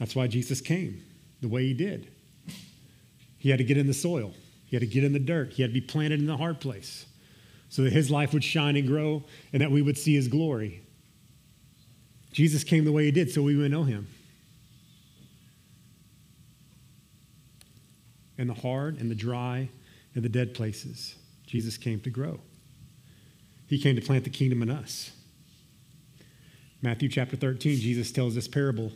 That's 0.00 0.16
why 0.16 0.26
Jesus 0.26 0.60
came 0.60 1.04
the 1.40 1.46
way 1.46 1.62
he 1.62 1.72
did. 1.72 2.10
He 3.38 3.48
had 3.48 3.58
to 3.58 3.64
get 3.64 3.78
in 3.78 3.86
the 3.86 3.94
soil, 3.94 4.34
he 4.66 4.74
had 4.74 4.80
to 4.80 4.88
get 4.88 5.04
in 5.04 5.12
the 5.12 5.20
dirt, 5.20 5.52
he 5.52 5.62
had 5.62 5.70
to 5.70 5.80
be 5.80 5.80
planted 5.80 6.18
in 6.18 6.26
the 6.26 6.36
hard 6.36 6.60
place 6.60 7.06
so 7.68 7.82
that 7.82 7.92
his 7.92 8.10
life 8.10 8.32
would 8.32 8.42
shine 8.42 8.76
and 8.76 8.88
grow 8.88 9.22
and 9.52 9.62
that 9.62 9.70
we 9.70 9.82
would 9.82 9.96
see 9.96 10.16
his 10.16 10.26
glory. 10.26 10.82
Jesus 12.32 12.64
came 12.64 12.84
the 12.84 12.92
way 12.92 13.04
he 13.04 13.12
did 13.12 13.30
so 13.30 13.40
we 13.40 13.56
would 13.56 13.70
know 13.70 13.84
him. 13.84 14.08
In 18.40 18.46
the 18.46 18.54
hard 18.54 18.98
and 18.98 19.10
the 19.10 19.14
dry 19.14 19.68
and 20.14 20.24
the 20.24 20.28
dead 20.30 20.54
places, 20.54 21.14
Jesus 21.46 21.76
came 21.76 22.00
to 22.00 22.08
grow. 22.08 22.40
He 23.66 23.78
came 23.78 23.96
to 23.96 24.00
plant 24.00 24.24
the 24.24 24.30
kingdom 24.30 24.62
in 24.62 24.70
us. 24.70 25.10
Matthew 26.80 27.10
chapter 27.10 27.36
13, 27.36 27.78
Jesus 27.78 28.10
tells 28.10 28.34
this 28.34 28.48
parable. 28.48 28.92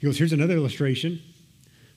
He 0.00 0.06
goes, 0.08 0.18
Here's 0.18 0.32
another 0.32 0.54
illustration. 0.54 1.22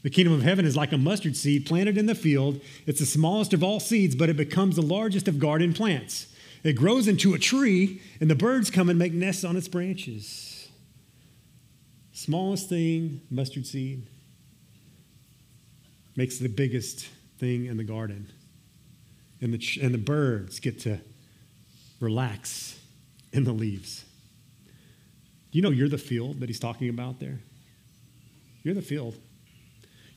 The 0.03 0.11
kingdom 0.11 0.31
of 0.31 0.43
heaven 0.43 0.63
is 0.63 0.77
like 0.77 0.91
a 0.91 0.97
mustard 0.99 1.35
seed 1.35 1.65
planted 1.65 1.97
in 1.97 2.05
the 2.05 2.13
field. 2.13 2.61
It's 2.85 2.99
the 2.99 3.07
smallest 3.07 3.53
of 3.53 3.63
all 3.63 3.79
seeds, 3.79 4.13
but 4.13 4.29
it 4.29 4.37
becomes 4.37 4.75
the 4.75 4.83
largest 4.83 5.27
of 5.27 5.39
garden 5.39 5.73
plants. 5.73 6.27
It 6.63 6.73
grows 6.73 7.07
into 7.07 7.33
a 7.33 7.39
tree, 7.39 7.99
and 8.21 8.29
the 8.29 8.35
birds 8.35 8.69
come 8.69 8.91
and 8.91 8.99
make 8.99 9.11
nests 9.11 9.43
on 9.43 9.57
its 9.57 9.67
branches. 9.67 10.69
Smallest 12.11 12.69
thing, 12.69 13.21
mustard 13.31 13.65
seed, 13.65 14.07
makes 16.15 16.37
the 16.37 16.49
biggest 16.49 17.07
thing 17.39 17.65
in 17.65 17.77
the 17.77 17.83
garden. 17.83 18.31
And 19.41 19.53
the, 19.53 19.79
and 19.81 19.93
the 19.93 19.99
birds 19.99 20.59
get 20.59 20.79
to 20.81 20.99
relax 21.99 22.79
in 23.31 23.43
the 23.43 23.51
leaves. 23.51 24.05
Do 25.51 25.57
you 25.57 25.61
know 25.61 25.69
you're 25.69 25.89
the 25.89 25.97
field 25.97 26.39
that 26.39 26.49
he's 26.49 26.59
talking 26.59 26.89
about 26.89 27.19
there? 27.19 27.39
You're 28.63 28.73
the 28.73 28.81
field. 28.81 29.15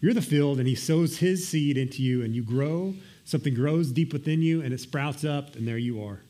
You're 0.01 0.15
the 0.15 0.23
field, 0.23 0.59
and 0.59 0.69
he 0.69 0.75
sows 0.75 1.19
his 1.19 1.49
seed 1.49 1.77
into 1.77 2.03
you, 2.03 2.23
and 2.23 2.35
you 2.35 2.43
grow. 2.43 2.95
Something 3.25 3.55
grows 3.55 3.91
deep 3.91 4.13
within 4.13 4.43
you, 4.43 4.63
and 4.63 4.73
it 4.73 4.81
sprouts 4.81 5.25
up, 5.25 5.57
and 5.57 5.67
there 5.67 5.79
you 5.79 6.03
are. 6.05 6.21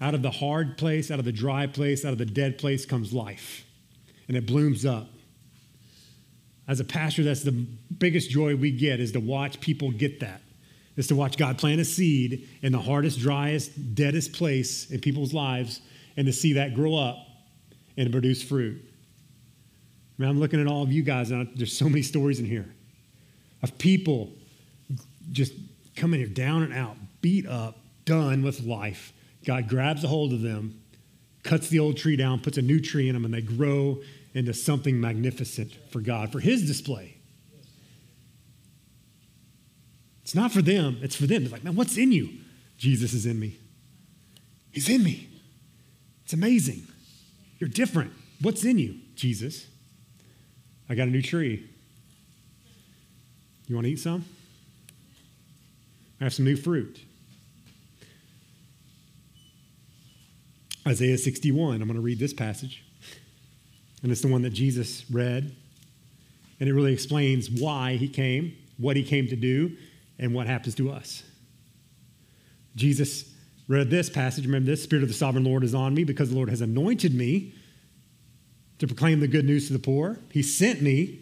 Out 0.00 0.14
of 0.14 0.22
the 0.22 0.30
hard 0.30 0.76
place, 0.76 1.10
out 1.10 1.18
of 1.18 1.24
the 1.24 1.32
dry 1.32 1.66
place, 1.66 2.04
out 2.04 2.12
of 2.12 2.18
the 2.18 2.26
dead 2.26 2.58
place 2.58 2.84
comes 2.84 3.12
life, 3.12 3.64
and 4.28 4.36
it 4.36 4.46
blooms 4.46 4.84
up. 4.84 5.08
As 6.68 6.80
a 6.80 6.84
pastor, 6.84 7.22
that's 7.22 7.42
the 7.42 7.52
biggest 7.52 8.30
joy 8.30 8.54
we 8.54 8.70
get 8.70 9.00
is 9.00 9.12
to 9.12 9.20
watch 9.20 9.60
people 9.60 9.90
get 9.90 10.20
that. 10.20 10.42
Is 10.96 11.06
to 11.06 11.16
watch 11.16 11.38
God 11.38 11.56
plant 11.56 11.80
a 11.80 11.84
seed 11.84 12.48
in 12.62 12.72
the 12.72 12.78
hardest, 12.78 13.20
driest, 13.20 13.94
deadest 13.94 14.32
place 14.32 14.90
in 14.90 15.00
people's 15.00 15.32
lives 15.32 15.80
and 16.16 16.26
to 16.26 16.32
see 16.32 16.54
that 16.54 16.74
grow 16.74 16.94
up 16.94 17.16
and 17.96 18.10
produce 18.12 18.42
fruit. 18.42 18.82
I 20.18 20.22
mean, 20.22 20.28
I'm 20.28 20.38
looking 20.38 20.60
at 20.60 20.66
all 20.66 20.82
of 20.82 20.92
you 20.92 21.02
guys, 21.02 21.30
and 21.30 21.50
there's 21.56 21.76
so 21.76 21.88
many 21.88 22.02
stories 22.02 22.40
in 22.40 22.44
here 22.44 22.74
of 23.62 23.78
people 23.78 24.32
just 25.32 25.54
coming 25.96 26.20
here 26.20 26.28
down 26.28 26.62
and 26.62 26.74
out, 26.74 26.96
beat 27.22 27.46
up, 27.46 27.78
done 28.04 28.42
with 28.42 28.60
life. 28.60 29.12
God 29.46 29.68
grabs 29.68 30.04
a 30.04 30.08
hold 30.08 30.32
of 30.32 30.42
them, 30.42 30.82
cuts 31.42 31.68
the 31.68 31.78
old 31.78 31.96
tree 31.96 32.16
down, 32.16 32.40
puts 32.40 32.58
a 32.58 32.62
new 32.62 32.80
tree 32.80 33.08
in 33.08 33.14
them, 33.14 33.24
and 33.24 33.32
they 33.32 33.40
grow 33.40 34.00
into 34.34 34.54
something 34.54 35.00
magnificent 35.00 35.72
for 35.90 36.00
God, 36.00 36.32
for 36.32 36.40
His 36.40 36.66
display. 36.66 37.16
It's 40.22 40.34
not 40.34 40.52
for 40.52 40.62
them, 40.62 40.98
it's 41.02 41.16
for 41.16 41.26
them. 41.26 41.42
It's 41.42 41.52
like, 41.52 41.64
man, 41.64 41.74
what's 41.74 41.96
in 41.96 42.12
you? 42.12 42.30
Jesus 42.78 43.12
is 43.12 43.26
in 43.26 43.38
me. 43.40 43.58
He's 44.70 44.88
in 44.88 45.02
me. 45.02 45.28
It's 46.24 46.32
amazing. 46.32 46.86
You're 47.58 47.68
different. 47.68 48.12
What's 48.40 48.64
in 48.64 48.78
you? 48.78 48.96
Jesus. 49.16 49.66
I 50.88 50.94
got 50.94 51.08
a 51.08 51.10
new 51.10 51.22
tree. 51.22 51.68
You 53.66 53.74
want 53.74 53.86
to 53.86 53.92
eat 53.92 54.00
some? 54.00 54.24
I 56.20 56.24
have 56.24 56.34
some 56.34 56.44
new 56.44 56.56
fruit. 56.56 57.00
Isaiah 60.86 61.18
61. 61.18 61.82
I'm 61.82 61.88
going 61.88 61.94
to 61.94 62.00
read 62.00 62.18
this 62.18 62.32
passage. 62.32 62.84
And 64.02 64.10
it's 64.10 64.22
the 64.22 64.28
one 64.28 64.42
that 64.42 64.52
Jesus 64.52 65.04
read. 65.10 65.54
And 66.58 66.68
it 66.68 66.72
really 66.72 66.92
explains 66.92 67.50
why 67.50 67.96
he 67.96 68.08
came, 68.08 68.56
what 68.78 68.96
he 68.96 69.02
came 69.02 69.26
to 69.28 69.36
do, 69.36 69.76
and 70.18 70.34
what 70.34 70.46
happens 70.46 70.74
to 70.76 70.90
us. 70.90 71.22
Jesus 72.76 73.24
read 73.68 73.90
this 73.90 74.10
passage. 74.10 74.44
Remember 74.44 74.70
this 74.70 74.82
Spirit 74.82 75.02
of 75.02 75.08
the 75.08 75.14
sovereign 75.14 75.44
Lord 75.44 75.64
is 75.64 75.74
on 75.74 75.94
me 75.94 76.04
because 76.04 76.30
the 76.30 76.36
Lord 76.36 76.50
has 76.50 76.60
anointed 76.60 77.14
me 77.14 77.54
to 78.78 78.86
proclaim 78.86 79.20
the 79.20 79.28
good 79.28 79.44
news 79.44 79.66
to 79.66 79.72
the 79.72 79.78
poor. 79.78 80.18
He 80.30 80.42
sent 80.42 80.82
me 80.82 81.20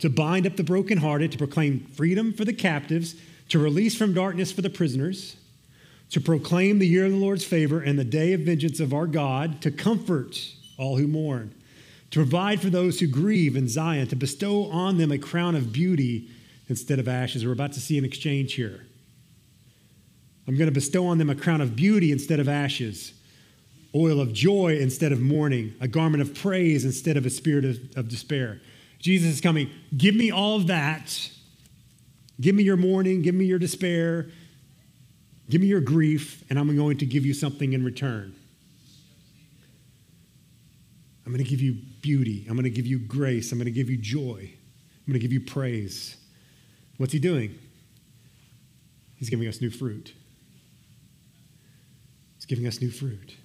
to 0.00 0.10
bind 0.10 0.46
up 0.46 0.56
the 0.56 0.64
brokenhearted, 0.64 1.32
to 1.32 1.38
proclaim 1.38 1.80
freedom 1.86 2.32
for 2.32 2.44
the 2.44 2.52
captives, 2.52 3.14
to 3.48 3.58
release 3.58 3.96
from 3.96 4.14
darkness 4.14 4.52
for 4.52 4.62
the 4.62 4.70
prisoners, 4.70 5.36
to 6.10 6.20
proclaim 6.20 6.78
the 6.78 6.86
year 6.86 7.06
of 7.06 7.12
the 7.12 7.18
Lord's 7.18 7.44
favor 7.44 7.80
and 7.80 7.98
the 7.98 8.04
day 8.04 8.32
of 8.32 8.40
vengeance 8.40 8.80
of 8.80 8.92
our 8.92 9.06
God, 9.06 9.60
to 9.62 9.70
comfort 9.70 10.54
all 10.76 10.96
who 10.96 11.06
mourn, 11.06 11.54
to 12.10 12.18
provide 12.18 12.60
for 12.60 12.70
those 12.70 13.00
who 13.00 13.06
grieve 13.06 13.56
in 13.56 13.68
Zion, 13.68 14.06
to 14.08 14.16
bestow 14.16 14.64
on 14.70 14.96
them 14.98 15.12
a 15.12 15.18
crown 15.18 15.54
of 15.54 15.72
beauty 15.72 16.28
instead 16.68 16.98
of 16.98 17.08
ashes. 17.08 17.44
We're 17.44 17.52
about 17.52 17.72
to 17.72 17.80
see 17.80 17.98
an 17.98 18.04
exchange 18.04 18.54
here. 18.54 18.86
I'm 20.46 20.56
going 20.56 20.68
to 20.68 20.72
bestow 20.72 21.06
on 21.06 21.18
them 21.18 21.28
a 21.28 21.34
crown 21.34 21.60
of 21.60 21.76
beauty 21.76 22.10
instead 22.10 22.40
of 22.40 22.48
ashes, 22.48 23.12
oil 23.94 24.20
of 24.20 24.32
joy 24.32 24.78
instead 24.78 25.12
of 25.12 25.20
mourning, 25.20 25.74
a 25.80 25.88
garment 25.88 26.22
of 26.22 26.34
praise 26.34 26.86
instead 26.86 27.18
of 27.18 27.26
a 27.26 27.30
spirit 27.30 27.66
of, 27.66 27.78
of 27.96 28.08
despair. 28.08 28.60
Jesus 28.98 29.34
is 29.34 29.40
coming. 29.42 29.70
Give 29.96 30.14
me 30.14 30.30
all 30.30 30.56
of 30.56 30.66
that. 30.68 31.30
Give 32.40 32.54
me 32.54 32.62
your 32.62 32.78
mourning. 32.78 33.20
Give 33.20 33.34
me 33.34 33.44
your 33.44 33.58
despair. 33.58 34.28
Give 35.50 35.60
me 35.60 35.66
your 35.66 35.80
grief, 35.80 36.44
and 36.48 36.58
I'm 36.58 36.74
going 36.76 36.98
to 36.98 37.06
give 37.06 37.26
you 37.26 37.34
something 37.34 37.72
in 37.72 37.84
return. 37.84 38.34
I'm 41.28 41.34
going 41.34 41.44
to 41.44 41.50
give 41.50 41.60
you 41.60 41.76
beauty. 42.00 42.46
I'm 42.48 42.54
going 42.54 42.64
to 42.64 42.70
give 42.70 42.86
you 42.86 42.98
grace. 42.98 43.52
I'm 43.52 43.58
going 43.58 43.66
to 43.66 43.70
give 43.70 43.90
you 43.90 43.98
joy. 43.98 44.50
I'm 44.50 45.12
going 45.12 45.12
to 45.12 45.18
give 45.18 45.30
you 45.30 45.42
praise. 45.42 46.16
What's 46.96 47.12
he 47.12 47.18
doing? 47.18 47.58
He's 49.16 49.28
giving 49.28 49.46
us 49.46 49.60
new 49.60 49.68
fruit. 49.68 50.14
He's 52.36 52.46
giving 52.46 52.66
us 52.66 52.80
new 52.80 52.90
fruit. 52.90 53.36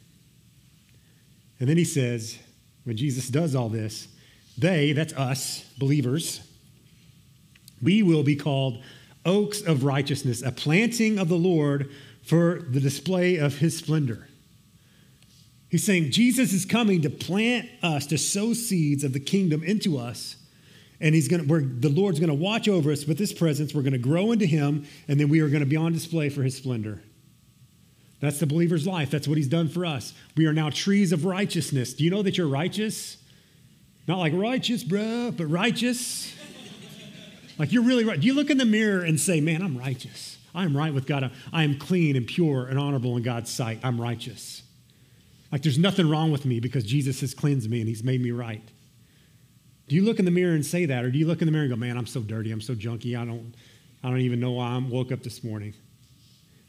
And 1.59 1.67
then 1.67 1.75
he 1.75 1.83
says, 1.83 2.39
when 2.85 2.95
Jesus 2.95 3.27
does 3.27 3.53
all 3.53 3.67
this, 3.67 4.07
they, 4.57 4.93
that's 4.93 5.11
us, 5.15 5.69
believers, 5.77 6.39
we 7.81 8.01
will 8.01 8.23
be 8.23 8.37
called 8.37 8.81
oaks 9.25 9.59
of 9.59 9.83
righteousness, 9.83 10.41
a 10.41 10.53
planting 10.53 11.19
of 11.19 11.27
the 11.27 11.35
Lord 11.35 11.91
for 12.21 12.61
the 12.61 12.79
display 12.79 13.35
of 13.35 13.57
his 13.57 13.77
splendor. 13.77 14.29
He's 15.73 15.83
saying 15.83 16.11
Jesus 16.11 16.53
is 16.53 16.65
coming 16.65 17.01
to 17.01 17.09
plant 17.09 17.67
us, 17.81 18.05
to 18.05 18.17
sow 18.19 18.53
seeds 18.53 19.03
of 19.03 19.11
the 19.11 19.19
kingdom 19.19 19.63
into 19.63 19.97
us. 19.97 20.35
And 21.01 21.15
he's 21.15 21.27
to 21.27 21.37
the 21.39 21.89
lord's 21.89 22.19
going 22.19 22.29
to 22.29 22.35
watch 22.35 22.69
over 22.69 22.91
us 22.91 23.07
with 23.07 23.17
his 23.17 23.33
presence. 23.33 23.73
We're 23.73 23.81
going 23.81 23.93
to 23.93 23.97
grow 23.97 24.31
into 24.31 24.45
him 24.45 24.85
and 25.07 25.19
then 25.19 25.29
we 25.29 25.39
are 25.39 25.47
going 25.47 25.61
to 25.61 25.65
be 25.65 25.75
on 25.75 25.91
display 25.91 26.29
for 26.29 26.43
his 26.43 26.55
splendor. 26.55 27.01
That's 28.19 28.39
the 28.39 28.45
believer's 28.45 28.85
life. 28.85 29.09
That's 29.09 29.27
what 29.27 29.35
he's 29.35 29.47
done 29.47 29.67
for 29.67 29.83
us. 29.83 30.13
We 30.37 30.45
are 30.45 30.53
now 30.53 30.69
trees 30.69 31.11
of 31.11 31.25
righteousness. 31.25 31.95
Do 31.95 32.03
you 32.03 32.11
know 32.11 32.21
that 32.21 32.37
you're 32.37 32.47
righteous? 32.47 33.17
Not 34.07 34.19
like 34.19 34.33
righteous 34.35 34.83
bruh 34.83 35.35
but 35.35 35.47
righteous. 35.47 36.35
Like 37.57 37.71
you're 37.73 37.81
really 37.81 38.03
right. 38.03 38.19
Do 38.19 38.27
you 38.27 38.35
look 38.35 38.51
in 38.51 38.59
the 38.59 38.65
mirror 38.65 39.01
and 39.01 39.19
say 39.19 39.41
man 39.41 39.63
i'm 39.63 39.75
righteous. 39.75 40.37
I'm 40.53 40.77
right 40.77 40.93
with 40.93 41.07
god. 41.07 41.31
I 41.51 41.63
am 41.63 41.79
clean 41.79 42.15
and 42.15 42.27
pure 42.27 42.67
and 42.67 42.77
honorable 42.77 43.17
in 43.17 43.23
god's 43.23 43.49
sight. 43.49 43.79
I'm 43.81 43.99
righteous 43.99 44.62
like 45.53 45.61
there's 45.61 45.77
nothing 45.77 46.09
wrong 46.09 46.33
with 46.33 46.43
me 46.43 46.59
because 46.59 46.83
jesus 46.83 47.21
has 47.21 47.33
cleansed 47.33 47.69
me 47.69 47.79
and 47.79 47.87
he's 47.87 48.03
made 48.03 48.21
me 48.21 48.31
right 48.31 48.69
do 49.87 49.95
you 49.95 50.03
look 50.03 50.19
in 50.19 50.25
the 50.25 50.31
mirror 50.31 50.53
and 50.53 50.65
say 50.65 50.85
that, 50.85 51.03
or 51.03 51.11
do 51.11 51.17
you 51.17 51.27
look 51.27 51.41
in 51.41 51.45
the 51.45 51.51
mirror 51.51 51.65
and 51.65 51.71
go, 51.71 51.77
"Man, 51.77 51.97
I'm 51.97 52.05
so 52.05 52.21
dirty. 52.21 52.51
I'm 52.51 52.61
so 52.61 52.73
junky. 52.73 53.17
I 53.17 53.25
don't, 53.25 53.53
I 54.03 54.09
don't 54.09 54.21
even 54.21 54.39
know 54.39 54.51
why 54.51 54.69
I 54.69 54.77
woke 54.77 55.11
up 55.11 55.23
this 55.23 55.43
morning." 55.43 55.73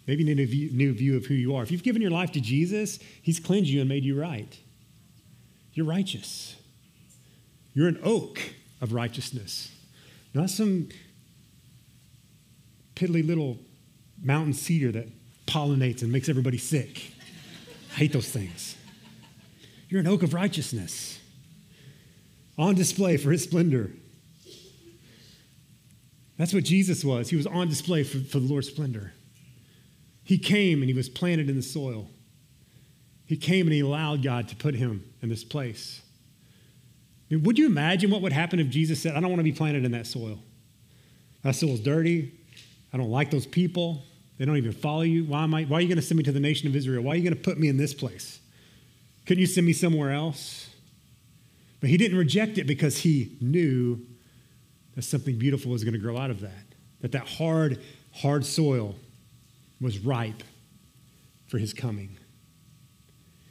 Maybe 0.06 0.22
you 0.22 0.34
need 0.34 0.42
a 0.42 0.46
view, 0.46 0.70
new 0.70 0.92
view 0.92 1.16
of 1.16 1.24
who 1.24 1.34
you 1.34 1.54
are. 1.54 1.62
If 1.62 1.70
you've 1.70 1.82
given 1.82 2.02
your 2.02 2.10
life 2.10 2.32
to 2.32 2.40
Jesus, 2.40 2.98
He's 3.22 3.40
cleansed 3.40 3.70
you 3.70 3.80
and 3.80 3.88
made 3.88 4.04
you 4.04 4.20
right. 4.20 4.58
You're 5.72 5.86
righteous. 5.86 6.56
You're 7.72 7.88
an 7.88 7.98
oak 8.04 8.40
of 8.80 8.92
righteousness, 8.92 9.72
not 10.34 10.50
some 10.50 10.90
piddly 12.94 13.26
little 13.26 13.58
mountain 14.22 14.52
cedar 14.52 14.92
that 14.92 15.08
pollinates 15.46 16.02
and 16.02 16.12
makes 16.12 16.28
everybody 16.28 16.58
sick. 16.58 17.13
I 17.94 17.98
hate 17.98 18.12
those 18.12 18.28
things. 18.28 18.76
You're 19.88 20.00
an 20.00 20.08
oak 20.08 20.24
of 20.24 20.34
righteousness 20.34 21.20
on 22.58 22.74
display 22.74 23.16
for 23.16 23.30
his 23.30 23.44
splendor. 23.44 23.90
That's 26.36 26.52
what 26.52 26.64
Jesus 26.64 27.04
was. 27.04 27.30
He 27.30 27.36
was 27.36 27.46
on 27.46 27.68
display 27.68 28.02
for, 28.02 28.18
for 28.18 28.40
the 28.40 28.46
Lord's 28.46 28.68
splendor. 28.68 29.12
He 30.24 30.38
came 30.38 30.80
and 30.80 30.88
he 30.88 30.94
was 30.94 31.08
planted 31.08 31.48
in 31.48 31.54
the 31.54 31.62
soil. 31.62 32.08
He 33.26 33.36
came 33.36 33.66
and 33.66 33.72
he 33.72 33.80
allowed 33.80 34.22
God 34.22 34.48
to 34.48 34.56
put 34.56 34.74
him 34.74 35.04
in 35.22 35.28
this 35.28 35.44
place. 35.44 36.02
I 37.30 37.34
mean, 37.34 37.44
would 37.44 37.58
you 37.58 37.66
imagine 37.66 38.10
what 38.10 38.22
would 38.22 38.32
happen 38.32 38.58
if 38.58 38.68
Jesus 38.68 39.00
said, 39.00 39.14
I 39.16 39.20
don't 39.20 39.30
want 39.30 39.38
to 39.38 39.44
be 39.44 39.52
planted 39.52 39.84
in 39.84 39.92
that 39.92 40.06
soil? 40.06 40.40
That 41.42 41.54
soil's 41.54 41.80
dirty. 41.80 42.32
I 42.92 42.96
don't 42.96 43.10
like 43.10 43.30
those 43.30 43.46
people. 43.46 44.02
They 44.38 44.44
don't 44.44 44.56
even 44.56 44.72
follow 44.72 45.02
you. 45.02 45.24
Why, 45.24 45.44
am 45.44 45.54
I, 45.54 45.64
why 45.64 45.78
are 45.78 45.80
you 45.80 45.88
going 45.88 45.96
to 45.96 46.02
send 46.02 46.18
me 46.18 46.24
to 46.24 46.32
the 46.32 46.40
nation 46.40 46.68
of 46.68 46.74
Israel? 46.74 47.02
Why 47.02 47.12
are 47.12 47.16
you 47.16 47.22
going 47.22 47.36
to 47.36 47.40
put 47.40 47.58
me 47.58 47.68
in 47.68 47.76
this 47.76 47.94
place? 47.94 48.40
Couldn't 49.26 49.40
you 49.40 49.46
send 49.46 49.66
me 49.66 49.72
somewhere 49.72 50.12
else? 50.12 50.70
But 51.80 51.90
he 51.90 51.96
didn't 51.96 52.18
reject 52.18 52.58
it 52.58 52.66
because 52.66 52.98
he 52.98 53.36
knew 53.40 54.00
that 54.96 55.02
something 55.02 55.38
beautiful 55.38 55.70
was 55.70 55.84
going 55.84 55.94
to 55.94 56.00
grow 56.00 56.16
out 56.16 56.30
of 56.30 56.40
that. 56.40 56.64
That 57.00 57.12
that 57.12 57.28
hard, 57.28 57.80
hard 58.12 58.44
soil 58.44 58.94
was 59.80 59.98
ripe 59.98 60.42
for 61.46 61.58
his 61.58 61.72
coming. 61.72 62.16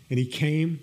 And 0.09 0.19
he 0.19 0.25
came, 0.25 0.79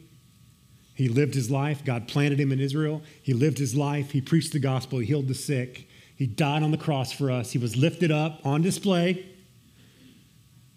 he 0.95 1.09
lived 1.09 1.35
his 1.35 1.51
life. 1.51 1.85
God 1.85 2.09
planted 2.09 2.39
him 2.39 2.53
in 2.53 2.61
Israel. 2.61 3.03
He 3.23 3.33
lived 3.33 3.59
his 3.59 3.75
life. 3.75 4.11
He 4.11 4.21
preached 4.21 4.53
the 4.53 4.59
gospel. 4.59 4.99
He 4.99 5.07
healed 5.07 5.29
the 5.29 5.35
sick. 5.35 5.89
He 6.15 6.27
died 6.27 6.63
on 6.63 6.71
the 6.71 6.77
cross 6.77 7.11
for 7.11 7.31
us. 7.31 7.53
He 7.53 7.59
was 7.59 7.77
lifted 7.77 8.11
up 8.11 8.41
on 8.45 8.61
display. 8.61 9.30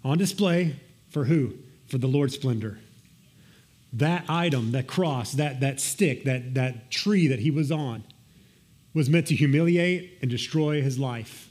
On 0.03 0.17
display 0.17 0.75
for 1.09 1.25
who? 1.25 1.53
For 1.87 1.97
the 1.97 2.07
Lord's 2.07 2.35
splendor. 2.35 2.79
That 3.93 4.25
item, 4.27 4.71
that 4.71 4.87
cross, 4.87 5.33
that, 5.33 5.59
that 5.59 5.79
stick, 5.79 6.23
that, 6.25 6.55
that 6.55 6.89
tree 6.89 7.27
that 7.27 7.39
he 7.39 7.51
was 7.51 7.71
on 7.71 8.03
was 8.93 9.09
meant 9.09 9.27
to 9.27 9.35
humiliate 9.35 10.17
and 10.21 10.29
destroy 10.29 10.81
his 10.81 10.99
life. 10.99 11.49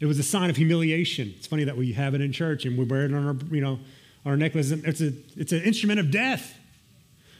It 0.00 0.06
was 0.06 0.18
a 0.18 0.22
sign 0.22 0.50
of 0.50 0.56
humiliation. 0.56 1.34
It's 1.36 1.46
funny 1.46 1.64
that 1.64 1.76
we 1.76 1.92
have 1.92 2.14
it 2.14 2.20
in 2.20 2.32
church 2.32 2.64
and 2.64 2.78
we 2.78 2.84
wear 2.84 3.04
it 3.04 3.12
on 3.12 3.26
our, 3.26 3.54
you 3.54 3.60
know, 3.60 3.80
our 4.24 4.36
necklace. 4.36 4.70
It's, 4.70 5.00
a, 5.00 5.12
it's 5.36 5.52
an 5.52 5.62
instrument 5.62 5.98
of 5.98 6.10
death. 6.10 6.54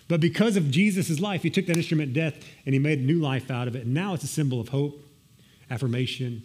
But 0.08 0.20
because 0.20 0.56
of 0.56 0.70
Jesus' 0.70 1.20
life, 1.20 1.42
he 1.42 1.50
took 1.50 1.66
that 1.66 1.76
instrument 1.76 2.14
death 2.14 2.34
and 2.64 2.72
he 2.72 2.78
made 2.78 2.98
a 2.98 3.02
new 3.02 3.20
life 3.20 3.50
out 3.50 3.68
of 3.68 3.76
it. 3.76 3.84
And 3.84 3.94
now 3.94 4.14
it's 4.14 4.24
a 4.24 4.28
symbol 4.28 4.61
of 4.61 4.70
hope, 4.70 5.00
affirmation, 5.70 6.42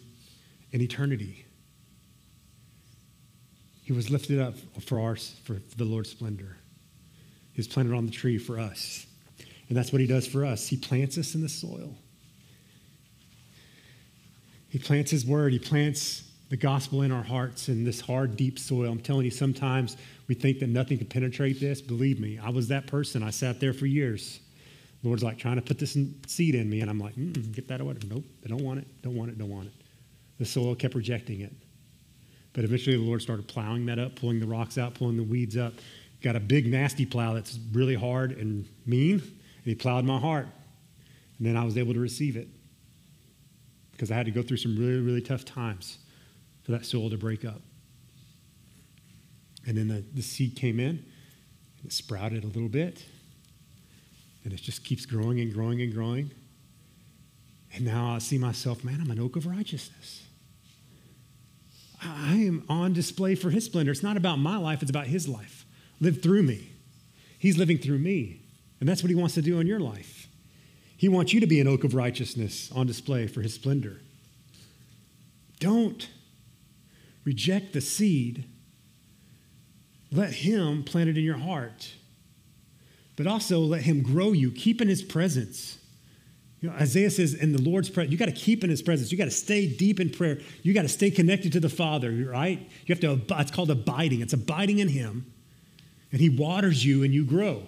and 0.71 0.81
eternity. 0.81 1.45
He 3.83 3.93
was 3.93 4.09
lifted 4.09 4.39
up 4.39 4.55
for, 4.85 4.99
our, 4.99 5.15
for 5.15 5.57
the 5.77 5.83
Lord's 5.85 6.09
splendor. 6.09 6.57
He 7.53 7.59
was 7.59 7.67
planted 7.67 7.93
on 7.93 8.05
the 8.05 8.11
tree 8.11 8.37
for 8.37 8.59
us. 8.59 9.05
And 9.67 9.77
that's 9.77 9.91
what 9.91 10.01
he 10.01 10.07
does 10.07 10.25
for 10.25 10.45
us. 10.45 10.67
He 10.67 10.77
plants 10.77 11.17
us 11.17 11.35
in 11.35 11.41
the 11.41 11.49
soil. 11.49 11.95
He 14.69 14.79
plants 14.79 15.11
his 15.11 15.25
word. 15.25 15.53
He 15.53 15.59
plants 15.59 16.31
the 16.49 16.57
gospel 16.57 17.01
in 17.01 17.11
our 17.11 17.23
hearts 17.23 17.69
in 17.69 17.83
this 17.83 17.99
hard, 17.99 18.35
deep 18.35 18.59
soil. 18.59 18.91
I'm 18.91 18.99
telling 18.99 19.25
you, 19.25 19.31
sometimes 19.31 19.97
we 20.27 20.35
think 20.35 20.59
that 20.59 20.69
nothing 20.69 20.97
can 20.97 21.07
penetrate 21.07 21.59
this. 21.59 21.81
Believe 21.81 22.19
me, 22.19 22.39
I 22.39 22.49
was 22.49 22.67
that 22.69 22.87
person. 22.87 23.23
I 23.23 23.29
sat 23.29 23.59
there 23.59 23.73
for 23.73 23.85
years. 23.85 24.39
Lord's 25.03 25.23
like 25.23 25.37
trying 25.37 25.57
to 25.57 25.61
put 25.61 25.79
this 25.79 25.97
seed 26.27 26.55
in 26.55 26.69
me, 26.69 26.81
and 26.81 26.89
I'm 26.89 26.99
like, 26.99 27.15
mm, 27.15 27.51
get 27.53 27.67
that 27.67 27.81
away. 27.81 27.95
Nope, 28.07 28.23
I 28.45 28.47
don't 28.47 28.63
want 28.63 28.79
it, 28.79 28.87
don't 29.01 29.15
want 29.15 29.31
it, 29.31 29.37
don't 29.37 29.49
want 29.49 29.67
it. 29.67 29.73
The 30.39 30.45
soil 30.45 30.75
kept 30.75 30.95
rejecting 30.95 31.41
it. 31.41 31.53
But 32.53 32.63
eventually 32.63 32.97
the 32.97 33.03
Lord 33.03 33.21
started 33.21 33.47
plowing 33.47 33.87
that 33.87 33.99
up, 33.99 34.15
pulling 34.15 34.39
the 34.39 34.45
rocks 34.45 34.77
out, 34.77 34.93
pulling 34.93 35.17
the 35.17 35.23
weeds 35.23 35.57
up. 35.57 35.73
Got 36.21 36.35
a 36.35 36.39
big, 36.39 36.67
nasty 36.67 37.05
plow 37.05 37.33
that's 37.33 37.59
really 37.73 37.95
hard 37.95 38.31
and 38.31 38.67
mean, 38.85 39.15
and 39.19 39.65
He 39.65 39.75
plowed 39.75 40.05
my 40.05 40.19
heart. 40.19 40.47
And 41.37 41.47
then 41.47 41.57
I 41.57 41.65
was 41.65 41.77
able 41.77 41.93
to 41.93 41.99
receive 41.99 42.37
it 42.37 42.47
because 43.91 44.11
I 44.11 44.15
had 44.15 44.25
to 44.27 44.31
go 44.31 44.41
through 44.41 44.57
some 44.57 44.75
really, 44.75 45.01
really 45.01 45.21
tough 45.21 45.45
times 45.45 45.97
for 46.63 46.71
that 46.71 46.85
soil 46.85 47.09
to 47.09 47.17
break 47.17 47.43
up. 47.43 47.61
And 49.65 49.77
then 49.77 49.87
the, 49.87 50.03
the 50.13 50.21
seed 50.21 50.55
came 50.55 50.79
in, 50.79 51.03
it 51.83 51.91
sprouted 51.91 52.43
a 52.43 52.47
little 52.47 52.69
bit, 52.69 53.05
and 54.43 54.53
it 54.53 54.61
just 54.61 54.83
keeps 54.83 55.05
growing 55.05 55.39
and 55.39 55.53
growing 55.53 55.81
and 55.81 55.93
growing. 55.93 56.31
And 57.73 57.85
now 57.85 58.15
I 58.15 58.19
see 58.19 58.37
myself, 58.37 58.83
man, 58.83 58.99
I'm 59.01 59.09
an 59.09 59.19
oak 59.19 59.35
of 59.35 59.45
righteousness. 59.45 60.22
I 62.05 62.35
am 62.35 62.63
on 62.69 62.93
display 62.93 63.35
for 63.35 63.49
his 63.49 63.65
splendor. 63.65 63.91
It's 63.91 64.03
not 64.03 64.17
about 64.17 64.39
my 64.39 64.57
life, 64.57 64.81
it's 64.81 64.91
about 64.91 65.07
his 65.07 65.27
life. 65.27 65.65
Live 65.99 66.21
through 66.21 66.43
me. 66.43 66.69
He's 67.39 67.57
living 67.57 67.77
through 67.77 67.99
me. 67.99 68.41
And 68.79 68.89
that's 68.89 69.03
what 69.03 69.09
he 69.09 69.15
wants 69.15 69.35
to 69.35 69.41
do 69.41 69.59
in 69.59 69.67
your 69.67 69.79
life. 69.79 70.27
He 70.97 71.09
wants 71.09 71.33
you 71.33 71.39
to 71.39 71.47
be 71.47 71.59
an 71.59 71.67
oak 71.67 71.83
of 71.83 71.95
righteousness 71.95 72.71
on 72.73 72.87
display 72.87 73.27
for 73.27 73.41
his 73.41 73.53
splendor. 73.53 74.01
Don't 75.59 76.09
reject 77.23 77.73
the 77.73 77.81
seed. 77.81 78.45
Let 80.11 80.33
him 80.33 80.83
plant 80.83 81.09
it 81.09 81.17
in 81.17 81.23
your 81.23 81.37
heart. 81.37 81.93
But 83.15 83.27
also 83.27 83.59
let 83.59 83.81
him 83.81 84.01
grow 84.01 84.31
you. 84.31 84.51
Keep 84.51 84.81
in 84.81 84.87
his 84.87 85.01
presence. 85.01 85.77
You 86.63 86.69
know, 86.69 86.75
Isaiah 86.77 87.11
says, 87.11 87.33
in 87.33 87.51
the 87.51 87.61
Lord's 87.61 87.89
presence, 87.89 88.13
you 88.13 88.17
got 88.17 88.27
to 88.27 88.31
keep 88.31 88.63
in 88.63 88.69
his 88.69 88.81
presence. 88.81 89.11
You 89.11 89.17
got 89.17 89.25
to 89.25 89.31
stay 89.31 89.67
deep 89.67 89.99
in 89.99 90.09
prayer. 90.09 90.39
You 90.61 90.73
got 90.73 90.83
to 90.83 90.87
stay 90.87 91.11
connected 91.11 91.51
to 91.51 91.59
the 91.59 91.67
Father, 91.67 92.09
right? 92.31 92.57
You 92.85 92.95
have 92.95 93.01
to, 93.01 93.19
it's 93.37 93.51
called 93.51 93.69
abiding. 93.69 94.21
It's 94.21 94.31
abiding 94.31 94.79
in 94.79 94.87
him. 94.87 95.25
And 96.13 96.21
he 96.21 96.29
waters 96.29 96.85
you 96.85 97.03
and 97.03 97.13
you 97.13 97.25
grow. 97.25 97.63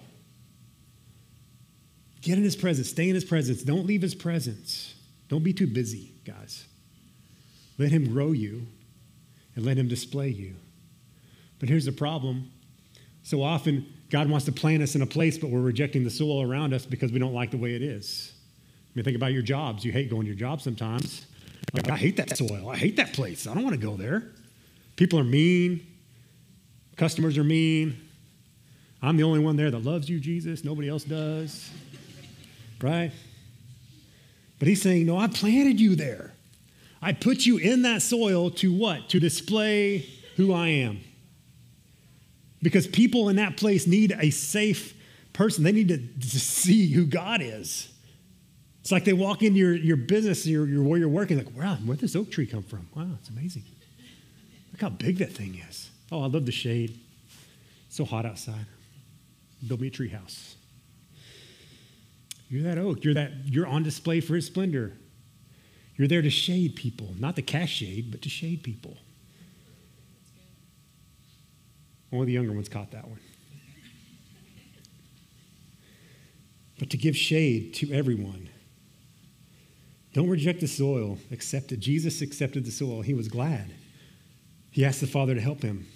Get 2.22 2.38
in 2.38 2.44
his 2.44 2.56
presence. 2.56 2.88
Stay 2.88 3.10
in 3.10 3.14
his 3.14 3.24
presence. 3.24 3.62
Don't 3.62 3.84
leave 3.84 4.00
his 4.00 4.14
presence. 4.14 4.94
Don't 5.28 5.44
be 5.44 5.52
too 5.52 5.66
busy, 5.66 6.12
guys. 6.24 6.64
Let 7.76 7.90
him 7.90 8.10
grow 8.10 8.32
you 8.32 8.66
and 9.56 9.66
let 9.66 9.76
him 9.76 9.88
display 9.88 10.30
you. 10.30 10.54
But 11.58 11.68
here's 11.68 11.84
the 11.84 11.92
problem. 11.92 12.50
So 13.24 13.42
often, 13.42 13.92
God 14.08 14.30
wants 14.30 14.46
to 14.46 14.52
plant 14.52 14.82
us 14.82 14.94
in 14.94 15.02
a 15.02 15.06
place, 15.06 15.36
but 15.36 15.50
we're 15.50 15.60
rejecting 15.60 16.02
the 16.02 16.10
soil 16.10 16.40
around 16.40 16.72
us 16.72 16.86
because 16.86 17.12
we 17.12 17.18
don't 17.18 17.34
like 17.34 17.50
the 17.50 17.58
way 17.58 17.74
it 17.74 17.82
is. 17.82 18.32
Mean, 18.96 19.04
think 19.04 19.16
about 19.16 19.34
your 19.34 19.42
jobs. 19.42 19.84
You 19.84 19.92
hate 19.92 20.08
going 20.08 20.22
to 20.22 20.28
your 20.28 20.36
job 20.36 20.62
sometimes. 20.62 21.26
Like, 21.74 21.90
I 21.90 21.96
hate 21.96 22.16
that 22.16 22.34
soil. 22.36 22.70
I 22.70 22.76
hate 22.76 22.96
that 22.96 23.12
place. 23.12 23.46
I 23.46 23.52
don't 23.52 23.62
want 23.62 23.78
to 23.78 23.86
go 23.86 23.94
there. 23.94 24.22
People 24.96 25.18
are 25.18 25.24
mean. 25.24 25.86
Customers 26.96 27.36
are 27.36 27.44
mean. 27.44 28.00
I'm 29.02 29.18
the 29.18 29.24
only 29.24 29.40
one 29.40 29.56
there 29.56 29.70
that 29.70 29.84
loves 29.84 30.08
you, 30.08 30.18
Jesus. 30.18 30.64
Nobody 30.64 30.88
else 30.88 31.04
does. 31.04 31.70
Right? 32.80 33.12
But 34.58 34.68
he's 34.68 34.80
saying, 34.80 35.04
No, 35.04 35.18
I 35.18 35.28
planted 35.28 35.78
you 35.78 35.94
there. 35.94 36.32
I 37.02 37.12
put 37.12 37.44
you 37.44 37.58
in 37.58 37.82
that 37.82 38.00
soil 38.00 38.50
to 38.52 38.72
what? 38.72 39.10
To 39.10 39.20
display 39.20 40.06
who 40.36 40.54
I 40.54 40.68
am. 40.68 41.00
Because 42.62 42.86
people 42.86 43.28
in 43.28 43.36
that 43.36 43.58
place 43.58 43.86
need 43.86 44.16
a 44.18 44.30
safe 44.30 44.94
person. 45.34 45.64
They 45.64 45.72
need 45.72 45.88
to, 45.88 45.98
to 45.98 46.40
see 46.40 46.90
who 46.90 47.04
God 47.04 47.42
is. 47.42 47.92
It's 48.86 48.92
like 48.92 49.04
they 49.04 49.12
walk 49.12 49.42
into 49.42 49.58
your, 49.58 49.74
your 49.74 49.96
business, 49.96 50.46
your, 50.46 50.64
your, 50.64 50.80
where 50.80 50.96
you're 50.96 51.08
working, 51.08 51.36
like, 51.36 51.48
wow, 51.58 51.74
where'd 51.84 51.98
this 51.98 52.14
oak 52.14 52.30
tree 52.30 52.46
come 52.46 52.62
from? 52.62 52.86
Wow, 52.94 53.08
it's 53.18 53.28
amazing. 53.28 53.64
Look 54.70 54.80
how 54.80 54.90
big 54.90 55.18
that 55.18 55.32
thing 55.32 55.60
is. 55.68 55.90
Oh, 56.12 56.22
I 56.22 56.28
love 56.28 56.46
the 56.46 56.52
shade. 56.52 56.96
It's 57.88 57.96
so 57.96 58.04
hot 58.04 58.24
outside. 58.24 58.64
Build 59.66 59.80
me 59.80 59.88
a 59.88 59.90
tree 59.90 60.10
house. 60.10 60.54
You're 62.48 62.62
that 62.62 62.78
oak. 62.78 63.02
You're 63.02 63.14
that 63.14 63.32
you're 63.46 63.66
on 63.66 63.82
display 63.82 64.20
for 64.20 64.36
his 64.36 64.46
splendor. 64.46 64.92
You're 65.96 66.06
there 66.06 66.22
to 66.22 66.30
shade 66.30 66.76
people, 66.76 67.08
not 67.18 67.34
the 67.34 67.42
cash 67.42 67.72
shade, 67.72 68.12
but 68.12 68.22
to 68.22 68.28
shade 68.28 68.62
people. 68.62 68.96
Only 72.12 72.26
the 72.26 72.34
younger 72.34 72.52
ones 72.52 72.68
caught 72.68 72.92
that 72.92 73.08
one. 73.08 73.18
But 76.78 76.90
to 76.90 76.96
give 76.96 77.16
shade 77.16 77.74
to 77.74 77.92
everyone. 77.92 78.50
Don't 80.16 80.30
reject 80.30 80.60
the 80.60 80.66
soil, 80.66 81.18
accept 81.30 81.72
it. 81.72 81.80
Jesus 81.80 82.22
accepted 82.22 82.64
the 82.64 82.70
soil. 82.70 83.02
He 83.02 83.12
was 83.12 83.28
glad. 83.28 83.70
He 84.70 84.82
asked 84.82 85.02
the 85.02 85.06
Father 85.06 85.34
to 85.34 85.40
help 85.42 85.60
him. 85.60 85.86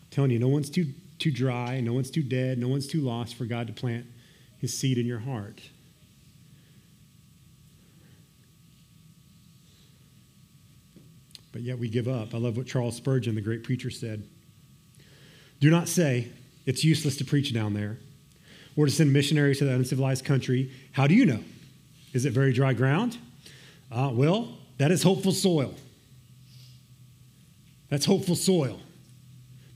I'm 0.00 0.08
telling 0.10 0.32
you, 0.32 0.40
no 0.40 0.48
one's 0.48 0.70
too, 0.70 0.86
too 1.20 1.30
dry, 1.30 1.78
no 1.78 1.92
one's 1.92 2.10
too 2.10 2.24
dead, 2.24 2.58
no 2.58 2.66
one's 2.66 2.88
too 2.88 3.00
lost 3.00 3.36
for 3.36 3.44
God 3.44 3.68
to 3.68 3.72
plant 3.72 4.06
his 4.56 4.76
seed 4.76 4.98
in 4.98 5.06
your 5.06 5.20
heart. 5.20 5.60
But 11.52 11.62
yet 11.62 11.78
we 11.78 11.88
give 11.88 12.08
up. 12.08 12.34
I 12.34 12.38
love 12.38 12.56
what 12.56 12.66
Charles 12.66 12.96
Spurgeon, 12.96 13.36
the 13.36 13.40
great 13.40 13.62
preacher, 13.62 13.90
said. 13.90 14.26
Do 15.60 15.70
not 15.70 15.86
say 15.86 16.32
it's 16.66 16.82
useless 16.82 17.16
to 17.18 17.24
preach 17.24 17.54
down 17.54 17.74
there 17.74 17.98
or 18.78 18.86
to 18.86 18.92
send 18.92 19.12
missionaries 19.12 19.58
to 19.58 19.64
that 19.64 19.74
uncivilized 19.74 20.24
country. 20.24 20.70
How 20.92 21.08
do 21.08 21.14
you 21.14 21.26
know? 21.26 21.40
Is 22.12 22.24
it 22.24 22.32
very 22.32 22.52
dry 22.52 22.74
ground? 22.74 23.18
Uh, 23.90 24.12
well, 24.14 24.56
that 24.76 24.92
is 24.92 25.02
hopeful 25.02 25.32
soil. 25.32 25.74
That's 27.88 28.04
hopeful 28.04 28.36
soil 28.36 28.78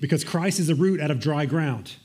because 0.00 0.22
Christ 0.22 0.60
is 0.60 0.68
a 0.68 0.76
root 0.76 1.00
out 1.00 1.10
of 1.10 1.18
dry 1.18 1.46
ground. 1.46 1.96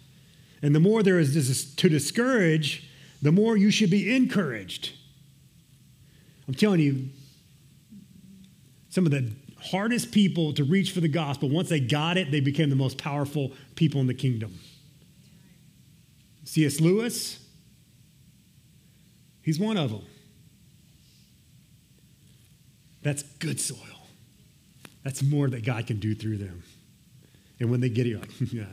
And 0.63 0.73
the 0.73 0.79
more 0.79 1.03
there 1.03 1.19
is 1.19 1.75
to 1.75 1.87
discourage, 1.87 2.89
the 3.21 3.31
more 3.31 3.55
you 3.55 3.69
should 3.69 3.91
be 3.91 4.15
encouraged. 4.15 4.93
I'm 6.47 6.55
telling 6.55 6.79
you, 6.79 7.09
some 8.89 9.05
of 9.05 9.11
the 9.11 9.31
hardest 9.61 10.11
people 10.11 10.51
to 10.53 10.63
reach 10.63 10.93
for 10.93 11.01
the 11.01 11.07
gospel, 11.07 11.47
once 11.47 11.69
they 11.69 11.79
got 11.79 12.17
it, 12.17 12.31
they 12.31 12.39
became 12.39 12.71
the 12.71 12.75
most 12.75 12.97
powerful 12.97 13.51
people 13.75 14.01
in 14.01 14.07
the 14.07 14.15
kingdom. 14.15 14.57
C.S. 16.47 16.79
Lewis, 16.79 17.39
He's 19.47 19.61
one 19.61 19.77
of 19.77 19.91
them. 19.91 20.01
That's 23.01 23.23
good 23.23 23.61
soil. 23.61 23.77
That's 25.05 25.23
more 25.23 25.49
that 25.49 25.63
God 25.63 25.87
can 25.87 25.99
do 25.99 26.13
through 26.13 26.35
them. 26.35 26.63
And 27.61 27.71
when 27.71 27.79
they 27.79 27.87
get 27.87 28.07
it, 28.07 28.21
yeah. 28.51 28.65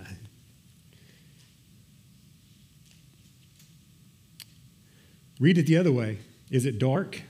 Read 5.38 5.58
it 5.58 5.66
the 5.68 5.76
other 5.76 5.92
way. 5.92 6.18
Is 6.50 6.66
it 6.66 6.80
dark? 6.80 7.22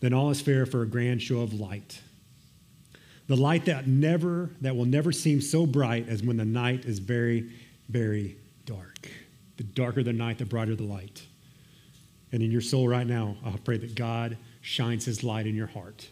Then 0.00 0.12
all 0.12 0.28
is 0.28 0.42
fair 0.42 0.66
for 0.66 0.82
a 0.82 0.86
grand 0.86 1.22
show 1.22 1.40
of 1.40 1.54
light. 1.54 2.02
The 3.26 3.36
light 3.36 3.64
that 3.64 3.86
never, 3.86 4.50
that 4.60 4.76
will 4.76 4.84
never 4.84 5.12
seem 5.12 5.40
so 5.40 5.64
bright 5.64 6.10
as 6.10 6.22
when 6.22 6.36
the 6.36 6.44
night 6.44 6.84
is 6.84 6.98
very, 6.98 7.50
very 7.88 8.36
dark. 8.66 9.08
The 9.60 9.64
darker 9.64 10.02
the 10.02 10.14
night, 10.14 10.38
the 10.38 10.46
brighter 10.46 10.74
the 10.74 10.84
light. 10.84 11.20
And 12.32 12.42
in 12.42 12.50
your 12.50 12.62
soul 12.62 12.88
right 12.88 13.06
now, 13.06 13.36
I 13.44 13.50
pray 13.62 13.76
that 13.76 13.94
God 13.94 14.38
shines 14.62 15.04
his 15.04 15.22
light 15.22 15.46
in 15.46 15.54
your 15.54 15.66
heart 15.66 16.08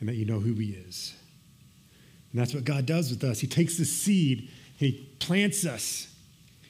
and 0.00 0.08
that 0.08 0.14
you 0.14 0.24
know 0.24 0.40
who 0.40 0.54
he 0.54 0.70
is. 0.70 1.14
And 2.32 2.40
that's 2.40 2.54
what 2.54 2.64
God 2.64 2.86
does 2.86 3.10
with 3.10 3.22
us. 3.24 3.40
He 3.40 3.46
takes 3.46 3.76
the 3.76 3.84
seed, 3.84 4.50
he 4.78 5.06
plants 5.18 5.66
us, 5.66 6.08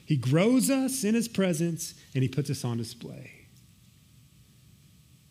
he 0.03 0.17
grows 0.17 0.69
us 0.69 1.05
in 1.05 1.15
his 1.15 1.29
presence, 1.29 1.93
and 2.13 2.21
he 2.21 2.27
puts 2.27 2.49
us 2.49 2.65
on 2.65 2.75
display. 2.75 3.31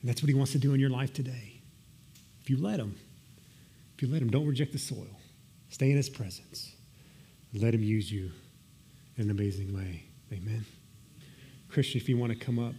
And 0.00 0.08
that's 0.08 0.22
what 0.22 0.30
he 0.30 0.34
wants 0.34 0.52
to 0.52 0.58
do 0.58 0.72
in 0.72 0.80
your 0.80 0.88
life 0.88 1.12
today. 1.12 1.60
If 2.40 2.48
you 2.48 2.56
let 2.56 2.80
him, 2.80 2.96
if 3.94 4.00
you 4.00 4.08
let 4.08 4.22
him, 4.22 4.30
don't 4.30 4.46
reject 4.46 4.72
the 4.72 4.78
soil. 4.78 5.20
Stay 5.68 5.90
in 5.90 5.98
his 5.98 6.08
presence. 6.08 6.72
Let 7.52 7.74
him 7.74 7.82
use 7.82 8.10
you 8.10 8.30
in 9.18 9.24
an 9.24 9.30
amazing 9.30 9.76
way. 9.76 10.05
Amen. 10.32 10.64
Christian, 11.68 12.00
if 12.00 12.08
you 12.08 12.16
want 12.16 12.32
to 12.32 12.38
come 12.38 12.58
up, 12.58 12.74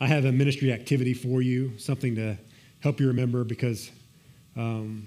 I 0.00 0.06
have 0.06 0.24
a 0.24 0.32
ministry 0.32 0.72
activity 0.72 1.12
for 1.12 1.42
you, 1.42 1.76
something 1.76 2.14
to 2.14 2.38
help 2.80 3.00
you 3.00 3.08
remember 3.08 3.44
because 3.44 3.90
um, 4.56 5.04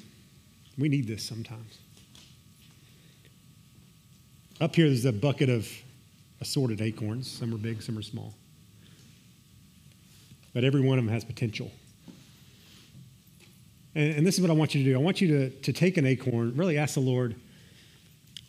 we 0.77 0.89
need 0.89 1.07
this 1.07 1.23
sometimes. 1.23 1.79
Up 4.59 4.75
here, 4.75 4.87
there's 4.87 5.05
a 5.05 5.13
bucket 5.13 5.49
of 5.49 5.67
assorted 6.41 6.81
acorns. 6.81 7.31
Some 7.31 7.53
are 7.53 7.57
big, 7.57 7.81
some 7.81 7.97
are 7.97 8.03
small. 8.03 8.35
But 10.53 10.63
every 10.63 10.81
one 10.81 10.99
of 10.99 11.05
them 11.05 11.13
has 11.13 11.23
potential. 11.23 11.71
And, 13.95 14.17
and 14.17 14.27
this 14.27 14.35
is 14.35 14.41
what 14.41 14.51
I 14.51 14.53
want 14.53 14.75
you 14.75 14.83
to 14.83 14.89
do. 14.91 14.95
I 14.95 15.01
want 15.01 15.21
you 15.21 15.27
to, 15.29 15.49
to 15.49 15.73
take 15.73 15.97
an 15.97 16.05
acorn, 16.05 16.55
really 16.55 16.77
ask 16.77 16.93
the 16.93 16.99
Lord, 16.99 17.35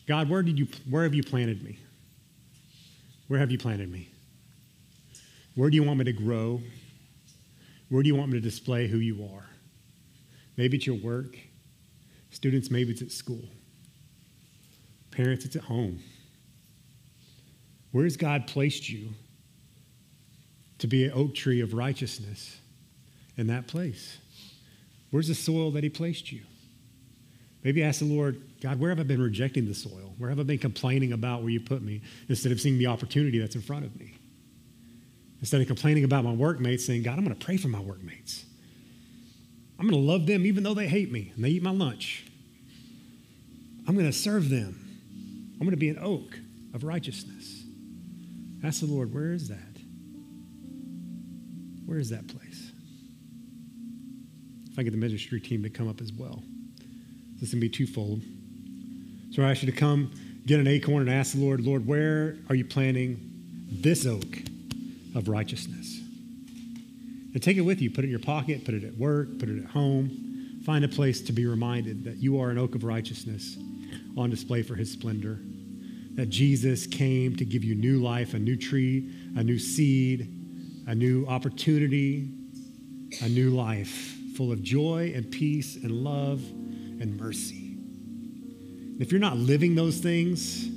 God, 0.07 0.29
where, 0.29 0.43
did 0.43 0.59
you, 0.59 0.67
where 0.91 1.05
have 1.05 1.15
you 1.15 1.23
planted 1.23 1.63
me? 1.63 1.79
Where 3.33 3.41
have 3.41 3.51
you 3.51 3.57
planted 3.57 3.91
me? 3.91 4.11
Where 5.55 5.70
do 5.70 5.76
you 5.76 5.83
want 5.83 5.99
me 5.99 6.05
to 6.05 6.12
grow? 6.12 6.61
Where 7.89 8.03
do 8.03 8.07
you 8.07 8.14
want 8.14 8.30
me 8.30 8.37
to 8.37 8.43
display 8.43 8.89
who 8.89 8.99
you 8.99 9.24
are? 9.24 9.47
Maybe 10.59 10.76
it's 10.76 10.87
your 10.87 10.97
work. 10.97 11.39
Students, 12.28 12.70
maybe 12.70 12.93
it's 12.93 13.01
at 13.01 13.11
school. 13.11 13.49
Parents, 15.12 15.47
it's 15.47 15.57
at 15.57 15.62
home. 15.62 16.01
Where 17.93 18.05
has 18.05 18.18
God 18.18 18.47
placed 18.47 18.91
you 18.91 19.14
to 20.76 20.87
be 20.87 21.07
an 21.07 21.12
oak 21.14 21.35
tree 21.35 21.62
of 21.62 21.72
righteousness 21.72 22.59
in 23.39 23.47
that 23.47 23.66
place? 23.66 24.18
Where's 25.11 25.28
the 25.28 25.35
soil 25.35 25.70
that 25.70 25.83
He 25.83 25.89
placed 25.89 26.33
you? 26.33 26.43
Maybe 27.65 27.83
ask 27.83 28.01
the 28.01 28.07
Lord, 28.07 28.43
God, 28.61 28.81
where 28.81 28.91
have 28.91 28.99
I 28.99 29.05
been 29.05 29.23
rejecting 29.23 29.67
the 29.67 29.75
soil? 29.75 30.15
Where 30.19 30.31
have 30.31 30.41
I 30.41 30.43
been 30.43 30.59
complaining 30.59 31.13
about 31.13 31.43
where 31.43 31.51
you 31.51 31.61
put 31.61 31.83
me 31.83 32.03
instead 32.29 32.51
of 32.51 32.61
seeing 32.61 32.79
the 32.79 32.89
opportunity 32.89 33.39
that's 33.39 33.55
in 33.55 33.63
front 33.63 33.85
of 33.85 33.99
me? 33.99 34.15
Instead 35.41 35.61
of 35.61 35.67
complaining 35.67 36.05
about 36.05 36.25
my 36.25 36.33
workmates, 36.33 36.85
saying, 36.85 37.03
God, 37.03 37.19
I'm 37.19 37.25
going 37.25 37.37
to 37.37 37.45
pray 37.45 37.57
for 37.57 37.69
my 37.69 37.81
workmates. 37.81 38.45
I'm 39.79 39.89
going 39.89 40.01
to 40.01 40.13
love 40.13 40.27
them 40.27 40.47
even 40.47 40.63
though 40.63 40.75
they 40.75 40.87
hate 40.87 41.11
me 41.11 41.33
and 41.35 41.45
they 41.45 41.51
eat 41.51 41.63
my 41.63 41.71
lunch. 41.73 42.27
I'm 43.87 43.95
going 43.95 44.07
to 44.07 44.13
serve 44.13 44.49
them. 44.49 44.79
I'm 45.55 45.67
going 45.67 45.71
to 45.71 45.77
be 45.77 45.89
an 45.89 45.99
oak 45.99 46.39
of 46.75 46.85
righteousness. 46.85 47.65
Ask 48.65 48.81
the 48.81 48.87
Lord, 48.87 49.13
where 49.13 49.33
is 49.33 49.49
that? 49.49 49.59
Where 51.87 51.99
is 51.99 52.11
that 52.11 52.29
place? 52.29 52.71
If 54.71 54.79
I 54.79 54.83
get 54.83 54.93
the 54.93 54.97
ministry 54.97 55.41
team 55.41 55.63
to 55.65 55.71
come 55.71 55.89
up 55.89 56.01
as 56.01 56.13
well. 56.13 56.43
This 57.43 57.51
to 57.51 57.57
be 57.57 57.68
twofold. 57.68 58.22
So 59.32 59.43
I 59.43 59.51
ask 59.51 59.64
you 59.64 59.70
to 59.72 59.76
come 59.76 60.12
get 60.47 60.61
an 60.61 60.68
acorn 60.68 61.09
and 61.09 61.11
ask 61.11 61.34
the 61.34 61.40
Lord, 61.40 61.61
Lord, 61.61 61.84
where 61.84 62.36
are 62.49 62.55
you 62.55 62.64
planting 62.64 63.18
this 63.68 64.07
oak 64.07 64.38
of 65.16 65.26
righteousness? 65.26 65.99
And 67.34 67.43
take 67.43 67.57
it 67.57 67.62
with 67.62 67.82
you. 67.82 67.90
Put 67.90 68.05
it 68.05 68.05
in 68.05 68.11
your 68.12 68.20
pocket, 68.20 68.64
put 68.64 68.74
it 68.74 68.84
at 68.84 68.97
work, 68.97 69.40
put 69.40 69.49
it 69.49 69.59
at 69.61 69.68
home. 69.68 70.61
Find 70.64 70.84
a 70.84 70.88
place 70.88 71.20
to 71.22 71.32
be 71.32 71.45
reminded 71.45 72.05
that 72.05 72.18
you 72.18 72.40
are 72.40 72.51
an 72.51 72.59
oak 72.59 72.76
of 72.76 72.84
righteousness 72.84 73.59
on 74.16 74.30
display 74.30 74.62
for 74.62 74.76
his 74.76 74.93
splendor. 74.93 75.40
That 76.14 76.30
Jesus 76.30 76.86
came 76.86 77.34
to 77.34 77.45
give 77.45 77.64
you 77.64 77.74
new 77.74 78.01
life, 78.01 78.34
a 78.34 78.38
new 78.38 78.55
tree, 78.55 79.12
a 79.36 79.43
new 79.43 79.59
seed, 79.59 80.32
a 80.86 80.95
new 80.95 81.26
opportunity, 81.26 82.30
a 83.20 83.28
new 83.28 83.51
life 83.51 84.16
full 84.36 84.53
of 84.53 84.62
joy 84.62 85.12
and 85.16 85.28
peace 85.28 85.74
and 85.74 85.90
love 85.90 86.40
and 87.03 87.20
mercy. 87.20 87.76
If 89.00 89.11
you're 89.11 89.20
not 89.20 89.36
living 89.36 89.74
those 89.74 89.98
things, 89.98 90.68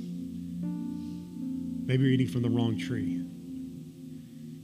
maybe 1.86 2.02
you're 2.02 2.12
eating 2.12 2.28
from 2.28 2.42
the 2.42 2.50
wrong 2.50 2.76
tree. 2.76 3.22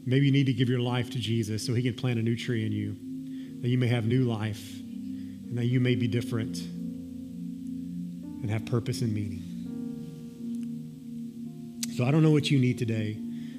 Maybe 0.04 0.26
you 0.26 0.32
need 0.32 0.46
to 0.46 0.52
give 0.52 0.68
your 0.68 0.80
life 0.80 1.10
to 1.10 1.18
Jesus 1.18 1.64
so 1.64 1.72
he 1.72 1.82
can 1.82 1.94
plant 1.94 2.18
a 2.18 2.22
new 2.22 2.36
tree 2.36 2.66
in 2.66 2.72
you, 2.72 2.96
that 3.62 3.68
you 3.68 3.78
may 3.78 3.86
have 3.86 4.04
new 4.04 4.24
life, 4.24 4.74
and 4.80 5.56
that 5.56 5.66
you 5.66 5.78
may 5.78 5.94
be 5.94 6.08
different 6.08 6.58
and 8.42 8.50
have 8.50 8.66
purpose 8.66 9.00
and 9.02 9.14
meaning. 9.14 9.44
So 11.96 12.04
I 12.04 12.10
don't 12.10 12.24
know 12.24 12.32
what 12.32 12.50
you 12.50 12.58
need 12.58 12.78
today. 12.78 13.16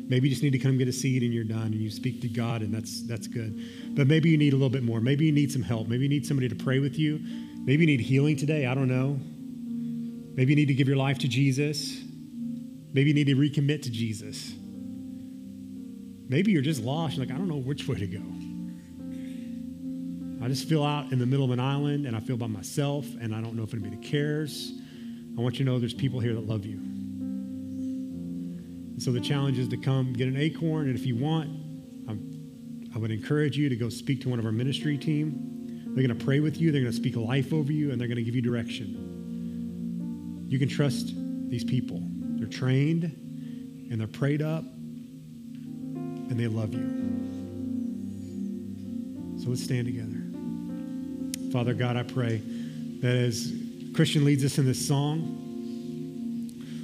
Maybe 0.09 0.27
you 0.27 0.33
just 0.33 0.43
need 0.43 0.51
to 0.51 0.59
come 0.59 0.77
get 0.77 0.89
a 0.89 0.93
seed 0.93 1.23
and 1.23 1.33
you're 1.33 1.45
done 1.45 1.67
and 1.67 1.75
you 1.75 1.89
speak 1.89 2.19
to 2.21 2.27
God 2.27 2.61
and 2.61 2.73
that's 2.73 3.07
that's 3.07 3.27
good. 3.27 3.57
But 3.95 4.07
maybe 4.07 4.29
you 4.29 4.37
need 4.37 4.51
a 4.51 4.57
little 4.57 4.69
bit 4.69 4.83
more. 4.83 4.99
Maybe 4.99 5.25
you 5.25 5.31
need 5.31 5.49
some 5.49 5.61
help. 5.61 5.87
Maybe 5.87 6.03
you 6.03 6.09
need 6.09 6.25
somebody 6.25 6.49
to 6.49 6.55
pray 6.55 6.79
with 6.79 6.99
you. 6.99 7.21
Maybe 7.65 7.83
you 7.83 7.87
need 7.87 8.01
healing 8.01 8.35
today. 8.35 8.65
I 8.65 8.73
don't 8.75 8.89
know. 8.89 9.19
Maybe 10.35 10.51
you 10.51 10.55
need 10.55 10.67
to 10.67 10.73
give 10.73 10.87
your 10.87 10.97
life 10.97 11.19
to 11.19 11.27
Jesus. 11.27 12.01
Maybe 12.93 13.09
you 13.09 13.13
need 13.13 13.27
to 13.27 13.35
recommit 13.35 13.83
to 13.83 13.89
Jesus. 13.89 14.53
Maybe 16.27 16.51
you're 16.51 16.61
just 16.61 16.81
lost. 16.81 17.15
You're 17.15 17.25
like, 17.25 17.33
I 17.33 17.37
don't 17.37 17.47
know 17.47 17.57
which 17.57 17.87
way 17.87 17.97
to 17.97 18.07
go. 18.07 18.21
I 20.43 20.49
just 20.49 20.67
feel 20.67 20.83
out 20.83 21.11
in 21.13 21.19
the 21.19 21.25
middle 21.25 21.45
of 21.45 21.51
an 21.51 21.59
island 21.59 22.05
and 22.05 22.17
I 22.17 22.19
feel 22.19 22.35
by 22.35 22.47
myself 22.47 23.05
and 23.21 23.33
I 23.33 23.39
don't 23.39 23.55
know 23.55 23.63
if 23.63 23.73
anybody 23.73 23.95
cares. 23.97 24.73
I 25.37 25.41
want 25.41 25.57
you 25.57 25.65
to 25.65 25.71
know 25.71 25.79
there's 25.79 25.93
people 25.93 26.19
here 26.19 26.33
that 26.33 26.45
love 26.45 26.65
you. 26.65 26.77
And 28.93 29.01
so 29.01 29.11
the 29.11 29.21
challenge 29.21 29.57
is 29.57 29.69
to 29.69 29.77
come 29.77 30.13
get 30.13 30.27
an 30.27 30.37
acorn, 30.37 30.87
and 30.87 30.95
if 30.95 31.05
you 31.05 31.15
want, 31.15 31.49
I'm, 32.07 32.91
I 32.93 32.99
would 32.99 33.09
encourage 33.09 33.57
you 33.57 33.67
to 33.69 33.75
go 33.75 33.89
speak 33.89 34.21
to 34.21 34.29
one 34.29 34.37
of 34.37 34.45
our 34.45 34.51
ministry 34.51 34.97
team. 34.97 35.62
They're 35.93 36.07
going 36.07 36.17
to 36.17 36.25
pray 36.25 36.39
with 36.39 36.57
you, 36.57 36.71
they're 36.71 36.81
going 36.81 36.91
to 36.91 36.97
speak 36.97 37.15
life 37.15 37.53
over 37.53 37.71
you, 37.71 37.91
and 37.91 38.01
they're 38.01 38.07
going 38.07 38.17
to 38.17 38.23
give 38.23 38.35
you 38.35 38.41
direction. 38.41 40.47
You 40.49 40.59
can 40.59 40.69
trust 40.69 41.13
these 41.49 41.63
people. 41.63 42.01
They're 42.37 42.47
trained 42.47 43.03
and 43.03 43.99
they're 43.99 44.07
prayed 44.07 44.41
up 44.41 44.63
and 44.63 46.39
they 46.39 46.47
love 46.47 46.73
you. 46.73 46.79
So 49.41 49.49
let's 49.49 49.63
stand 49.63 49.85
together. 49.85 50.17
Father 51.51 51.73
God, 51.73 51.97
I 51.97 52.03
pray 52.03 52.41
that 53.01 53.15
as 53.15 53.51
Christian 53.93 54.25
leads 54.25 54.43
us 54.43 54.57
in 54.57 54.65
this 54.65 54.87
song, 54.87 55.39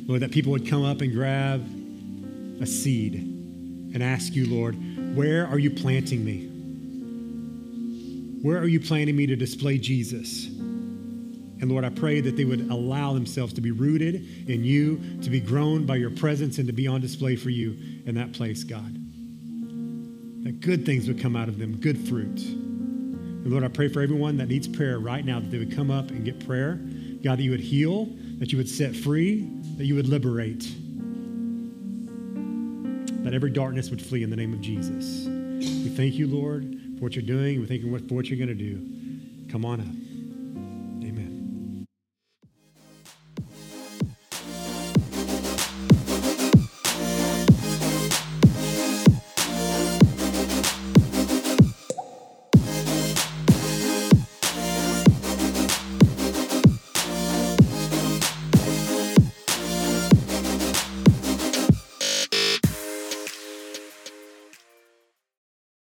Lord, 0.07 0.21
that 0.21 0.31
people 0.31 0.51
would 0.51 0.67
come 0.67 0.83
up 0.83 1.01
and 1.01 1.13
grab 1.13 1.61
a 2.61 2.65
seed 2.65 3.15
and 3.15 4.03
ask 4.03 4.33
you, 4.33 4.47
Lord, 4.47 4.75
where 5.15 5.47
are 5.47 5.59
you 5.59 5.71
planting 5.71 6.25
me? 6.25 6.48
Where 8.41 8.57
are 8.57 8.67
you 8.67 8.79
planning 8.79 9.15
me 9.15 9.27
to 9.27 9.35
display 9.35 9.77
Jesus? 9.77 10.47
And 10.47 11.69
Lord, 11.69 11.83
I 11.83 11.89
pray 11.89 12.21
that 12.21 12.37
they 12.37 12.45
would 12.45 12.69
allow 12.69 13.13
themselves 13.13 13.53
to 13.53 13.61
be 13.61 13.71
rooted 13.71 14.49
in 14.49 14.63
you, 14.63 15.01
to 15.21 15.29
be 15.29 15.41
grown 15.41 15.85
by 15.85 15.97
your 15.97 16.09
presence, 16.09 16.57
and 16.57 16.67
to 16.67 16.73
be 16.73 16.87
on 16.87 17.01
display 17.01 17.35
for 17.35 17.49
you 17.49 17.77
in 18.05 18.15
that 18.15 18.31
place, 18.31 18.63
God. 18.63 18.93
That 20.45 20.61
good 20.61 20.85
things 20.85 21.07
would 21.09 21.19
come 21.19 21.35
out 21.35 21.49
of 21.49 21.59
them, 21.59 21.75
good 21.75 22.07
fruit. 22.07 22.39
And 22.39 23.51
Lord, 23.51 23.65
I 23.65 23.67
pray 23.67 23.89
for 23.89 24.01
everyone 24.01 24.37
that 24.37 24.47
needs 24.47 24.69
prayer 24.69 24.99
right 24.99 25.25
now 25.25 25.41
that 25.41 25.51
they 25.51 25.57
would 25.57 25.75
come 25.75 25.91
up 25.91 26.11
and 26.11 26.23
get 26.23 26.45
prayer. 26.45 26.75
God, 27.21 27.39
that 27.39 27.43
you 27.43 27.51
would 27.51 27.59
heal, 27.59 28.05
that 28.37 28.53
you 28.53 28.57
would 28.57 28.69
set 28.69 28.95
free, 28.95 29.49
that 29.75 29.83
you 29.83 29.95
would 29.95 30.07
liberate, 30.07 30.61
that 33.25 33.33
every 33.33 33.51
darkness 33.51 33.89
would 33.89 34.01
flee 34.01 34.23
in 34.23 34.29
the 34.29 34.37
name 34.37 34.53
of 34.53 34.61
Jesus. 34.61 35.25
We 35.25 35.89
thank 35.89 36.15
you, 36.15 36.27
Lord, 36.27 36.63
for 36.99 37.05
what 37.05 37.15
you're 37.15 37.23
doing. 37.23 37.61
We 37.61 37.65
thank 37.65 37.81
you 37.81 37.97
for 37.97 38.13
what 38.13 38.29
you're 38.29 38.37
going 38.37 38.55
to 38.57 38.63
do. 38.63 39.51
Come 39.51 39.65
on 39.65 39.79
up. 39.79 40.08